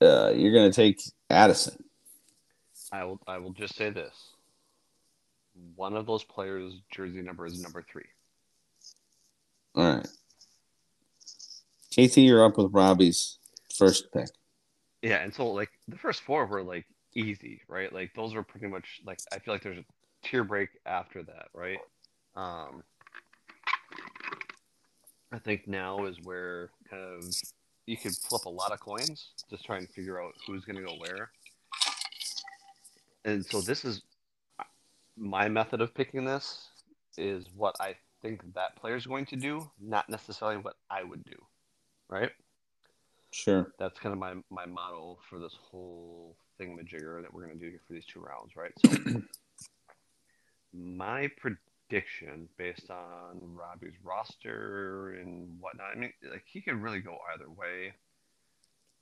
uh, 0.00 0.32
you're 0.34 0.52
going 0.52 0.70
to 0.70 0.74
take 0.74 1.00
addison 1.30 1.76
I 2.92 3.04
will. 3.04 3.18
I 3.26 3.38
will 3.38 3.52
just 3.52 3.74
say 3.74 3.88
this: 3.88 4.14
one 5.74 5.96
of 5.96 6.06
those 6.06 6.22
players' 6.22 6.74
jersey 6.90 7.22
number 7.22 7.46
is 7.46 7.60
number 7.60 7.82
three. 7.82 8.04
All 9.74 9.96
right. 9.96 10.08
KT, 11.92 12.18
you're 12.18 12.44
up 12.44 12.56
with 12.56 12.72
Robbie's 12.72 13.38
first 13.74 14.10
pick. 14.12 14.28
Yeah, 15.02 15.22
and 15.22 15.34
so 15.34 15.46
like 15.48 15.70
the 15.88 15.98
first 15.98 16.22
four 16.22 16.46
were 16.46 16.62
like 16.62 16.86
easy, 17.14 17.60
right? 17.68 17.92
Like 17.92 18.14
those 18.14 18.34
were 18.34 18.42
pretty 18.42 18.66
much 18.66 19.00
like 19.04 19.18
I 19.32 19.38
feel 19.38 19.52
like 19.52 19.62
there's 19.62 19.78
a 19.78 19.84
tier 20.22 20.44
break 20.44 20.70
after 20.86 21.22
that, 21.24 21.48
right? 21.52 21.78
Um, 22.34 22.82
I 25.32 25.38
think 25.38 25.68
now 25.68 26.06
is 26.06 26.16
where 26.22 26.70
kind 26.88 27.02
of 27.02 27.24
you 27.86 27.96
could 27.96 28.16
flip 28.16 28.44
a 28.46 28.50
lot 28.50 28.72
of 28.72 28.80
coins, 28.80 29.30
just 29.50 29.64
trying 29.64 29.86
to 29.86 29.92
figure 29.92 30.22
out 30.22 30.32
who's 30.46 30.64
going 30.64 30.76
to 30.76 30.82
go 30.82 30.94
where. 30.98 31.30
And 33.24 33.44
so 33.44 33.60
this 33.60 33.84
is 33.84 34.02
my 35.16 35.48
method 35.48 35.80
of 35.80 35.94
picking 35.94 36.24
this 36.24 36.68
is 37.18 37.46
what 37.54 37.76
I 37.80 37.96
think 38.22 38.42
that 38.54 38.76
player 38.76 38.96
is 38.96 39.06
going 39.06 39.26
to 39.26 39.36
do, 39.36 39.70
not 39.80 40.08
necessarily 40.08 40.56
what 40.56 40.76
I 40.90 41.02
would 41.02 41.24
do, 41.24 41.36
right? 42.12 42.30
Sure. 43.30 43.72
That's 43.78 43.98
kind 43.98 44.12
of 44.12 44.18
my 44.18 44.34
my 44.50 44.66
model 44.66 45.18
for 45.28 45.38
this 45.38 45.56
whole 45.70 46.36
thingamajigger 46.60 47.22
that 47.22 47.32
we're 47.32 47.46
going 47.46 47.58
to 47.58 47.64
do 47.64 47.70
here 47.70 47.80
for 47.86 47.94
these 47.94 48.04
two 48.04 48.20
rounds, 48.20 48.54
right? 48.54 48.72
So 48.84 49.22
my 50.74 51.30
prediction 51.38 52.48
based 52.58 52.90
on 52.90 53.40
Robbie's 53.54 53.94
roster 54.04 55.14
and 55.18 55.48
whatnot. 55.60 55.86
I 55.94 55.98
mean, 55.98 56.12
like 56.30 56.44
he 56.46 56.60
could 56.60 56.74
really 56.74 57.00
go 57.00 57.16
either 57.34 57.48
way. 57.48 57.94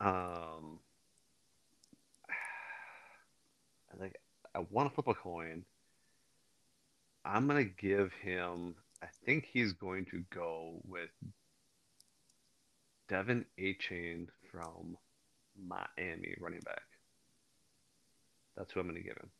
Um, 0.01 0.79
I 3.93 3.97
think 3.99 4.15
I 4.55 4.61
want 4.71 4.89
to 4.89 4.95
flip 4.95 5.09
a 5.09 5.15
coin. 5.15 5.65
I'm 7.25 7.49
gonna 7.49 7.65
give 7.65 8.13
him. 8.23 8.77
I 9.03 9.07
think 9.25 9.47
he's 9.53 9.73
going 9.73 10.05
to 10.07 10.23
go 10.31 10.75
with 10.87 11.11
De'Von 13.11 13.45
Achane 13.59 14.29
from 14.51 14.97
Miami, 15.67 16.35
running 16.41 16.61
back. 16.61 16.83
That's 18.57 18.73
who 18.73 18.81
I'm 18.81 18.87
gonna 18.87 19.01
give 19.01 19.17
him. 19.17 19.31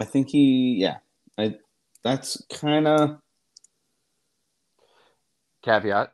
I 0.00 0.04
think 0.04 0.28
he, 0.28 0.76
yeah, 0.78 0.98
I. 1.38 1.56
That's 2.02 2.42
kind 2.50 2.86
of 2.86 3.18
Caveat: 5.62 6.12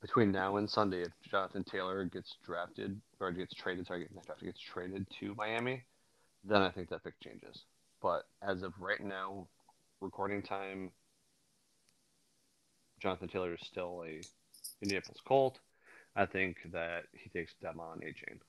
Between 0.00 0.32
now 0.32 0.56
and 0.56 0.68
Sunday, 0.68 1.02
if 1.02 1.12
Jonathan 1.28 1.64
Taylor 1.64 2.04
gets 2.04 2.36
drafted 2.44 3.00
or 3.20 3.32
gets 3.32 3.54
traded, 3.54 3.86
sorry, 3.86 4.06
not 4.14 4.26
drafted, 4.26 4.46
gets 4.46 4.60
traded 4.60 5.06
to 5.20 5.34
Miami, 5.34 5.82
then 6.44 6.62
I 6.62 6.70
think 6.70 6.88
that 6.90 7.04
pick 7.04 7.18
changes. 7.20 7.64
But 8.00 8.26
as 8.42 8.62
of 8.62 8.72
right 8.78 9.02
now, 9.02 9.48
recording 10.00 10.42
time, 10.42 10.90
Jonathan 13.04 13.28
Taylor 13.28 13.52
is 13.52 13.60
still 13.62 14.02
a 14.06 14.22
Indianapolis 14.80 15.20
Colt. 15.26 15.60
I 16.16 16.24
think 16.24 16.56
that 16.72 17.02
he 17.12 17.28
takes 17.28 17.54
De'Von 17.62 17.98
Achane. 18.02 18.40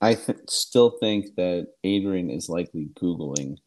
I 0.00 0.14
th- 0.14 0.38
still 0.48 0.90
think 0.98 1.36
that 1.36 1.68
Adrian 1.84 2.30
is 2.30 2.48
likely 2.48 2.88
Googling 3.00 3.58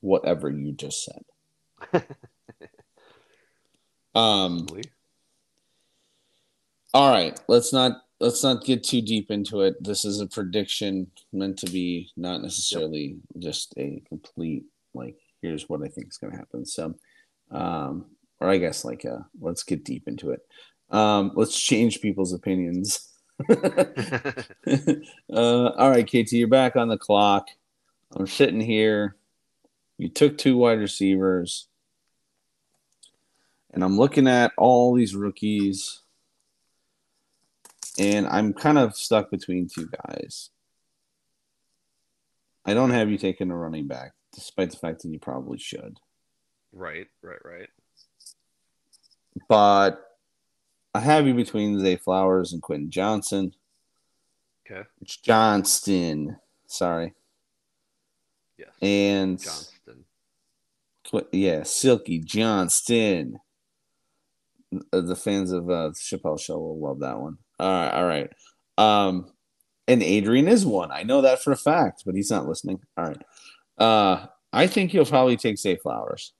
whatever 0.00 0.50
you 0.50 0.72
just 0.72 1.04
said. 1.04 2.04
um, 4.16 4.66
all 6.92 7.12
right, 7.12 7.38
let's 7.46 7.72
not 7.72 8.02
let's 8.18 8.42
not 8.42 8.64
get 8.64 8.82
too 8.82 9.00
deep 9.00 9.30
into 9.30 9.60
it. 9.60 9.76
This 9.80 10.04
is 10.04 10.20
a 10.20 10.26
prediction 10.26 11.06
meant 11.32 11.56
to 11.60 11.70
be 11.70 12.10
not 12.16 12.42
necessarily 12.42 13.18
just 13.38 13.74
a 13.76 14.02
complete 14.08 14.64
like 14.92 15.16
here's 15.40 15.68
what 15.68 15.82
I 15.84 15.88
think 15.88 16.08
is 16.08 16.18
going 16.18 16.32
to 16.32 16.38
happen. 16.38 16.66
So, 16.66 16.94
um, 17.52 18.06
or 18.40 18.48
I 18.48 18.58
guess 18.58 18.84
like 18.84 19.04
uh, 19.04 19.20
let's 19.40 19.62
get 19.62 19.84
deep 19.84 20.08
into 20.08 20.30
it. 20.30 20.40
Um, 20.90 21.32
let's 21.34 21.58
change 21.58 22.00
people's 22.00 22.32
opinions. 22.32 23.08
uh, 23.48 23.54
all 25.30 25.90
right, 25.90 26.06
KT, 26.06 26.32
you're 26.32 26.48
back 26.48 26.76
on 26.76 26.88
the 26.88 26.98
clock. 26.98 27.48
I'm 28.14 28.26
sitting 28.26 28.60
here. 28.60 29.16
You 29.96 30.08
took 30.08 30.36
two 30.36 30.56
wide 30.56 30.80
receivers, 30.80 31.68
and 33.72 33.84
I'm 33.84 33.96
looking 33.96 34.26
at 34.26 34.52
all 34.58 34.94
these 34.94 35.14
rookies, 35.14 36.00
and 37.98 38.26
I'm 38.26 38.52
kind 38.52 38.78
of 38.78 38.96
stuck 38.96 39.30
between 39.30 39.68
two 39.68 39.88
guys. 40.06 40.50
I 42.64 42.74
don't 42.74 42.90
have 42.90 43.10
you 43.10 43.18
taking 43.18 43.50
a 43.50 43.56
running 43.56 43.86
back, 43.86 44.12
despite 44.34 44.70
the 44.70 44.76
fact 44.76 45.02
that 45.02 45.08
you 45.08 45.18
probably 45.18 45.58
should. 45.58 45.98
Right, 46.72 47.06
right, 47.22 47.44
right. 47.44 47.68
But 49.48 50.04
I 50.94 51.00
have 51.00 51.26
you 51.26 51.34
between 51.34 51.80
Zay 51.80 51.96
Flowers 51.96 52.52
and 52.52 52.62
Quentin 52.62 52.90
Johnson. 52.90 53.54
Okay. 54.66 54.86
It's 55.00 55.16
Johnston. 55.16 56.36
Sorry. 56.66 57.14
Yes. 58.58 58.68
And 58.80 59.38
Johnston. 59.38 60.04
Yeah, 61.32 61.62
Silky 61.64 62.18
Johnston. 62.20 63.38
Uh, 64.92 65.00
The 65.00 65.16
fans 65.16 65.52
of 65.52 65.68
uh, 65.68 65.88
the 65.88 65.94
Chappelle 65.94 66.40
Show 66.40 66.58
will 66.58 66.78
love 66.78 67.00
that 67.00 67.18
one. 67.18 67.38
All 67.58 67.70
right, 67.70 67.90
all 67.90 68.06
right. 68.06 68.30
Um, 68.78 69.32
and 69.88 70.02
Adrian 70.02 70.48
is 70.48 70.64
one. 70.64 70.90
I 70.90 71.02
know 71.02 71.22
that 71.22 71.42
for 71.42 71.52
a 71.52 71.56
fact, 71.56 72.04
but 72.06 72.14
he's 72.14 72.30
not 72.30 72.46
listening. 72.46 72.80
All 72.96 73.06
right. 73.06 73.22
Uh, 73.78 74.26
I 74.52 74.66
think 74.66 74.90
he'll 74.90 75.04
probably 75.04 75.36
take 75.36 75.58
Zay 75.58 75.76
Flowers. 75.76 76.32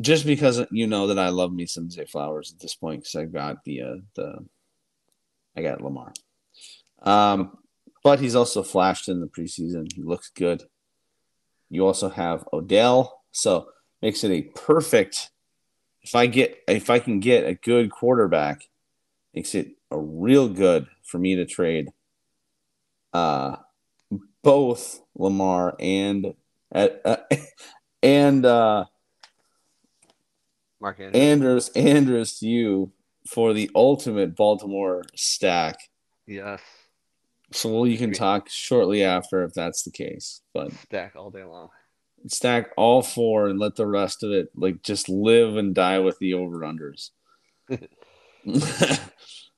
Just 0.00 0.24
because 0.24 0.64
you 0.70 0.86
know 0.86 1.08
that 1.08 1.18
I 1.18 1.28
love 1.28 1.52
me 1.52 1.66
some 1.66 1.90
Zay 1.90 2.04
Flowers 2.04 2.52
at 2.52 2.60
this 2.60 2.74
point 2.74 3.02
because 3.02 3.16
I 3.16 3.24
got 3.24 3.64
the 3.64 3.82
uh, 3.82 3.96
the 4.14 4.46
I 5.56 5.62
got 5.62 5.80
Lamar. 5.80 6.12
Um, 7.02 7.58
but 8.02 8.20
he's 8.20 8.36
also 8.36 8.62
flashed 8.62 9.08
in 9.08 9.20
the 9.20 9.26
preseason. 9.26 9.92
He 9.92 10.02
looks 10.02 10.30
good. 10.30 10.62
You 11.68 11.86
also 11.86 12.08
have 12.08 12.48
Odell, 12.52 13.22
so 13.30 13.68
makes 14.02 14.24
it 14.24 14.30
a 14.30 14.42
perfect. 14.42 15.30
If 16.02 16.14
I 16.14 16.26
get 16.26 16.58
if 16.66 16.90
I 16.90 16.98
can 16.98 17.20
get 17.20 17.44
a 17.44 17.54
good 17.54 17.90
quarterback, 17.90 18.68
makes 19.34 19.54
it 19.54 19.72
a 19.90 19.98
real 19.98 20.48
good 20.48 20.86
for 21.04 21.18
me 21.18 21.36
to 21.36 21.44
trade. 21.44 21.88
Uh, 23.12 23.56
both 24.42 25.00
Lamar 25.16 25.76
and 25.78 26.34
uh, 26.74 27.16
and 28.02 28.46
uh, 28.46 28.84
Mark 30.80 30.98
Andrews. 31.00 31.14
Andrews 31.22 31.68
Andrews 31.76 32.38
to 32.38 32.46
you 32.46 32.92
for 33.28 33.52
the 33.52 33.70
ultimate 33.74 34.34
Baltimore 34.36 35.02
stack. 35.14 35.76
yes. 36.26 36.60
So 37.52 37.68
well, 37.72 37.86
you 37.86 37.98
can 37.98 38.12
talk 38.12 38.48
shortly 38.48 39.02
after 39.02 39.42
if 39.42 39.52
that's 39.54 39.82
the 39.82 39.90
case. 39.90 40.40
But 40.54 40.72
Stack 40.72 41.16
all 41.16 41.30
day 41.30 41.42
long. 41.42 41.68
stack 42.28 42.70
all 42.76 43.02
four 43.02 43.48
and 43.48 43.58
let 43.58 43.74
the 43.74 43.88
rest 43.88 44.22
of 44.22 44.30
it 44.30 44.50
like 44.54 44.82
just 44.84 45.08
live 45.08 45.56
and 45.56 45.74
die 45.74 45.98
with 45.98 46.16
the 46.20 46.34
over 46.34 46.58
unders. 46.60 47.10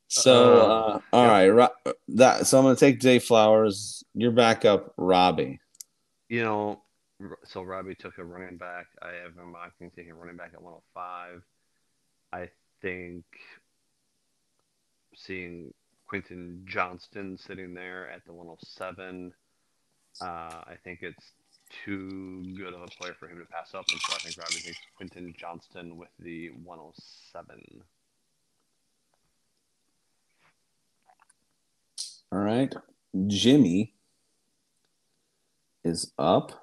so 0.08 0.54
uh, 0.60 1.00
all 1.12 1.24
yeah. 1.26 1.30
right, 1.30 1.48
Ro- 1.48 1.92
that 2.08 2.46
so 2.46 2.58
I'm 2.58 2.64
gonna 2.64 2.76
take 2.76 3.00
Jay 3.00 3.18
Flowers. 3.18 4.04
Your 4.14 4.32
backup, 4.32 4.92
Robbie. 4.96 5.60
You 6.28 6.44
know, 6.44 6.82
so 7.44 7.62
Robbie 7.62 7.94
took 7.94 8.18
a 8.18 8.24
running 8.24 8.56
back. 8.56 8.86
I 9.00 9.12
have 9.22 9.36
him 9.36 9.52
mocking 9.52 9.90
taking 9.90 10.12
a 10.12 10.14
running 10.14 10.36
back 10.36 10.50
at 10.54 10.62
105. 10.62 11.42
I 12.32 12.48
think 12.80 13.24
seeing 15.14 15.72
Quentin 16.06 16.62
Johnston 16.66 17.36
sitting 17.38 17.74
there 17.74 18.10
at 18.10 18.24
the 18.24 18.32
107, 18.32 19.32
uh, 20.20 20.24
I 20.24 20.74
think 20.84 21.00
it's 21.02 21.32
too 21.84 22.42
good 22.56 22.74
of 22.74 22.82
a 22.82 22.86
player 22.86 23.14
for 23.18 23.28
him 23.28 23.38
to 23.38 23.44
pass 23.46 23.74
up. 23.74 23.84
And 23.90 24.00
so 24.00 24.14
I 24.14 24.18
think 24.18 24.36
Robbie 24.36 24.60
takes 24.60 24.78
Quentin 24.96 25.34
Johnston 25.38 25.96
with 25.96 26.10
the 26.18 26.50
107. 26.64 27.82
All 32.30 32.38
right, 32.38 32.74
Jimmy 33.26 33.92
is 35.84 36.12
up, 36.18 36.61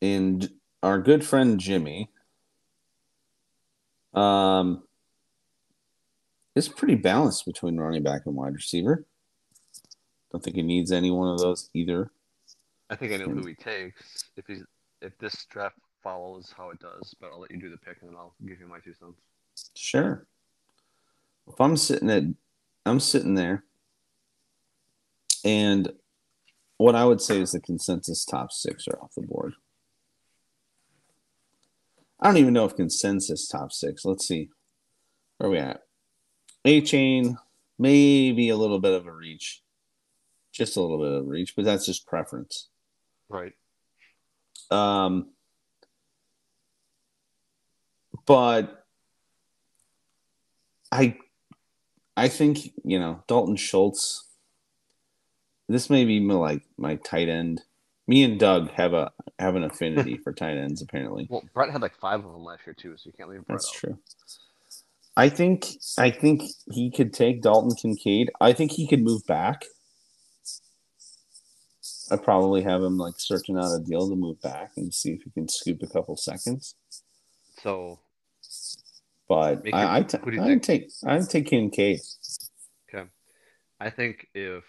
and 0.00 0.50
our 0.82 0.98
good 0.98 1.24
friend 1.24 1.58
Jimmy 1.58 2.10
um 4.14 4.82
is 6.54 6.68
pretty 6.68 6.94
balanced 6.94 7.46
between 7.46 7.78
running 7.78 8.02
back 8.02 8.22
and 8.26 8.34
wide 8.34 8.54
receiver. 8.54 9.04
Don't 10.32 10.42
think 10.42 10.56
he 10.56 10.62
needs 10.62 10.92
any 10.92 11.10
one 11.10 11.28
of 11.28 11.38
those 11.38 11.70
either. 11.74 12.10
I 12.90 12.96
think 12.96 13.12
I 13.12 13.16
know 13.16 13.28
who 13.28 13.46
he 13.46 13.54
takes 13.54 14.24
if 14.36 14.46
he's 14.46 14.64
if 15.00 15.16
this 15.18 15.44
draft 15.46 15.76
follows 16.02 16.52
how 16.56 16.70
it 16.70 16.78
does. 16.80 17.14
But 17.20 17.30
I'll 17.32 17.40
let 17.40 17.50
you 17.50 17.58
do 17.58 17.70
the 17.70 17.76
pick 17.76 17.98
and 18.00 18.10
then 18.10 18.16
I'll 18.16 18.34
give 18.46 18.60
you 18.60 18.66
my 18.66 18.78
two 18.78 18.94
cents. 18.94 19.20
Sure. 19.74 20.26
If 21.46 21.60
I'm 21.60 21.76
sitting 21.76 22.10
at, 22.10 22.24
I'm 22.84 23.00
sitting 23.00 23.34
there, 23.34 23.64
And 25.44 25.92
what 26.76 26.94
I 26.94 27.04
would 27.04 27.20
say 27.20 27.40
is 27.40 27.52
the 27.52 27.60
consensus 27.60 28.24
top 28.24 28.52
six 28.52 28.86
are 28.88 28.98
off 29.02 29.14
the 29.14 29.22
board. 29.22 29.54
I 32.20 32.26
don't 32.26 32.36
even 32.38 32.54
know 32.54 32.64
if 32.64 32.76
consensus 32.76 33.46
top 33.48 33.72
six. 33.72 34.04
Let's 34.04 34.26
see. 34.26 34.50
Where 35.38 35.48
are 35.48 35.52
we 35.52 35.58
at? 35.58 35.82
Achane, 36.64 37.36
maybe 37.78 38.48
a 38.48 38.56
little 38.56 38.80
bit 38.80 38.92
of 38.92 39.06
a 39.06 39.12
reach. 39.12 39.62
Just 40.52 40.76
a 40.76 40.80
little 40.80 40.98
bit 40.98 41.12
of 41.12 41.24
a 41.24 41.28
reach, 41.28 41.54
but 41.54 41.64
that's 41.64 41.86
just 41.86 42.06
preference. 42.06 42.68
Right. 43.28 43.52
Um, 44.70 45.28
but 48.26 48.86
I 50.90 51.16
I 52.16 52.28
think, 52.28 52.72
you 52.84 52.98
know, 52.98 53.22
Dalton 53.28 53.56
Schultz 53.56 54.24
this 55.68 55.90
may 55.90 56.04
be 56.04 56.18
my, 56.18 56.34
like 56.34 56.62
my 56.76 56.96
tight 56.96 57.28
end. 57.28 57.62
Me 58.08 58.24
and 58.24 58.40
Doug 58.40 58.70
have 58.72 58.94
a 58.94 59.12
have 59.38 59.54
an 59.54 59.62
affinity 59.64 60.16
for 60.24 60.32
tight 60.32 60.56
ends 60.56 60.82
apparently. 60.82 61.26
Well, 61.30 61.44
Brett 61.54 61.70
had 61.70 61.82
like 61.82 61.94
five 62.00 62.24
of 62.24 62.32
them 62.32 62.42
last 62.42 62.66
year 62.66 62.74
too, 62.74 62.96
so 62.96 63.02
you 63.06 63.12
can't 63.16 63.28
leave 63.30 63.44
Brett 63.46 63.58
That's 63.58 63.68
out. 63.68 63.74
true. 63.74 63.98
I 65.16 65.28
think 65.28 65.66
I 65.98 66.10
think 66.10 66.42
he 66.72 66.90
could 66.90 67.12
take 67.12 67.42
Dalton 67.42 67.74
Kincaid. 67.76 68.30
I 68.40 68.52
think 68.52 68.72
he 68.72 68.88
could 68.88 69.02
move 69.02 69.26
back. 69.26 69.64
I'd 72.10 72.22
probably 72.22 72.62
have 72.62 72.82
him 72.82 72.96
like 72.96 73.14
searching 73.18 73.58
out 73.58 73.70
a 73.74 73.80
deal 73.84 74.08
to 74.08 74.16
move 74.16 74.40
back 74.40 74.72
and 74.76 74.92
see 74.94 75.12
if 75.12 75.22
he 75.22 75.30
can 75.30 75.48
scoop 75.48 75.82
a 75.82 75.86
couple 75.86 76.16
seconds. 76.16 76.74
So 77.62 77.98
But 79.28 79.62
I, 79.72 79.82
your- 79.82 79.90
I 79.90 80.02
t- 80.02 80.18
who 80.24 80.30
do 80.30 80.36
you 80.36 80.42
I'd 80.42 80.46
think? 80.48 80.62
take 80.62 80.88
I'd 81.06 81.28
take 81.28 81.46
Kincaid. 81.48 82.00
Okay. 82.88 83.08
I 83.80 83.90
think 83.90 84.26
if 84.34 84.64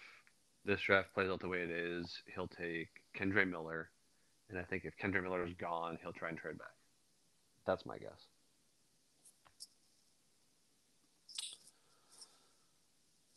this 0.66 0.82
draft 0.82 1.14
plays 1.14 1.30
out 1.30 1.40
the 1.40 1.48
way 1.48 1.60
it 1.60 1.70
is, 1.70 2.22
he'll 2.36 2.48
take 2.50 2.90
Kendre 3.18 3.48
Miller. 3.50 3.90
And 4.50 4.58
I 4.58 4.64
think 4.64 4.86
if 4.86 4.98
Kendre 4.98 5.22
Miller 5.22 5.46
is 5.46 5.54
gone, 5.54 5.98
he'll 6.02 6.14
try 6.14 6.30
and 6.30 6.38
trade 6.38 6.58
back. 6.58 6.68
That's 7.66 7.86
my 7.86 7.98
guess. 7.98 8.26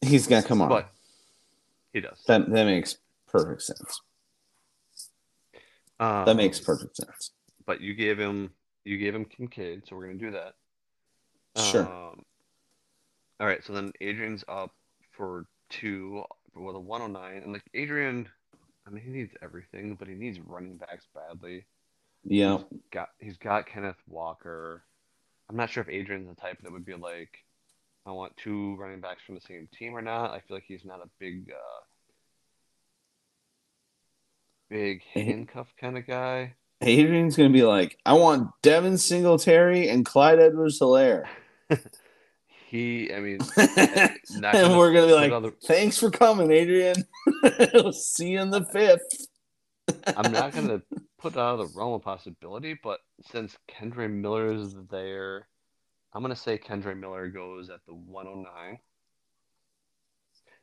He's 0.00 0.26
gonna 0.26 0.42
come 0.42 0.60
on. 0.62 0.68
But 0.68 0.90
he 1.92 2.00
does. 2.00 2.22
that 2.26 2.50
that 2.50 2.64
makes 2.64 2.96
perfect 3.26 3.62
sense. 3.62 4.00
Um, 6.00 6.24
That 6.24 6.36
makes 6.36 6.58
perfect 6.58 6.96
sense. 6.96 7.30
But 7.66 7.80
you 7.80 7.94
gave 7.94 8.18
him 8.18 8.50
you 8.84 8.98
gave 8.98 9.14
him 9.14 9.24
Kincaid, 9.24 9.86
so 9.86 9.96
we're 9.96 10.06
gonna 10.06 10.18
do 10.18 10.32
that. 10.32 10.54
Sure. 11.70 11.82
Um, 11.86 12.24
all 13.38 13.46
right, 13.46 13.62
so 13.62 13.72
then 13.72 13.92
Adrian's 14.00 14.44
up 14.48 14.72
for 15.12 15.46
two 15.68 16.24
with 16.54 16.74
a 16.76 16.80
109, 16.80 17.42
and 17.42 17.52
like 17.52 17.62
Adrian, 17.74 18.28
I 18.86 18.90
mean 18.90 19.04
he 19.04 19.10
needs 19.10 19.32
everything, 19.42 19.96
but 19.96 20.08
he 20.08 20.14
needs 20.14 20.40
running 20.40 20.76
backs 20.76 21.06
badly. 21.14 21.66
Yeah. 22.24 22.58
got 22.92 23.08
he's 23.18 23.36
got 23.36 23.66
Kenneth 23.66 24.00
Walker. 24.06 24.84
I'm 25.48 25.56
not 25.56 25.70
sure 25.70 25.82
if 25.82 25.88
Adrian's 25.88 26.28
the 26.28 26.40
type 26.40 26.58
that 26.62 26.72
would 26.72 26.84
be 26.84 26.94
like, 26.94 27.38
I 28.06 28.12
want 28.12 28.36
two 28.36 28.76
running 28.76 29.00
backs 29.00 29.22
from 29.24 29.34
the 29.34 29.40
same 29.40 29.68
team 29.76 29.94
or 29.94 30.02
not. 30.02 30.30
I 30.30 30.40
feel 30.40 30.56
like 30.56 30.64
he's 30.66 30.84
not 30.84 31.00
a 31.00 31.08
big, 31.18 31.50
uh, 31.50 31.80
big 34.70 35.02
handcuff 35.14 35.68
kind 35.80 35.98
of 35.98 36.06
guy. 36.06 36.54
Adrian's 36.80 37.36
gonna 37.36 37.50
be 37.50 37.62
like, 37.62 37.98
I 38.04 38.14
want 38.14 38.50
Devin 38.62 38.98
Singletary 38.98 39.88
and 39.88 40.04
Clyde 40.04 40.40
Edwards 40.40 40.80
Helaire. 40.80 41.26
He, 42.72 43.12
I 43.12 43.20
mean, 43.20 43.38
and 43.58 44.18
not 44.40 44.54
gonna 44.54 44.78
we're 44.78 44.94
gonna 44.94 45.06
be 45.06 45.12
like, 45.12 45.60
thanks 45.62 45.98
for 45.98 46.10
coming, 46.10 46.50
Adrian. 46.50 47.04
we'll 47.74 47.92
see 47.92 48.30
you 48.30 48.40
in 48.40 48.48
the 48.48 48.64
fifth. 48.64 49.26
I'm 50.16 50.32
not 50.32 50.52
gonna 50.54 50.80
put 51.18 51.36
out 51.36 51.60
of 51.60 51.70
the 51.70 51.78
realm 51.78 51.92
of 51.92 52.00
possibility, 52.00 52.78
but 52.82 53.00
since 53.30 53.58
Kendre 53.70 54.10
Miller 54.10 54.52
is 54.52 54.74
there, 54.90 55.48
I'm 56.14 56.22
gonna 56.22 56.34
say 56.34 56.56
Kendre 56.56 56.98
Miller 56.98 57.28
goes 57.28 57.68
at 57.68 57.84
the 57.86 57.92
109. 57.92 58.78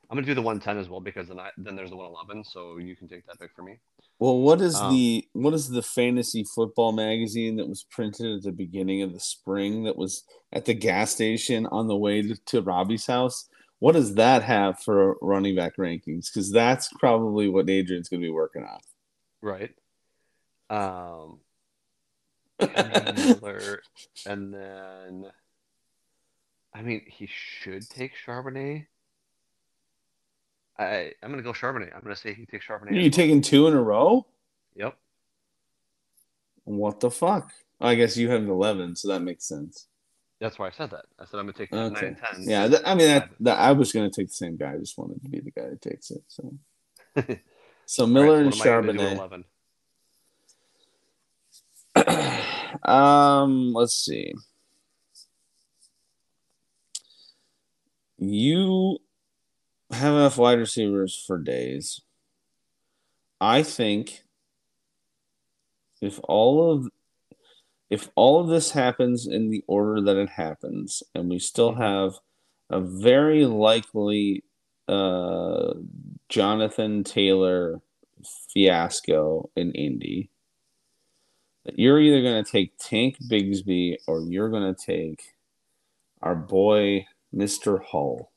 I'm 0.09 0.15
gonna 0.17 0.25
do 0.25 0.33
the 0.33 0.41
110 0.41 0.79
as 0.79 0.89
well 0.89 1.01
because 1.01 1.27
then 1.27 1.39
I 1.39 1.51
then 1.57 1.75
there's 1.75 1.91
the 1.91 1.95
111, 1.95 2.43
so 2.43 2.79
you 2.79 2.95
can 2.95 3.07
take 3.07 3.27
that 3.27 3.39
pick 3.39 3.51
for 3.55 3.61
me. 3.61 3.77
Well, 4.19 4.39
what 4.39 4.59
is 4.59 4.75
Um, 4.75 4.93
the 4.93 5.27
what 5.31 5.53
is 5.53 5.69
the 5.69 5.81
fantasy 5.81 6.43
football 6.43 6.91
magazine 6.91 7.55
that 7.55 7.69
was 7.69 7.85
printed 7.89 8.37
at 8.37 8.43
the 8.43 8.51
beginning 8.51 9.01
of 9.01 9.13
the 9.13 9.19
spring 9.19 9.83
that 9.83 9.97
was 9.97 10.23
at 10.51 10.65
the 10.65 10.73
gas 10.73 11.11
station 11.11 11.65
on 11.67 11.87
the 11.87 11.95
way 11.95 12.21
to, 12.21 12.35
to 12.47 12.61
Robbie's 12.61 13.05
house? 13.05 13.47
What 13.79 13.93
does 13.93 14.15
that 14.15 14.43
have 14.43 14.79
for 14.79 15.15
running 15.21 15.55
back 15.55 15.77
rankings? 15.77 16.27
Because 16.31 16.51
that's 16.51 16.89
probably 16.99 17.47
what 17.47 17.69
Adrian's 17.69 18.09
going 18.09 18.21
to 18.21 18.27
be 18.27 18.31
working 18.31 18.63
on. 18.63 18.79
Right. 19.41 19.73
Um, 20.69 21.39
Miller, 22.59 23.81
and 24.25 24.53
then, 24.53 25.31
I 26.73 26.81
mean, 26.81 27.03
he 27.07 27.29
should 27.31 27.89
take 27.89 28.11
Charbonnet. 28.25 28.87
I 30.79 31.11
I'm 31.21 31.29
gonna 31.29 31.43
go 31.43 31.51
Charbonnet. 31.51 31.93
I'm 31.93 32.01
gonna 32.01 32.15
say 32.15 32.33
he 32.33 32.45
takes 32.45 32.65
Charbonnet. 32.65 32.91
Are 32.91 32.95
you 32.95 33.09
taking 33.09 33.41
two 33.41 33.67
in 33.67 33.73
a 33.73 33.81
row? 33.81 34.25
Yep. 34.75 34.97
What 36.63 37.01
the 37.01 37.11
fuck? 37.11 37.51
I 37.81 37.95
guess 37.95 38.15
you 38.15 38.29
have 38.29 38.47
eleven, 38.47 38.95
so 38.95 39.09
that 39.09 39.19
makes 39.19 39.45
sense. 39.45 39.87
That's 40.39 40.57
why 40.57 40.67
I 40.67 40.71
said 40.71 40.91
that. 40.91 41.05
I 41.19 41.25
said 41.25 41.39
I'm 41.39 41.45
gonna 41.47 41.53
take 41.53 41.73
nine 41.73 41.93
and 41.97 42.17
ten. 42.17 42.43
Yeah, 42.43 42.67
th- 42.69 42.81
I 42.85 42.95
mean 42.95 43.07
that, 43.07 43.29
that 43.41 43.59
I 43.59 43.73
was 43.73 43.91
going 43.91 44.09
to 44.09 44.15
take 44.15 44.29
the 44.29 44.33
same 44.33 44.55
guy. 44.55 44.73
I 44.73 44.77
just 44.77 44.97
wanted 44.97 45.21
to 45.21 45.29
be 45.29 45.41
the 45.41 45.51
guy 45.51 45.69
that 45.69 45.81
takes 45.81 46.11
it. 46.11 46.23
So, 46.27 46.53
so 47.85 48.07
Miller 48.07 48.37
Right, 48.37 48.45
and 48.45 48.55
so 48.55 48.59
what 48.59 48.85
am 48.85 48.89
I 48.89 48.93
gonna 48.93 48.99
do 48.99 49.07
at 49.07 49.17
Charbonnet. 49.17 49.43
11? 52.05 52.85
um, 52.89 53.73
let's 53.73 53.93
see. 53.93 54.33
You 58.17 58.99
have 59.91 60.13
enough 60.13 60.37
wide 60.37 60.59
receivers 60.59 61.23
for 61.25 61.37
days. 61.37 62.01
I 63.41 63.63
think 63.63 64.23
if 66.01 66.19
all 66.23 66.71
of 66.71 66.89
if 67.89 68.09
all 68.15 68.39
of 68.39 68.47
this 68.47 68.71
happens 68.71 69.25
in 69.25 69.49
the 69.49 69.63
order 69.67 69.99
that 70.01 70.15
it 70.15 70.29
happens, 70.29 71.01
and 71.15 71.27
we 71.29 71.39
still 71.39 71.73
have 71.73 72.13
a 72.69 72.79
very 72.79 73.45
likely 73.45 74.43
uh, 74.87 75.73
Jonathan 76.29 77.03
Taylor 77.03 77.81
fiasco 78.53 79.49
in 79.55 79.71
Indy, 79.71 80.29
that 81.65 81.79
you're 81.79 81.99
either 81.99 82.21
going 82.21 82.43
to 82.43 82.51
take 82.51 82.73
Tank 82.79 83.17
Bigsby 83.27 83.97
or 84.07 84.21
you're 84.21 84.49
going 84.49 84.73
to 84.73 84.85
take 84.85 85.23
our 86.21 86.35
boy, 86.35 87.07
Mr. 87.33 87.83
Hull, 87.83 88.28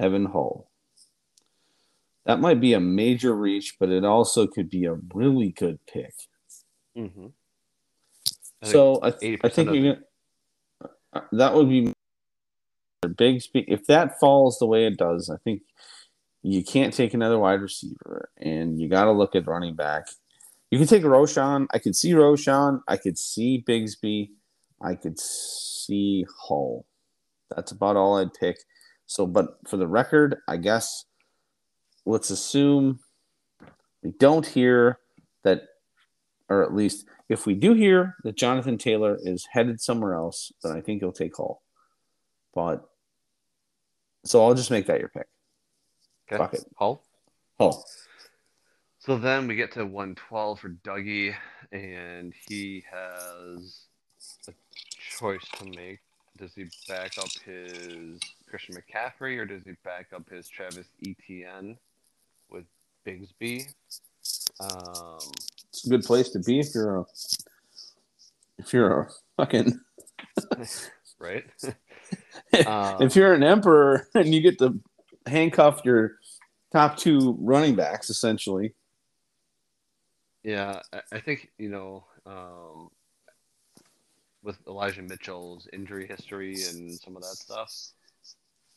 Evan 0.00 0.26
Hull. 0.26 0.70
That 2.26 2.40
might 2.40 2.60
be 2.60 2.74
a 2.74 2.80
major 2.80 3.34
reach, 3.34 3.76
but 3.78 3.88
it 3.88 4.04
also 4.04 4.46
could 4.46 4.70
be 4.70 4.84
a 4.84 4.98
really 5.14 5.50
good 5.50 5.78
pick. 5.86 6.14
Mm-hmm. 6.96 7.26
I 8.62 8.66
So 8.66 9.00
I, 9.02 9.10
th- 9.10 9.40
I 9.42 9.48
think 9.48 9.72
you're 9.72 9.94
gonna, 9.94 10.04
uh, 11.12 11.20
that 11.32 11.54
would 11.54 11.68
be 11.68 11.92
Bigsby. 13.04 13.64
If 13.68 13.86
that 13.86 14.20
falls 14.20 14.58
the 14.58 14.66
way 14.66 14.86
it 14.86 14.96
does, 14.96 15.30
I 15.30 15.36
think 15.38 15.62
you 16.42 16.62
can't 16.62 16.94
take 16.94 17.14
another 17.14 17.38
wide 17.38 17.60
receiver, 17.60 18.30
and 18.38 18.80
you 18.80 18.88
got 18.88 19.04
to 19.04 19.12
look 19.12 19.34
at 19.34 19.46
running 19.46 19.74
back. 19.74 20.06
You 20.70 20.78
can 20.78 20.86
take 20.86 21.02
Roschon. 21.02 21.66
I 21.72 21.78
could 21.78 21.96
see 21.96 22.12
Roschon. 22.12 22.80
I 22.86 22.96
could 22.96 23.18
see 23.18 23.64
Bigsby. 23.66 24.30
I 24.80 24.94
could 24.94 25.18
see 25.18 26.24
Hull. 26.46 26.86
That's 27.54 27.72
about 27.72 27.96
all 27.96 28.18
I'd 28.18 28.32
pick. 28.34 28.58
So, 29.10 29.26
but 29.26 29.58
for 29.66 29.76
the 29.76 29.88
record, 29.88 30.36
I 30.46 30.56
guess 30.56 31.04
let's 32.06 32.30
assume 32.30 33.00
we 34.04 34.12
don't 34.20 34.46
hear 34.46 35.00
that, 35.42 35.64
or 36.48 36.62
at 36.62 36.72
least 36.72 37.06
if 37.28 37.44
we 37.44 37.54
do 37.54 37.74
hear 37.74 38.14
that 38.22 38.36
Jonathan 38.36 38.78
Taylor 38.78 39.18
is 39.20 39.48
headed 39.50 39.80
somewhere 39.80 40.14
else, 40.14 40.52
then 40.62 40.70
I 40.70 40.80
think 40.80 41.00
he'll 41.00 41.10
take 41.10 41.36
Hull. 41.36 41.60
But 42.54 42.88
so 44.24 44.44
I'll 44.44 44.54
just 44.54 44.70
make 44.70 44.86
that 44.86 45.00
your 45.00 45.08
pick. 45.08 45.26
Okay. 46.30 46.38
Fuck 46.38 46.54
it. 46.54 46.64
Hull. 46.78 47.02
Hull. 47.58 47.84
So 49.00 49.18
then 49.18 49.48
we 49.48 49.56
get 49.56 49.72
to 49.72 49.86
112 49.86 50.60
for 50.60 50.68
Dougie, 50.68 51.34
and 51.72 52.32
he 52.48 52.84
has 52.88 53.86
a 54.46 54.52
choice 55.18 55.44
to 55.58 55.64
make. 55.64 55.98
Does 56.38 56.54
he 56.54 56.66
back 56.88 57.18
up 57.18 57.28
his 57.44 58.20
Christian 58.50 58.74
McCaffrey, 58.74 59.38
or 59.38 59.46
does 59.46 59.62
he 59.64 59.72
back 59.84 60.08
up 60.14 60.28
his 60.28 60.48
Travis 60.48 60.88
Etienne 61.06 61.78
with 62.50 62.64
Bigsby? 63.06 63.72
Um, 64.60 65.18
It's 65.68 65.86
a 65.86 65.88
good 65.88 66.02
place 66.02 66.30
to 66.30 66.40
be 66.40 66.58
if 66.58 66.74
you're 66.74 66.98
a 66.98 67.04
if 68.58 68.72
you're 68.74 69.00
a 69.02 69.08
fucking 69.36 69.80
right? 71.18 71.44
Um, 72.66 73.00
if 73.02 73.14
you're 73.14 73.32
an 73.32 73.44
emperor 73.44 74.08
and 74.16 74.34
you 74.34 74.40
get 74.40 74.58
to 74.58 74.80
handcuff 75.26 75.82
your 75.84 76.16
top 76.72 76.96
two 76.96 77.36
running 77.38 77.76
backs 77.76 78.10
essentially. 78.10 78.74
Yeah, 80.42 80.80
I, 80.92 81.00
I 81.12 81.20
think 81.20 81.52
you 81.58 81.68
know 81.68 82.04
um, 82.26 82.90
with 84.42 84.58
Elijah 84.66 85.02
Mitchell's 85.02 85.68
injury 85.72 86.08
history 86.08 86.56
and 86.68 86.92
some 86.98 87.16
of 87.16 87.22
that 87.22 87.36
stuff, 87.36 87.72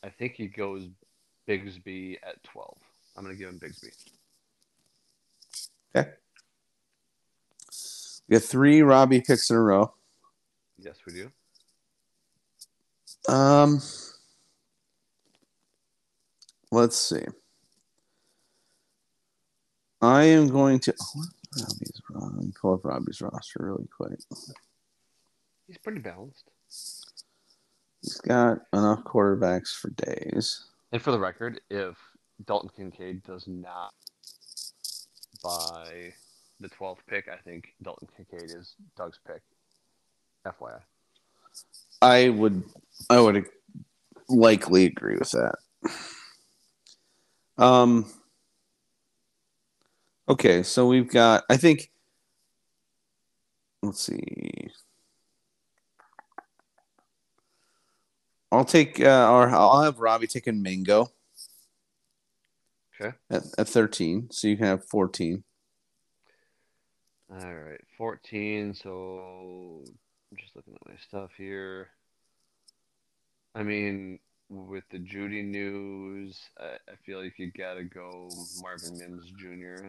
I 0.04 0.10
think 0.10 0.34
he 0.34 0.48
goes 0.48 0.90
Bigsby 1.48 2.18
at 2.24 2.44
twelve. 2.44 2.78
I'm 3.16 3.24
gonna 3.24 3.36
give 3.36 3.50
him 3.50 3.60
Bigsby. 3.60 3.92
Okay. 5.96 6.10
We 8.28 8.34
got 8.34 8.44
three 8.44 8.82
Robbie 8.82 9.22
picks 9.22 9.50
in 9.50 9.56
a 9.56 9.62
row. 9.62 9.94
Yes, 10.78 10.98
we 11.06 11.14
do. 11.14 11.32
Um, 13.32 13.82
let's 16.72 16.98
see. 16.98 17.24
I 20.02 20.24
am 20.24 20.50
going 20.50 20.80
to. 20.82 20.94
Oh, 21.00 21.24
Robbie's 21.60 22.02
wrong. 22.10 22.54
Pull 22.60 22.74
up 22.74 22.86
Robbie's 22.86 23.22
roster 23.22 23.60
really 23.62 23.88
quick. 23.96 24.20
He's 25.68 25.78
pretty 25.78 26.00
balanced. 26.00 26.50
He's 28.04 28.20
got 28.20 28.60
enough 28.74 29.04
quarterbacks 29.06 29.74
for 29.74 29.90
days. 29.92 30.66
And 30.92 31.02
for 31.02 31.12
the 31.12 31.20
record, 31.20 31.62
if 31.70 31.96
Dalton 32.46 32.70
Kincaid 32.76 33.24
does 33.24 33.48
not 33.48 33.94
buy 35.42 36.14
the 36.60 36.70
12th 36.70 36.98
pick, 37.08 37.30
I 37.30 37.38
think 37.38 37.74
Dalton 37.82 38.10
Kincaid 38.16 38.52
is 38.52 38.76
Doug's 38.98 39.20
pick. 39.26 39.42
FYI. 40.46 40.82
I 42.02 42.28
would, 42.28 42.64
I 43.10 43.22
would 43.22 43.46
likely 44.28 44.86
agree 44.86 45.16
with 45.16 45.32
that. 45.32 45.56
Um. 47.58 48.12
Okay, 50.28 50.64
so 50.64 50.88
we've 50.88 51.10
got. 51.10 51.44
I 51.50 51.56
think. 51.56 51.92
Let's 53.82 54.02
see. 54.02 54.72
I'll 58.54 58.66
take, 58.66 59.00
uh, 59.00 59.32
or 59.32 59.50
I'll 59.50 59.82
have 59.82 60.00
Robbie 60.00 60.28
taking 60.28 60.62
Mingo. 60.62 61.08
Okay. 63.02 63.16
At, 63.32 63.44
at 63.58 63.68
13, 63.68 64.28
so 64.32 64.48
you 64.48 64.56
can 64.58 64.68
have 64.68 64.86
14. 64.86 65.44
All 67.32 67.38
right, 67.56 67.82
14. 67.98 68.76
So 68.76 69.84
I'm 70.32 70.38
just 70.38 70.56
looking 70.56 70.76
at 70.76 70.88
my 70.88 70.96
stuff 70.98 71.32
here. 71.36 71.90
I 73.56 73.64
mean, 73.64 74.20
with 74.50 74.84
the 74.92 75.00
Jeudy 75.00 75.44
news, 75.44 76.40
I, 76.60 76.76
I 76.88 76.96
feel 77.04 77.24
like 77.24 77.34
you 77.40 77.52
got 77.52 77.76
to 77.76 77.84
go 77.84 78.30
Marvin 78.62 79.00
Mims 79.00 79.32
Jr. 79.32 79.88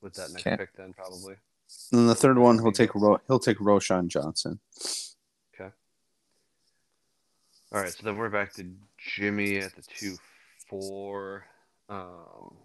with 0.00 0.14
that 0.14 0.30
next 0.32 0.46
Okay. 0.46 0.56
pick, 0.56 0.74
then 0.76 0.92
probably. 0.92 1.36
And 1.92 2.08
the 2.08 2.14
third 2.16 2.38
one, 2.38 2.58
he'll 2.58 2.72
take 2.72 2.92
Ro- 2.96 3.20
he'll 3.28 3.38
take 3.38 3.58
Roschon 3.58 4.08
Johnson. 4.08 4.58
All 7.72 7.80
right, 7.80 7.92
so 7.92 8.00
then 8.02 8.16
we're 8.16 8.30
back 8.30 8.52
to 8.54 8.66
Jimmy 8.98 9.58
at 9.58 9.76
the 9.76 9.82
2 9.82 10.16
4. 10.68 11.44
Um, 11.88 12.56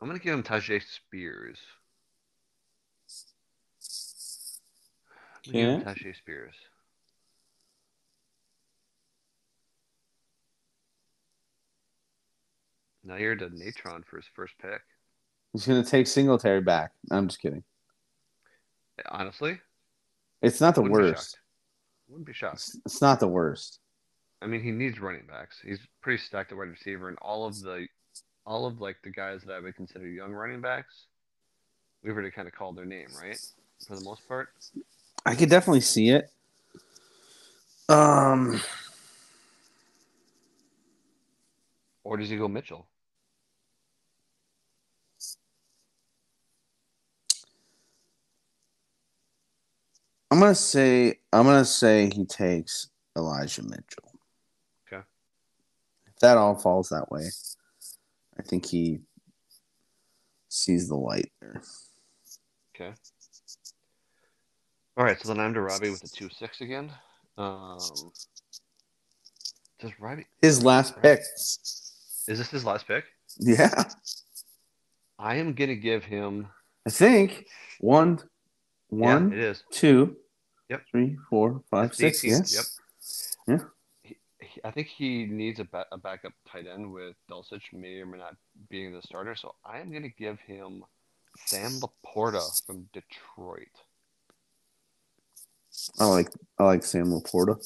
I'm 0.00 0.08
going 0.08 0.18
to 0.18 0.24
give 0.24 0.34
him 0.34 0.42
Tyjae 0.42 0.82
Spears. 0.82 1.58
Gonna 5.46 5.58
him 5.58 5.82
Tyjae 5.82 6.16
Spears. 6.16 6.54
Now 13.04 13.14
you're 13.14 13.36
to 13.36 13.48
Natron 13.50 14.02
for 14.02 14.16
his 14.16 14.26
first 14.34 14.54
pick. 14.60 14.80
He's 15.52 15.66
going 15.66 15.82
to 15.82 15.88
take 15.88 16.08
Singletary 16.08 16.62
back. 16.62 16.90
I'm 17.12 17.28
just 17.28 17.40
kidding. 17.40 17.62
Honestly, 19.08 19.58
It's 20.42 20.60
not 20.60 20.74
the 20.74 20.82
wouldn't 20.82 21.00
worst. 21.00 21.30
shocked. 21.32 21.38
Wouldn't 22.08 22.26
be 22.26 22.32
shocked. 22.32 22.54
It's, 22.56 22.76
it's 22.86 23.00
not 23.00 23.20
the 23.20 23.28
worst. 23.28 23.78
I 24.42 24.46
mean, 24.46 24.62
he 24.62 24.70
needs 24.70 25.00
running 25.00 25.26
backs. 25.26 25.60
He's 25.64 25.78
pretty 26.00 26.22
stacked 26.22 26.52
at 26.52 26.58
wide 26.58 26.68
receiver, 26.68 27.08
and 27.08 27.16
all 27.22 27.46
of 27.46 27.60
the, 27.60 27.86
all 28.44 28.66
of 28.66 28.80
like 28.80 28.96
the 29.04 29.10
guys 29.10 29.42
that 29.46 29.54
I 29.54 29.60
would 29.60 29.76
consider 29.76 30.06
young 30.08 30.32
running 30.32 30.60
backs, 30.60 31.06
we've 32.02 32.12
already 32.12 32.30
kind 32.30 32.48
of 32.48 32.54
called 32.54 32.76
their 32.76 32.84
name, 32.84 33.06
right? 33.20 33.38
For 33.86 33.96
the 33.96 34.04
most 34.04 34.26
part. 34.28 34.50
I 35.24 35.34
could 35.36 35.48
definitely 35.48 35.80
see 35.80 36.10
it. 36.10 36.30
Um, 37.88 38.60
Or 42.04 42.16
does 42.16 42.28
he 42.28 42.36
go 42.36 42.48
Mitchell? 42.48 42.86
I'm 50.32 50.40
gonna 50.40 50.54
say 50.54 51.18
I'm 51.30 51.44
gonna 51.44 51.62
say 51.62 52.08
he 52.10 52.24
takes 52.24 52.88
Elijah 53.18 53.62
Mitchell. 53.64 54.18
Okay. 54.88 55.02
If 56.06 56.18
that 56.22 56.38
all 56.38 56.54
falls 56.54 56.88
that 56.88 57.10
way, 57.10 57.28
I 58.38 58.42
think 58.42 58.64
he 58.64 59.00
sees 60.48 60.88
the 60.88 60.96
light 60.96 61.30
there. 61.42 61.60
Okay. 62.74 62.94
All 64.96 65.04
right, 65.04 65.20
so 65.20 65.28
then 65.28 65.38
I'm 65.38 65.52
to 65.52 65.60
Robbie 65.60 65.90
with 65.90 66.00
the 66.00 66.08
two 66.08 66.30
six 66.30 66.62
again. 66.62 66.90
Um, 67.36 67.78
does 69.80 69.90
Robbie 70.00 70.24
His 70.40 70.64
last 70.64 70.94
pick. 71.02 71.20
is 71.20 72.24
this 72.26 72.48
his 72.48 72.64
last 72.64 72.88
pick? 72.88 73.04
Yeah, 73.38 73.84
I 75.18 75.34
am 75.36 75.52
gonna 75.52 75.74
give 75.74 76.04
him. 76.04 76.48
I 76.86 76.90
think 76.90 77.48
one, 77.80 78.18
one, 78.88 79.30
Yeah, 79.30 79.36
it 79.36 79.44
is. 79.44 79.64
two, 79.70 80.16
Yep. 80.72 80.86
three, 80.90 81.18
four, 81.28 81.62
five, 81.70 81.90
the 81.90 81.96
six. 81.96 82.24
Yes. 82.24 82.54
Yep. 83.46 83.60
Yeah. 83.60 83.66
He, 84.02 84.16
he, 84.40 84.60
I 84.64 84.70
think 84.70 84.88
he 84.88 85.26
needs 85.26 85.60
a, 85.60 85.64
ba- 85.64 85.86
a 85.92 85.98
backup 85.98 86.32
tight 86.50 86.66
end 86.66 86.90
with 86.90 87.14
Dulcich 87.30 87.74
may 87.74 88.00
or 88.00 88.06
may 88.06 88.16
not 88.16 88.36
being 88.70 88.94
the 88.94 89.02
starter. 89.02 89.34
So 89.34 89.54
I 89.66 89.80
am 89.80 89.90
going 89.90 90.02
to 90.02 90.08
give 90.08 90.40
him 90.40 90.82
Sam 91.44 91.72
Laporta 91.80 92.66
from 92.66 92.88
Detroit. 92.94 93.68
I 95.98 96.06
like 96.06 96.28
I 96.58 96.64
like 96.64 96.84
Sam 96.84 97.06
Laporta. 97.06 97.56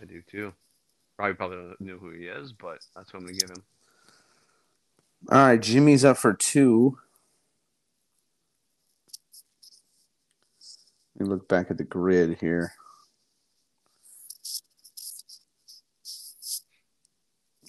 I 0.00 0.06
do 0.06 0.22
too. 0.30 0.54
Probably 1.16 1.34
probably 1.34 1.56
don't 1.56 1.80
know 1.80 1.98
who 1.98 2.10
he 2.12 2.26
is, 2.26 2.52
but 2.52 2.78
that's 2.96 3.12
what 3.12 3.20
I'm 3.20 3.26
going 3.26 3.38
to 3.38 3.46
give 3.46 3.50
him. 3.50 3.62
All 5.30 5.38
right, 5.38 5.60
Jimmy's 5.60 6.04
up 6.04 6.16
for 6.16 6.32
two. 6.32 6.98
Let 11.16 11.26
me 11.26 11.34
look 11.34 11.48
back 11.48 11.70
at 11.70 11.78
the 11.78 11.84
grid 11.84 12.38
here. 12.40 12.72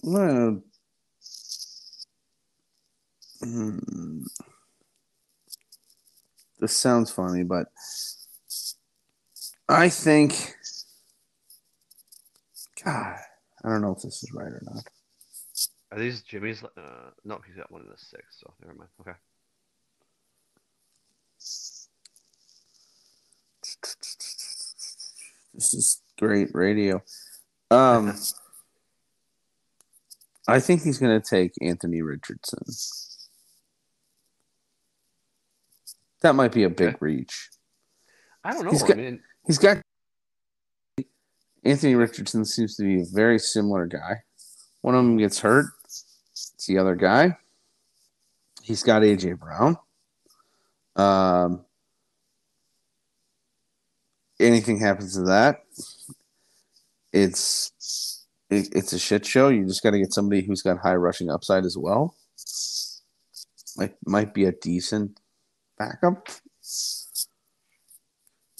Well, 0.03 0.61
hmm. 3.41 4.23
this 6.59 6.75
sounds 6.75 7.09
funny, 7.09 7.43
but 7.43 7.67
I 9.69 9.87
think, 9.87 10.55
God, 12.83 13.17
I 13.63 13.69
don't 13.69 13.81
know 13.81 13.93
if 13.93 14.01
this 14.01 14.23
is 14.23 14.31
right 14.33 14.51
or 14.51 14.61
not. 14.63 14.83
Are 15.91 15.99
these 15.99 16.21
Jimmy's? 16.21 16.63
Uh, 16.63 17.11
he's 17.45 17.55
got 17.55 17.71
one 17.71 17.81
in 17.81 17.87
the 17.87 17.97
six, 17.97 18.23
so 18.39 18.53
never 18.61 18.73
mind. 18.73 18.89
Okay. 18.99 19.13
This 25.53 25.73
is 25.73 26.01
great 26.19 26.49
radio. 26.53 27.01
Um, 27.71 28.15
I 30.47 30.59
think 30.59 30.83
he's 30.83 30.97
going 30.99 31.19
to 31.19 31.25
take 31.27 31.53
Anthony 31.61 32.01
Richardson. 32.01 32.59
That 36.21 36.35
might 36.35 36.51
be 36.53 36.63
a 36.63 36.69
big 36.69 36.89
Okay. 36.95 36.97
reach. 36.99 37.49
I 38.43 38.53
don't 38.53 38.65
know. 38.65 38.71
He's 38.71 38.83
I 38.83 38.87
got- 38.87 38.97
mean, 38.97 39.23
He's 39.45 39.57
got 39.57 39.81
Anthony 41.65 41.95
Richardson 41.95 42.45
seems 42.45 42.75
to 42.77 42.83
be 42.83 43.01
a 43.01 43.05
very 43.05 43.39
similar 43.39 43.85
guy. 43.85 44.23
One 44.81 44.95
of 44.95 45.03
them 45.03 45.17
gets 45.17 45.39
hurt. 45.39 45.67
It's 45.85 46.65
the 46.67 46.77
other 46.77 46.95
guy. 46.95 47.37
He's 48.61 48.83
got 48.83 49.01
AJ 49.03 49.33
Brown. 49.39 49.77
Um, 50.95 51.65
anything 54.43 54.79
happens 54.79 55.15
to 55.15 55.23
that, 55.23 55.63
it's 57.13 58.25
it, 58.49 58.69
it's 58.73 58.93
a 58.93 58.99
shit 58.99 59.25
show. 59.25 59.49
You 59.49 59.65
just 59.65 59.83
got 59.83 59.91
to 59.91 59.99
get 59.99 60.13
somebody 60.13 60.41
who's 60.43 60.61
got 60.63 60.79
high 60.79 60.95
rushing 60.95 61.29
upside 61.31 61.65
as 61.65 61.77
well. 61.77 62.15
Might 63.77 63.95
might 64.05 64.33
be 64.33 64.45
a 64.45 64.51
decent 64.53 65.19
backup. 65.79 66.29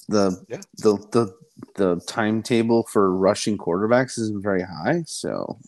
the 0.07 0.45
Yeah. 0.49 0.61
the 0.77 0.97
the 1.11 1.36
the 1.75 2.01
timetable 2.07 2.84
for 2.91 3.15
rushing 3.15 3.57
quarterbacks 3.57 4.19
isn't 4.19 4.43
very 4.43 4.63
high. 4.63 5.03
So 5.07 5.59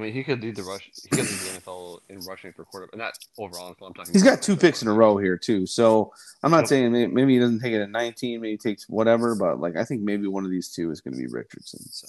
I 0.00 0.04
mean, 0.04 0.14
he 0.14 0.24
could 0.24 0.42
lead 0.42 0.56
the 0.56 0.62
rush. 0.62 0.90
He 1.02 1.08
could 1.10 1.18
lead 1.18 1.28
the 1.28 1.60
NFL 1.60 2.00
in 2.08 2.20
rushing 2.20 2.54
for 2.54 2.64
quarterback. 2.64 2.96
Not 2.96 3.12
overall. 3.38 3.68
I'm 3.68 3.92
talking. 3.92 4.14
he's 4.14 4.22
got 4.22 4.40
two 4.40 4.56
picks 4.56 4.80
in 4.80 4.88
a 4.88 4.92
row 4.94 5.18
here 5.18 5.36
too. 5.36 5.66
So 5.66 6.10
I'm 6.42 6.50
not 6.50 6.68
saying 6.68 6.90
may- 6.90 7.06
maybe 7.06 7.34
he 7.34 7.38
doesn't 7.38 7.60
take 7.60 7.74
it 7.74 7.82
at 7.82 7.90
19, 7.90 8.40
maybe 8.40 8.52
he 8.52 8.56
takes 8.56 8.88
whatever, 8.88 9.34
but 9.34 9.60
like 9.60 9.76
I 9.76 9.84
think 9.84 10.00
maybe 10.00 10.26
one 10.26 10.46
of 10.46 10.50
these 10.50 10.70
two 10.70 10.90
is 10.90 11.02
going 11.02 11.12
to 11.12 11.20
be 11.20 11.26
Richardson. 11.26 11.80
So 11.82 12.08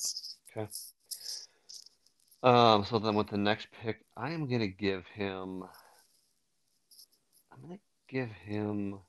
okay. 0.57 0.69
Um. 2.43 2.85
So 2.85 2.97
then, 2.97 3.15
with 3.15 3.27
the 3.27 3.37
next 3.37 3.67
pick, 3.83 4.05
I 4.15 4.31
am 4.31 4.49
gonna 4.49 4.67
give 4.67 5.05
him. 5.07 5.63
I'm 7.51 7.61
gonna 7.61 7.79
give 8.07 8.29
him. 8.29 8.99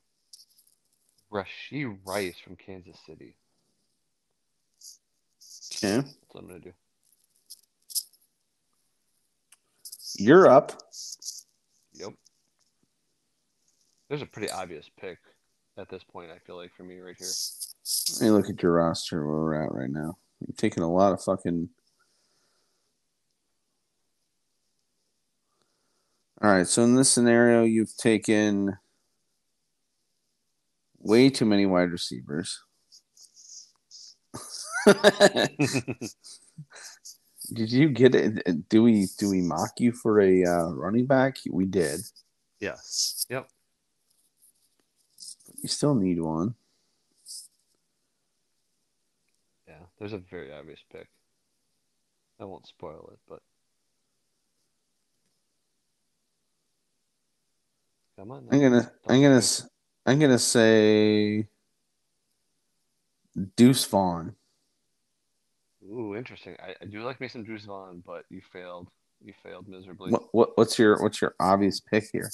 Rashee 1.31 1.97
Rice 2.05 2.37
from 2.37 2.55
Kansas 2.57 2.95
City. 3.07 3.35
okay, 5.75 5.95
That's 5.95 6.15
what 6.29 6.41
I'm 6.41 6.47
gonna 6.47 6.59
do. 6.59 6.73
You're 10.17 10.47
up. 10.47 10.73
Yep. 11.93 12.13
There's 14.09 14.21
a 14.21 14.27
pretty 14.27 14.51
obvious 14.51 14.89
pick 14.99 15.17
at 15.77 15.89
this 15.89 16.03
point. 16.03 16.31
I 16.31 16.39
feel 16.39 16.55
like 16.55 16.73
for 16.75 16.83
me 16.83 16.99
right 16.99 17.15
here. 17.17 17.27
Let 18.13 18.21
me 18.21 18.31
look 18.31 18.49
at 18.49 18.61
your 18.61 18.73
roster 18.73 19.25
where 19.25 19.41
we're 19.41 19.63
at 19.63 19.71
right 19.71 19.89
now. 19.89 20.17
You're 20.39 20.55
taking 20.55 20.83
a 20.83 20.91
lot 20.91 21.13
of 21.13 21.23
fucking. 21.23 21.69
All 26.41 26.51
right, 26.51 26.67
so 26.67 26.83
in 26.83 26.95
this 26.95 27.09
scenario, 27.09 27.63
you've 27.63 27.95
taken 27.95 28.77
way 30.99 31.29
too 31.29 31.45
many 31.45 31.65
wide 31.65 31.91
receivers. 31.91 32.61
did 37.51 37.71
you 37.71 37.89
get 37.89 38.15
it? 38.15 38.69
Do 38.69 38.83
we 38.83 39.07
do 39.17 39.29
we 39.29 39.41
mock 39.41 39.79
you 39.79 39.91
for 39.91 40.21
a 40.21 40.45
uh, 40.45 40.69
running 40.69 41.05
back? 41.05 41.37
We 41.49 41.65
did. 41.65 42.01
Yes. 42.59 43.25
Yep. 43.29 43.49
You 45.61 45.69
still 45.69 45.95
need 45.95 46.21
one. 46.21 46.55
Yeah. 49.67 49.73
There's 49.99 50.13
a 50.13 50.17
very 50.19 50.53
obvious 50.53 50.79
pick. 50.91 51.09
I 52.39 52.45
won't 52.45 52.67
spoil 52.67 53.09
it, 53.11 53.19
but 53.27 53.39
come 58.17 58.31
on. 58.31 58.47
I'm 58.51 58.59
gonna 58.61 58.91
I'm 59.07 59.21
gonna 59.21 59.41
I'm 60.05 60.19
gonna 60.19 60.39
say 60.39 61.47
Deuce 63.55 63.85
Vaughn. 63.85 64.35
Ooh, 65.91 66.15
interesting. 66.15 66.55
I, 66.61 66.75
I 66.81 66.85
do 66.85 67.03
like 67.03 67.19
me 67.19 67.27
some 67.27 67.45
Juice 67.45 67.65
Vaughn, 67.65 68.03
but 68.05 68.23
you 68.29 68.41
failed. 68.51 68.89
You 69.23 69.33
failed 69.41 69.67
miserably. 69.67 70.11
What, 70.11 70.23
what 70.33 70.57
what's 70.57 70.77
your 70.77 71.01
what's 71.01 71.21
your 71.21 71.33
obvious 71.39 71.79
pick 71.79 72.05
here? 72.11 72.29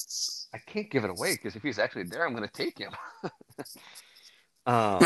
I 0.53 0.57
can't 0.57 0.89
give 0.89 1.03
it 1.03 1.11
away 1.11 1.33
because 1.33 1.55
if 1.55 1.61
he's 1.61 1.77
actually 1.77 2.03
there, 2.03 2.25
I'm 2.25 2.35
going 2.35 2.47
to 2.47 2.53
take 2.53 2.79
him. 2.79 2.91
um, 4.65 4.99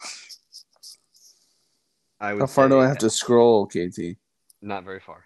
I 2.21 2.34
would 2.34 2.39
How 2.39 2.47
far 2.47 2.69
do 2.69 2.80
I 2.80 2.88
have 2.88 2.99
to 2.99 3.09
scroll, 3.09 3.67
KT? 3.67 4.17
Not 4.61 4.86
very 4.86 5.01
far. 5.01 5.26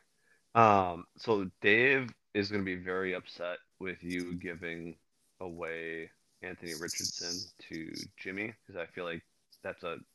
Um, 0.56 1.06
so 1.18 1.46
Dave 1.62 2.10
is 2.34 2.50
going 2.50 2.62
to 2.62 2.66
be 2.66 2.76
very 2.76 3.14
upset 3.14 3.58
with 3.80 4.02
you 4.02 4.34
giving 4.34 4.96
away 5.40 6.10
Anthony 6.42 6.74
Richardson 6.74 7.40
to 7.70 7.94
Jimmy 8.18 8.54
because 8.66 8.82
I 8.82 8.88
feel 8.88 9.06
like 9.06 9.22
that's 9.64 9.84
a 9.84 9.90
kind 9.92 10.00
of 10.00 10.06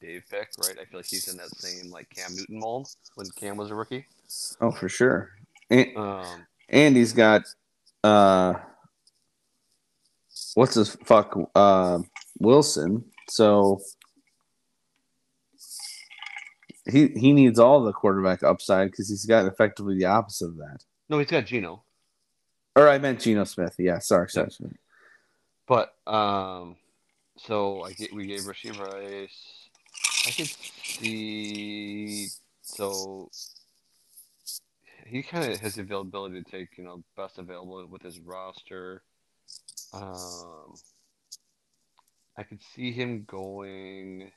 Dave 0.00 0.24
pick, 0.30 0.48
right? 0.58 0.76
I 0.80 0.84
feel 0.86 0.98
like 1.00 1.06
he's 1.06 1.28
in 1.28 1.36
that 1.36 1.50
same 1.56 1.90
like 1.90 2.08
Cam 2.10 2.34
Newton 2.34 2.58
mold 2.58 2.88
when 3.16 3.26
Cam 3.36 3.56
was 3.56 3.70
a 3.70 3.74
rookie. 3.74 4.06
Oh, 4.60 4.70
for 4.70 4.88
sure. 4.88 5.30
And, 5.70 5.96
Um, 5.96 6.46
and 6.68 6.96
he's 6.96 7.12
got 7.12 7.42
uh, 8.02 8.54
what's 10.54 10.74
his 10.74 10.96
fuck 11.04 11.36
uh 11.54 11.98
Wilson. 12.38 13.04
So 13.28 13.80
he 16.90 17.08
he 17.08 17.32
needs 17.32 17.58
all 17.58 17.82
the 17.84 17.92
quarterback 17.92 18.42
upside 18.42 18.90
because 18.90 19.08
he's 19.08 19.26
got 19.26 19.46
effectively 19.46 19.96
the 19.98 20.06
opposite 20.06 20.46
of 20.46 20.56
that. 20.56 20.82
no, 21.08 21.18
he's 21.18 21.28
got 21.28 21.46
Gino, 21.46 21.82
Or 22.74 22.88
I 22.88 22.98
meant 22.98 23.20
Geno 23.20 23.44
Smith. 23.44 23.74
Yeah, 23.78 23.98
sorry, 23.98 24.28
sorry. 24.30 24.50
sorry. 24.50 24.76
but 25.66 25.94
um, 26.06 26.76
so 27.36 27.82
I 27.82 27.92
get, 27.92 28.12
we 28.14 28.26
gave 28.26 28.40
Rashee 28.40 28.76
Rice. 28.78 29.59
I 30.26 30.30
could 30.30 30.48
see 30.48 32.28
so 32.62 33.30
he 35.06 35.22
kind 35.22 35.50
of 35.50 35.58
has 35.60 35.74
the 35.74 35.82
availability 35.82 36.42
to 36.42 36.50
take 36.50 36.78
you 36.78 36.84
know 36.84 37.02
best 37.16 37.38
available 37.38 37.86
with 37.90 38.02
his 38.02 38.20
roster. 38.20 39.02
Um, 39.92 40.74
I 42.36 42.42
could 42.42 42.60
see 42.74 42.92
him 42.92 43.24
going. 43.26 44.30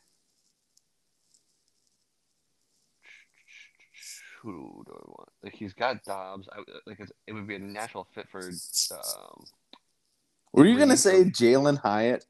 Who 4.41 4.83
do 4.85 4.91
I 4.91 5.05
want? 5.05 5.29
Like 5.43 5.55
he's 5.55 5.73
got 5.73 6.03
Dobbs. 6.03 6.49
I, 6.51 6.59
like 6.85 6.99
it's, 6.99 7.11
it 7.27 7.33
would 7.33 7.47
be 7.47 7.55
a 7.55 7.59
natural 7.59 8.07
fit 8.13 8.27
for. 8.29 8.39
Um, 8.39 9.45
Were 10.53 10.65
you 10.65 10.77
gonna 10.77 10.97
say 10.97 11.23
Jalin 11.25 11.77
Hyatt 11.77 12.25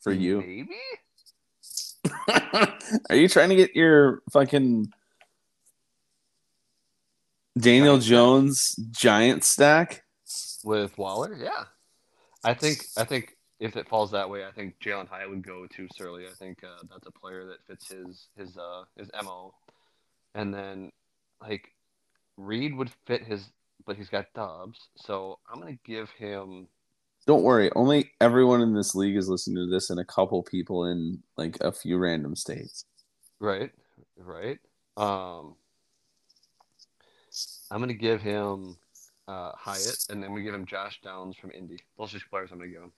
for 0.00 0.12
you? 0.12 0.40
maybe. 0.40 0.76
Are 3.10 3.16
you 3.16 3.28
trying 3.28 3.50
to 3.50 3.56
get 3.56 3.74
your 3.74 4.22
fucking 4.32 4.92
Daniel? 7.58 7.98
Jones 7.98 8.76
giant 8.92 9.44
stack? 9.44 10.04
with 10.64 10.96
Waller. 10.98 11.34
Yeah, 11.34 11.64
I 12.44 12.54
think 12.54 12.84
I 12.96 13.04
think 13.04 13.36
if 13.60 13.76
it 13.76 13.88
falls 13.88 14.10
that 14.12 14.28
way, 14.28 14.44
I 14.44 14.52
think 14.52 14.78
Jalin 14.80 15.08
Hyatt 15.08 15.30
would 15.30 15.46
go 15.46 15.66
to 15.66 15.88
Surly. 15.94 16.26
I 16.26 16.34
think 16.38 16.62
uh, 16.62 16.82
that's 16.90 17.06
a 17.06 17.12
player 17.12 17.44
that 17.46 17.64
fits 17.66 17.90
his 17.90 18.28
his 18.36 18.56
uh 18.56 18.84
his 18.96 19.08
mo, 19.24 19.54
and 20.34 20.52
then 20.52 20.90
like 21.40 21.72
Reed 22.36 22.74
would 22.74 22.90
fit 23.06 23.24
his, 23.24 23.50
but 23.86 23.96
he's 23.96 24.08
got 24.08 24.26
Dobbs, 24.34 24.88
so 24.96 25.38
I'm 25.50 25.60
gonna 25.60 25.78
give 25.84 26.10
him. 26.10 26.68
Don't 27.26 27.42
worry, 27.42 27.70
only 27.76 28.10
everyone 28.20 28.62
in 28.62 28.74
this 28.74 28.94
league 28.94 29.16
is 29.16 29.28
listening 29.28 29.56
to 29.56 29.70
this, 29.70 29.90
and 29.90 30.00
a 30.00 30.04
couple 30.04 30.42
people 30.42 30.86
in 30.86 31.22
like 31.36 31.58
a 31.60 31.72
few 31.72 31.98
random 31.98 32.34
states. 32.34 32.84
Right, 33.38 33.70
right. 34.16 34.58
Um, 34.96 35.54
I'm 37.70 37.80
gonna 37.80 37.92
give 37.92 38.22
him 38.22 38.76
uh, 39.28 39.52
Hyatt, 39.54 40.06
and 40.08 40.22
then 40.22 40.32
we 40.32 40.42
give 40.42 40.54
him 40.54 40.64
Josh 40.64 41.00
Downs 41.02 41.36
from 41.36 41.50
Indy. 41.50 41.78
Those 41.98 42.14
are 42.14 42.20
players 42.30 42.50
I'm 42.50 42.58
gonna 42.58 42.70
give 42.70 42.82
him. 42.82 42.92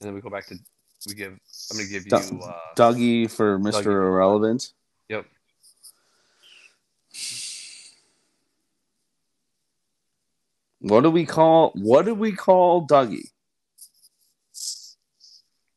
And 0.00 0.06
then 0.08 0.14
we 0.14 0.20
go 0.20 0.30
back 0.30 0.46
to 0.46 0.56
we 1.06 1.14
give. 1.14 1.32
I'm 1.70 1.76
gonna 1.76 1.88
give 1.88 2.06
you. 2.06 2.12
Uh, 2.12 2.58
Dougie 2.76 3.30
for 3.30 3.58
Dougie 3.58 3.68
Mr. 3.68 3.82
for 3.84 4.06
Irrelevant. 4.06 4.72
yep. 5.08 5.26
What 10.80 11.02
do 11.02 11.10
we 11.10 11.26
call 11.26 11.72
what 11.74 12.04
do 12.04 12.14
we 12.14 12.32
call 12.32 12.86
Dougie? 12.86 13.30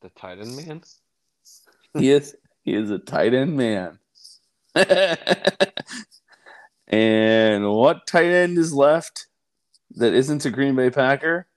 The 0.02 0.10
tight 0.10 0.40
end 0.40 0.56
man. 0.56 0.82
He 1.98 2.12
is 2.12 2.36
he 2.64 2.74
is 2.74 2.92
a 2.92 3.00
tight 3.00 3.34
end 3.34 3.58
man. 3.58 4.00
and 6.88 7.70
what 7.70 8.08
tight 8.08 8.32
end 8.32 8.58
is 8.58 8.74
left 8.74 9.28
that 9.96 10.14
isn't 10.14 10.46
a 10.46 10.50
Green 10.50 10.76
Bay 10.76 10.90
Packer? 10.90 11.48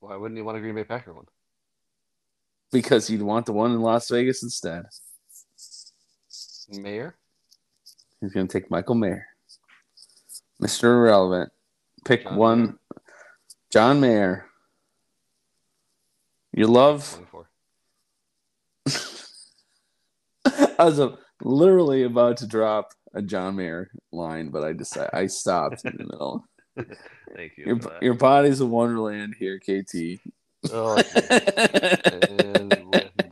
Why 0.00 0.16
wouldn't 0.16 0.36
you 0.36 0.44
want 0.44 0.58
a 0.58 0.60
Green 0.60 0.74
Bay 0.74 0.84
Packer 0.84 1.12
one? 1.12 1.26
Because 2.72 3.08
you'd 3.08 3.22
want 3.22 3.46
the 3.46 3.52
one 3.52 3.70
in 3.70 3.80
Las 3.80 4.08
Vegas 4.08 4.42
instead. 4.42 4.86
Mayer. 6.68 7.14
He's 8.20 8.32
gonna 8.32 8.48
take 8.48 8.70
Michael 8.70 8.94
Mayer. 8.94 9.26
Mr. 10.64 10.84
Irrelevant. 10.84 11.52
Pick 12.04 12.24
John 12.24 12.36
one 12.36 12.60
Mayer. 12.60 12.74
John 13.70 14.00
Mayer. 14.00 14.46
You 16.52 16.68
love 16.68 17.20
I 20.78 20.84
was 20.84 21.00
uh, 21.00 21.16
literally 21.42 22.04
about 22.04 22.36
to 22.38 22.46
drop 22.46 22.92
a 23.12 23.22
John 23.22 23.56
Mayer 23.56 23.90
line, 24.12 24.50
but 24.50 24.62
I 24.62 24.72
decided 24.72 25.10
I 25.12 25.26
stopped 25.26 25.84
in 25.84 25.96
the 25.96 26.04
middle. 26.04 26.44
Thank 27.34 27.56
you 27.56 27.66
Your, 27.66 27.80
your 28.00 28.14
body's 28.14 28.60
a 28.60 28.66
wonderland 28.66 29.34
here, 29.38 29.58
KT. 29.58 30.20
Oh, 30.72 30.96
and 30.96 31.04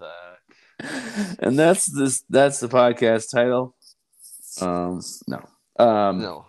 that, 0.01 0.39
and 1.39 1.59
that's 1.59 1.87
this 1.87 2.25
that's 2.29 2.61
the 2.61 2.69
podcast 2.69 3.31
title. 3.31 3.75
Um 4.61 5.01
no. 5.27 5.49
Um 5.79 6.21
no. 6.21 6.47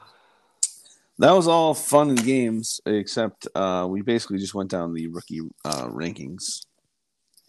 That 1.24 1.32
was 1.32 1.48
all 1.48 1.74
fun 1.74 2.10
and 2.10 2.22
games, 2.22 2.82
except 2.86 3.48
uh, 3.56 3.88
we 3.90 4.02
basically 4.02 4.40
just 4.40 4.54
went 4.54 4.70
down 4.70 4.94
the 4.94 5.08
rookie 5.08 5.40
uh, 5.64 5.88
rankings 5.88 6.66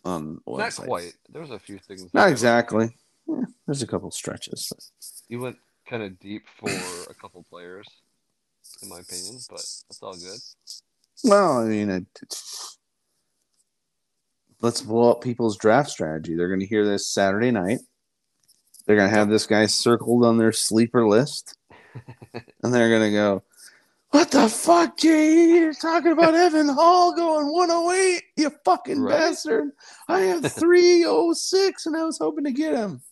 on 0.05 0.39
Not 0.47 0.77
quite. 0.77 1.14
There 1.29 1.43
was 1.43 1.51
a 1.51 1.59
few 1.59 1.79
things. 1.79 2.07
Not 2.14 2.29
exactly. 2.29 2.97
Yeah, 3.27 3.41
there's 3.66 3.83
a 3.83 3.87
couple 3.89 4.12
stretches. 4.12 4.68
but- 4.70 4.85
You 5.29 5.41
went 5.41 5.57
kind 5.89 6.05
of 6.05 6.20
deep 6.20 6.45
for 6.57 6.70
a 6.70 7.14
couple 7.14 7.45
players, 7.51 7.89
in 8.81 8.89
my 8.89 9.01
opinion, 9.01 9.39
but 9.51 9.57
that's 9.59 10.01
all 10.01 10.14
good. 10.14 10.39
Well, 11.25 11.59
I 11.59 11.64
mean, 11.64 11.91
it, 11.91 12.07
let's 14.61 14.83
blow 14.83 15.11
up 15.11 15.20
people's 15.20 15.57
draft 15.59 15.91
strategy. 15.91 16.37
They're 16.37 16.49
going 16.49 16.61
to 16.61 16.66
hear 16.66 16.87
this 16.87 17.09
Saturday 17.09 17.51
night. 17.51 17.81
They're 18.87 18.97
going 18.97 19.11
to 19.11 19.16
have 19.16 19.31
this 19.31 19.47
guy 19.47 19.66
circled 19.66 20.25
on 20.25 20.39
their 20.39 20.53
sleeper 20.53 21.09
list, 21.09 21.57
and 22.62 22.72
they're 22.72 22.91
going 22.91 23.11
to 23.11 23.16
go, 23.16 23.43
"What 24.15 24.31
the 24.31 24.49
fuck, 24.49 24.97
Jay? 24.97 25.49
You're 25.49 25.75
talking 25.75 26.12
about 26.12 26.35
Evan 26.47 26.69
Hull 26.69 27.17
going 27.17 27.49
108? 27.53 28.23
You 28.37 28.51
fucking 28.65 29.01
Right. 29.01 29.19
bastard! 29.19 29.73
I 30.07 30.21
have 30.21 30.53
306, 30.53 31.87
and 31.87 31.97
I 31.97 32.05
was 32.05 32.19
hoping 32.19 32.45
to 32.45 32.53
get 32.53 32.75
him. 32.75 33.03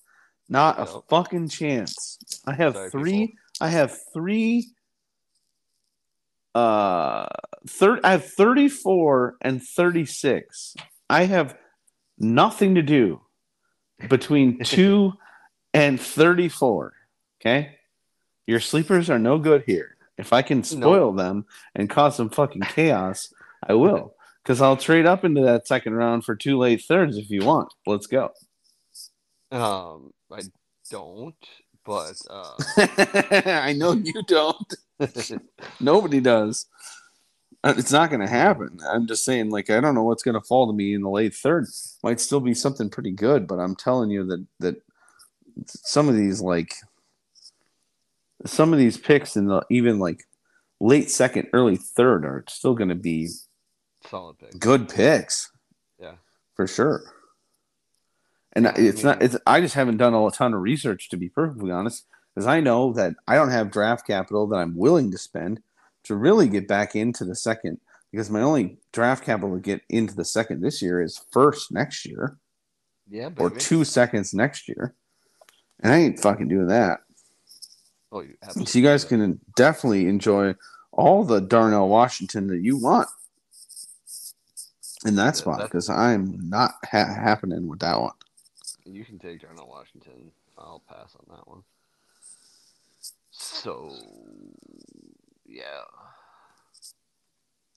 Not 0.49 0.79
a 0.79 0.85
Yep. 0.93 1.03
fucking 1.11 1.49
chance. 1.49 2.19
I 2.47 2.55
have 2.55 2.75
Sorry, 2.75 2.91
three. 2.91 3.27
people. 3.27 3.35
I 3.61 3.69
have 3.71 3.99
three. 4.13 4.69
Uh, 6.55 7.27
thir- 7.69 8.01
I 8.05 8.13
have 8.13 8.25
34 8.35 9.39
and 9.41 9.61
36. 9.61 10.77
I 11.11 11.25
have 11.25 11.57
nothing 12.17 12.77
to 12.77 12.83
do 12.83 13.23
between 14.09 14.59
2 14.65 15.15
and 15.75 16.01
34. 16.01 16.93
Okay? 17.41 17.77
Your 18.47 18.61
sleepers 18.61 19.11
are 19.11 19.19
no 19.19 19.39
good 19.39 19.65
here. 19.67 19.97
If 20.19 20.33
I 20.33 20.43
can 20.43 20.63
spoil 20.63 21.13
them 21.13 21.47
and 21.75 21.89
cause 21.91 22.17
some 22.17 22.31
fucking 22.31 22.63
chaos, 22.63 23.33
I 23.67 23.75
will. 23.75 24.15
Because 24.43 24.61
I'll 24.61 24.77
trade 24.77 25.07
up 25.07 25.25
into 25.25 25.41
that 25.43 25.69
second 25.69 25.95
round 25.95 26.25
for 26.25 26.35
two 26.35 26.59
late 26.59 26.83
thirds 26.83 27.17
if 27.17 27.31
you 27.31 27.45
want. 27.45 27.73
Let's 27.87 28.09
go. 28.09 28.33
Um, 29.53 30.13
I 30.33 30.41
don't, 30.91 31.37
but 31.85 32.15
uh, 32.29 32.55
I 33.47 33.73
know 33.73 33.93
you 33.93 34.21
don't. 34.27 34.75
Nobody 35.81 36.19
does. 36.21 36.67
Uh, 37.63 37.75
It's 37.77 37.93
not 37.93 38.11
going 38.11 38.21
to 38.21 38.27
happen. 38.29 38.81
I'm 38.85 39.07
just 39.07 39.25
saying, 39.25 39.51
like, 39.51 39.71
I 39.71 39.81
don't 39.81 39.95
know 39.95 40.03
what's 40.03 40.25
going 40.25 40.35
to 40.41 40.47
fall 40.47 40.67
to 40.67 40.73
me 40.73 40.95
in 40.95 41.03
the 41.03 41.11
late 41.11 41.35
third. 41.37 41.67
Might 42.03 42.19
still 42.19 42.41
be 42.41 42.55
something 42.55 42.91
pretty 42.91 43.13
good, 43.13 43.47
but 43.47 43.61
I'm 43.61 43.77
telling 43.77 44.11
you 44.11 44.25
that 44.27 44.45
that 44.59 44.83
some 45.67 46.09
of 46.09 46.17
these, 46.17 46.41
like, 46.41 46.75
some 48.45 48.73
of 48.73 48.79
these 48.79 48.97
picks 48.97 49.37
in 49.37 49.47
the 49.47 49.63
even 49.71 49.99
like 49.99 50.25
late 50.81 51.11
second, 51.11 51.49
early 51.53 51.77
third 51.77 52.25
are 52.25 52.45
still 52.49 52.75
going 52.75 52.89
to 52.89 52.95
be 52.95 53.29
solid 54.09 54.39
picks, 54.39 54.55
good 54.57 54.89
picks. 54.89 55.51
Yeah. 56.01 56.15
for 56.55 56.67
sure. 56.67 57.03
And 58.55 58.67
I 58.69 58.73
it's 58.77 59.03
not. 59.03 59.21
mean- 59.21 59.27
It's 59.27 59.37
I 59.47 59.61
just 59.61 59.75
haven't 59.75 59.97
done 59.99 60.15
a 60.15 60.31
ton 60.31 60.55
of 60.55 60.61
research 60.61 61.09
to 61.11 61.17
be 61.17 61.29
perfectly 61.29 61.71
honest, 61.71 62.07
because 62.35 62.47
I 62.47 62.61
know 62.61 62.93
that 62.95 63.15
I 63.27 63.37
don't 63.37 63.51
have 63.51 63.71
draft 63.71 64.07
capital 64.07 64.47
that 64.49 64.57
I'm 64.57 64.77
willing 64.77 65.11
to 65.13 65.19
spend 65.19 65.63
to 66.05 66.15
really 66.17 66.49
get 66.49 66.67
back 66.69 66.95
into 66.97 67.25
the 67.25 67.35
second. 67.35 67.79
Because 68.11 68.29
my 68.29 68.43
only 68.43 68.77
draft 68.93 69.25
capital 69.25 69.55
to 69.55 69.61
get 69.61 69.81
into 69.89 70.15
the 70.15 70.25
second 70.27 70.61
this 70.61 70.83
year 70.83 71.01
is 71.01 71.25
first 71.31 71.73
next 71.73 72.05
year 72.05 72.37
Yeah, 73.09 73.31
or 73.39 73.49
two 73.49 73.85
seconds 73.85 74.35
next 74.35 74.69
year, 74.69 74.95
and 75.81 75.93
I 75.95 75.97
ain't 75.99 76.21
fucking 76.21 76.49
doing 76.49 76.67
that. 76.67 77.01
Oh, 78.13 78.21
you 78.21 78.35
have 78.43 78.53
So 78.53 78.79
you 78.79 78.85
guys 78.85 79.05
can 79.05 79.41
definitely 79.57 80.07
enjoy 80.07 80.55
all 80.93 81.25
the 81.25 81.41
Darnell 81.41 81.89
Washington 81.89 82.47
that 82.49 82.61
you 82.61 82.77
want 82.77 83.09
in 85.07 85.17
that 85.17 85.37
spot 85.37 85.63
because 85.63 85.89
I'm 85.89 86.49
not 86.49 86.73
ha- 86.85 87.13
happening 87.15 87.67
with 87.67 87.81
that 87.81 87.99
one. 87.99 88.13
You 88.85 89.05
can 89.05 89.19
take 89.19 89.41
Darnell 89.41 89.69
Washington. 89.69 90.31
I'll 90.59 90.83
pass 90.87 91.17
on 91.17 91.37
that 91.37 91.49
one. 91.49 91.63
So, 93.31 93.97
yeah. 95.47 95.83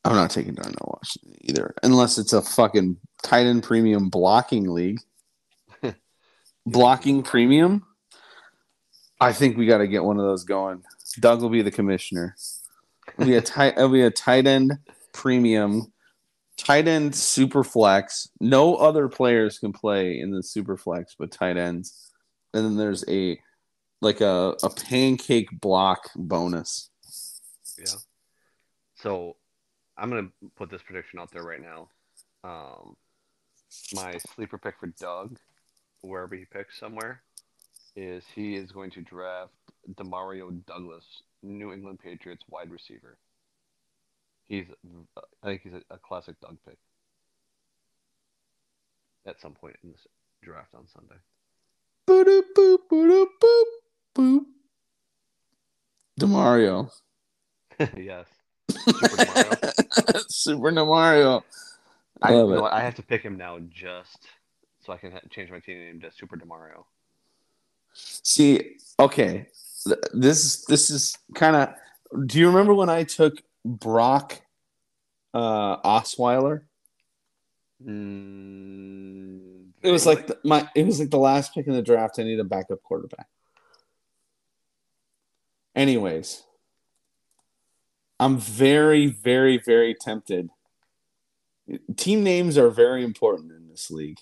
I'm 0.03 0.15
not 0.15 0.29
taking 0.29 0.53
Darnell 0.53 0.99
Washington 1.01 1.35
either, 1.41 1.73
unless 1.81 2.17
it's 2.17 2.33
a 2.33 2.41
fucking 2.41 2.97
tight 3.23 3.45
end 3.45 3.63
premium 3.63 4.09
blocking 4.09 4.69
league. 4.69 4.99
blocking 6.65 7.23
premium. 7.23 7.85
I 9.19 9.31
think 9.31 9.57
we 9.57 9.65
got 9.65 9.77
to 9.79 9.87
get 9.87 10.03
one 10.03 10.17
of 10.17 10.25
those 10.25 10.43
going. 10.43 10.83
Doug 11.19 11.41
will 11.41 11.49
be 11.49 11.61
the 11.61 11.71
commissioner. 11.71 12.35
It'll 13.13 13.27
be 13.27 13.35
a 13.35 13.41
tight. 13.41 13.77
It'll 13.77 13.89
be 13.89 14.01
a 14.01 14.11
tight 14.11 14.47
end 14.47 14.73
premium, 15.13 15.93
tight 16.57 16.87
end 16.87 17.15
super 17.15 17.63
flex. 17.63 18.29
No 18.39 18.75
other 18.75 19.07
players 19.07 19.59
can 19.59 19.71
play 19.71 20.19
in 20.19 20.31
the 20.31 20.43
super 20.43 20.77
flex 20.77 21.15
but 21.17 21.31
tight 21.31 21.57
ends. 21.57 22.11
And 22.53 22.65
then 22.65 22.77
there's 22.77 23.03
a 23.07 23.39
like 24.01 24.21
a, 24.21 24.55
a 24.61 24.69
pancake 24.69 25.49
block 25.61 26.09
bonus. 26.15 26.89
Yeah. 27.77 27.85
So, 28.95 29.35
I'm 29.97 30.09
gonna 30.09 30.29
put 30.55 30.69
this 30.69 30.81
prediction 30.81 31.19
out 31.19 31.31
there 31.31 31.43
right 31.43 31.61
now. 31.61 31.89
Um, 32.43 32.95
my 33.93 34.17
sleeper 34.35 34.57
pick 34.57 34.75
for 34.79 34.87
Doug, 34.87 35.37
wherever 36.01 36.35
he 36.35 36.45
picks 36.45 36.79
somewhere, 36.79 37.21
is 37.95 38.23
he 38.33 38.55
is 38.55 38.71
going 38.71 38.91
to 38.91 39.01
draft 39.01 39.51
Demario 39.93 40.65
Douglas, 40.65 41.05
New 41.41 41.71
England 41.71 41.99
Patriots 42.03 42.43
wide 42.49 42.71
receiver. 42.71 43.17
He's, 44.47 44.65
I 45.43 45.47
think 45.47 45.61
he's 45.63 45.73
a, 45.73 45.81
a 45.93 45.97
classic 45.97 46.39
Doug 46.41 46.57
pick. 46.67 46.77
At 49.25 49.41
some 49.41 49.53
point 49.53 49.75
in 49.83 49.91
this 49.91 50.05
draft 50.43 50.75
on 50.75 50.87
Sunday. 50.87 51.15
Boop, 52.07 52.43
boop, 52.55 52.77
boop, 52.91 53.25
boop, 53.41 53.65
boop. 54.15 54.41
Demario. 56.19 56.91
yes. 57.97 58.27
Super 58.69 59.15
Demario. 59.15 60.25
Super 60.29 60.71
Demario. 60.71 61.43
I, 62.21 62.31
Love 62.31 62.49
you 62.49 62.55
know 62.55 62.65
it. 62.67 62.73
I 62.73 62.81
have 62.81 62.95
to 62.95 63.03
pick 63.03 63.23
him 63.23 63.37
now 63.37 63.59
just 63.69 64.27
so 64.85 64.93
I 64.93 64.97
can 64.97 65.11
ha- 65.11 65.19
change 65.31 65.49
my 65.49 65.59
team 65.59 65.79
name 65.79 66.01
to 66.01 66.11
Super 66.11 66.37
Demario. 66.37 66.85
See, 67.95 68.75
okay, 68.99 69.47
this 70.13 70.65
this 70.65 70.89
is 70.89 71.17
kind 71.33 71.55
of. 71.55 71.69
Do 72.27 72.39
you 72.39 72.47
remember 72.47 72.73
when 72.73 72.89
I 72.89 73.03
took 73.03 73.41
Brock 73.63 74.41
uh, 75.33 75.77
Osweiler? 75.81 76.63
Mm, 77.85 79.67
It 79.81 79.91
was 79.91 80.05
like 80.05 80.27
the, 80.27 80.37
my. 80.43 80.69
It 80.75 80.85
was 80.85 80.99
like 80.99 81.09
the 81.09 81.17
last 81.17 81.53
pick 81.53 81.67
in 81.67 81.73
the 81.73 81.81
draft. 81.81 82.19
I 82.19 82.23
need 82.23 82.39
a 82.39 82.43
backup 82.43 82.83
quarterback. 82.83 83.27
Anyways, 85.75 86.43
I'm 88.19 88.37
very, 88.37 89.07
very, 89.07 89.57
very 89.57 89.93
tempted. 89.93 90.49
Team 91.97 92.23
names 92.23 92.57
are 92.57 92.69
very 92.69 93.03
important 93.03 93.51
in 93.51 93.67
this 93.67 93.91
league. 93.91 94.19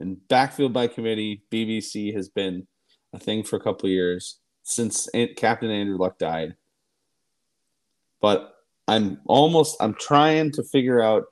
And 0.00 0.26
backfield 0.28 0.72
by 0.72 0.86
committee, 0.86 1.42
BBC 1.50 2.14
has 2.14 2.28
been 2.28 2.66
a 3.12 3.18
thing 3.18 3.42
for 3.42 3.56
a 3.56 3.60
couple 3.60 3.86
of 3.86 3.92
years 3.92 4.38
since 4.62 5.08
Captain 5.36 5.70
Andrew 5.70 5.96
Luck 5.96 6.18
died. 6.18 6.56
But 8.20 8.54
I'm 8.88 9.20
almost 9.26 9.76
I'm 9.80 9.94
trying 9.94 10.52
to 10.52 10.62
figure 10.62 11.02
out 11.02 11.26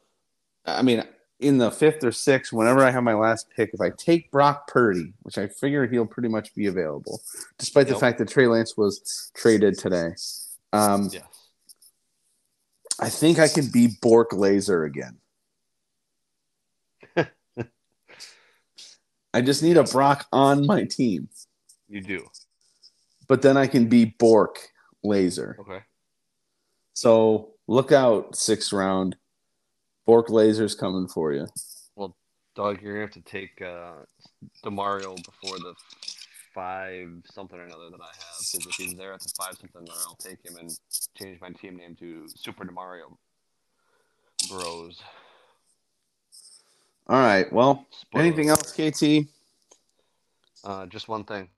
I 0.65 0.83
mean 0.83 1.03
in 1.41 1.59
the 1.59 1.71
fifth 1.71 2.03
or 2.03 2.13
sixth, 2.13 2.53
whenever 2.53 2.85
I 2.85 2.91
have 2.91 3.05
my 3.05 3.15
last 3.15 3.49
pick, 3.55 3.71
if 3.73 3.81
I 3.81 3.91
take 3.91 4.31
Brock 4.31 4.67
Purdy, 4.67 5.13
which 5.23 5.39
I 5.39 5.47
figure 5.47 5.87
he'll 5.87 6.07
pretty 6.07 6.29
much 6.29 6.55
be 6.55 6.67
available, 6.67 7.21
despite 7.59 7.87
the 7.87 7.95
fact 7.95 8.19
that 8.19 8.29
Trey 8.29 8.49
Lance 8.49 8.77
was 8.77 9.31
traded 9.35 9.79
today, 9.79 10.11
um, 10.73 11.09
yes. 11.13 11.23
I 13.01 13.09
think 13.09 13.39
I 13.39 13.47
can 13.47 13.69
be 13.71 13.91
Bork 14.03 14.33
Laser 14.33 14.83
again. 14.83 15.19
I 19.39 19.41
just 19.41 19.63
need 19.63 19.77
a 19.77 19.85
Brock 19.85 20.27
on 20.33 20.67
my 20.67 20.83
team, 20.85 21.29
You 21.89 22.01
do. 22.01 22.27
but 23.29 23.41
then 23.41 23.57
I 23.57 23.69
can 23.69 23.87
be 23.89 24.07
Bork 24.19 24.59
Laser. 25.05 25.57
Okay. 25.61 25.79
So 26.93 27.53
look 27.69 27.93
out, 27.93 28.35
sixth 28.35 28.73
round. 28.73 29.15
Bork 30.07 30.29
Laser's 30.29 30.75
coming 30.75 31.07
for 31.07 31.33
you. 31.33 31.47
Well, 31.95 32.17
Doug, 32.57 32.83
you're 32.83 32.95
gonna 32.95 33.05
have 33.07 33.15
to 33.15 33.21
take 33.31 33.63
uh, 33.63 33.93
Demario 34.65 35.15
before 35.25 35.57
the 35.61 35.75
five 36.53 37.09
something 37.33 37.61
or 37.61 37.63
another 37.63 37.91
that 37.91 38.01
I 38.01 38.07
have. 38.07 38.39
Because 38.41 38.67
if 38.67 38.75
he's 38.75 38.95
there 38.95 39.13
at 39.13 39.21
the 39.21 39.33
five 39.41 39.55
something, 39.61 39.85
then 39.85 39.95
I'll 40.05 40.17
take 40.17 40.45
him 40.45 40.57
and 40.59 40.77
change 41.17 41.41
my 41.41 41.51
team 41.51 41.77
name 41.77 41.95
to 42.01 42.27
Super 42.35 42.65
Demario 42.65 43.17
Bros. 44.49 45.01
All 47.09 47.19
right. 47.19 47.51
Well, 47.53 47.87
Spoiler 47.91 48.25
anything 48.27 48.51
else, 48.51 48.73
KT? 48.73 49.29
Uh, 50.65 50.87
just 50.87 51.09
one 51.09 51.25
thing, 51.25 51.49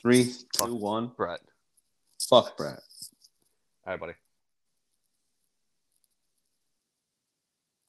Three, 0.00 0.32
two, 0.52 0.74
one. 0.74 1.10
Brett. 1.16 1.40
Fuck 2.28 2.56
Brett. 2.56 2.80
All 3.86 3.92
right, 3.92 4.00
buddy. 4.00 4.12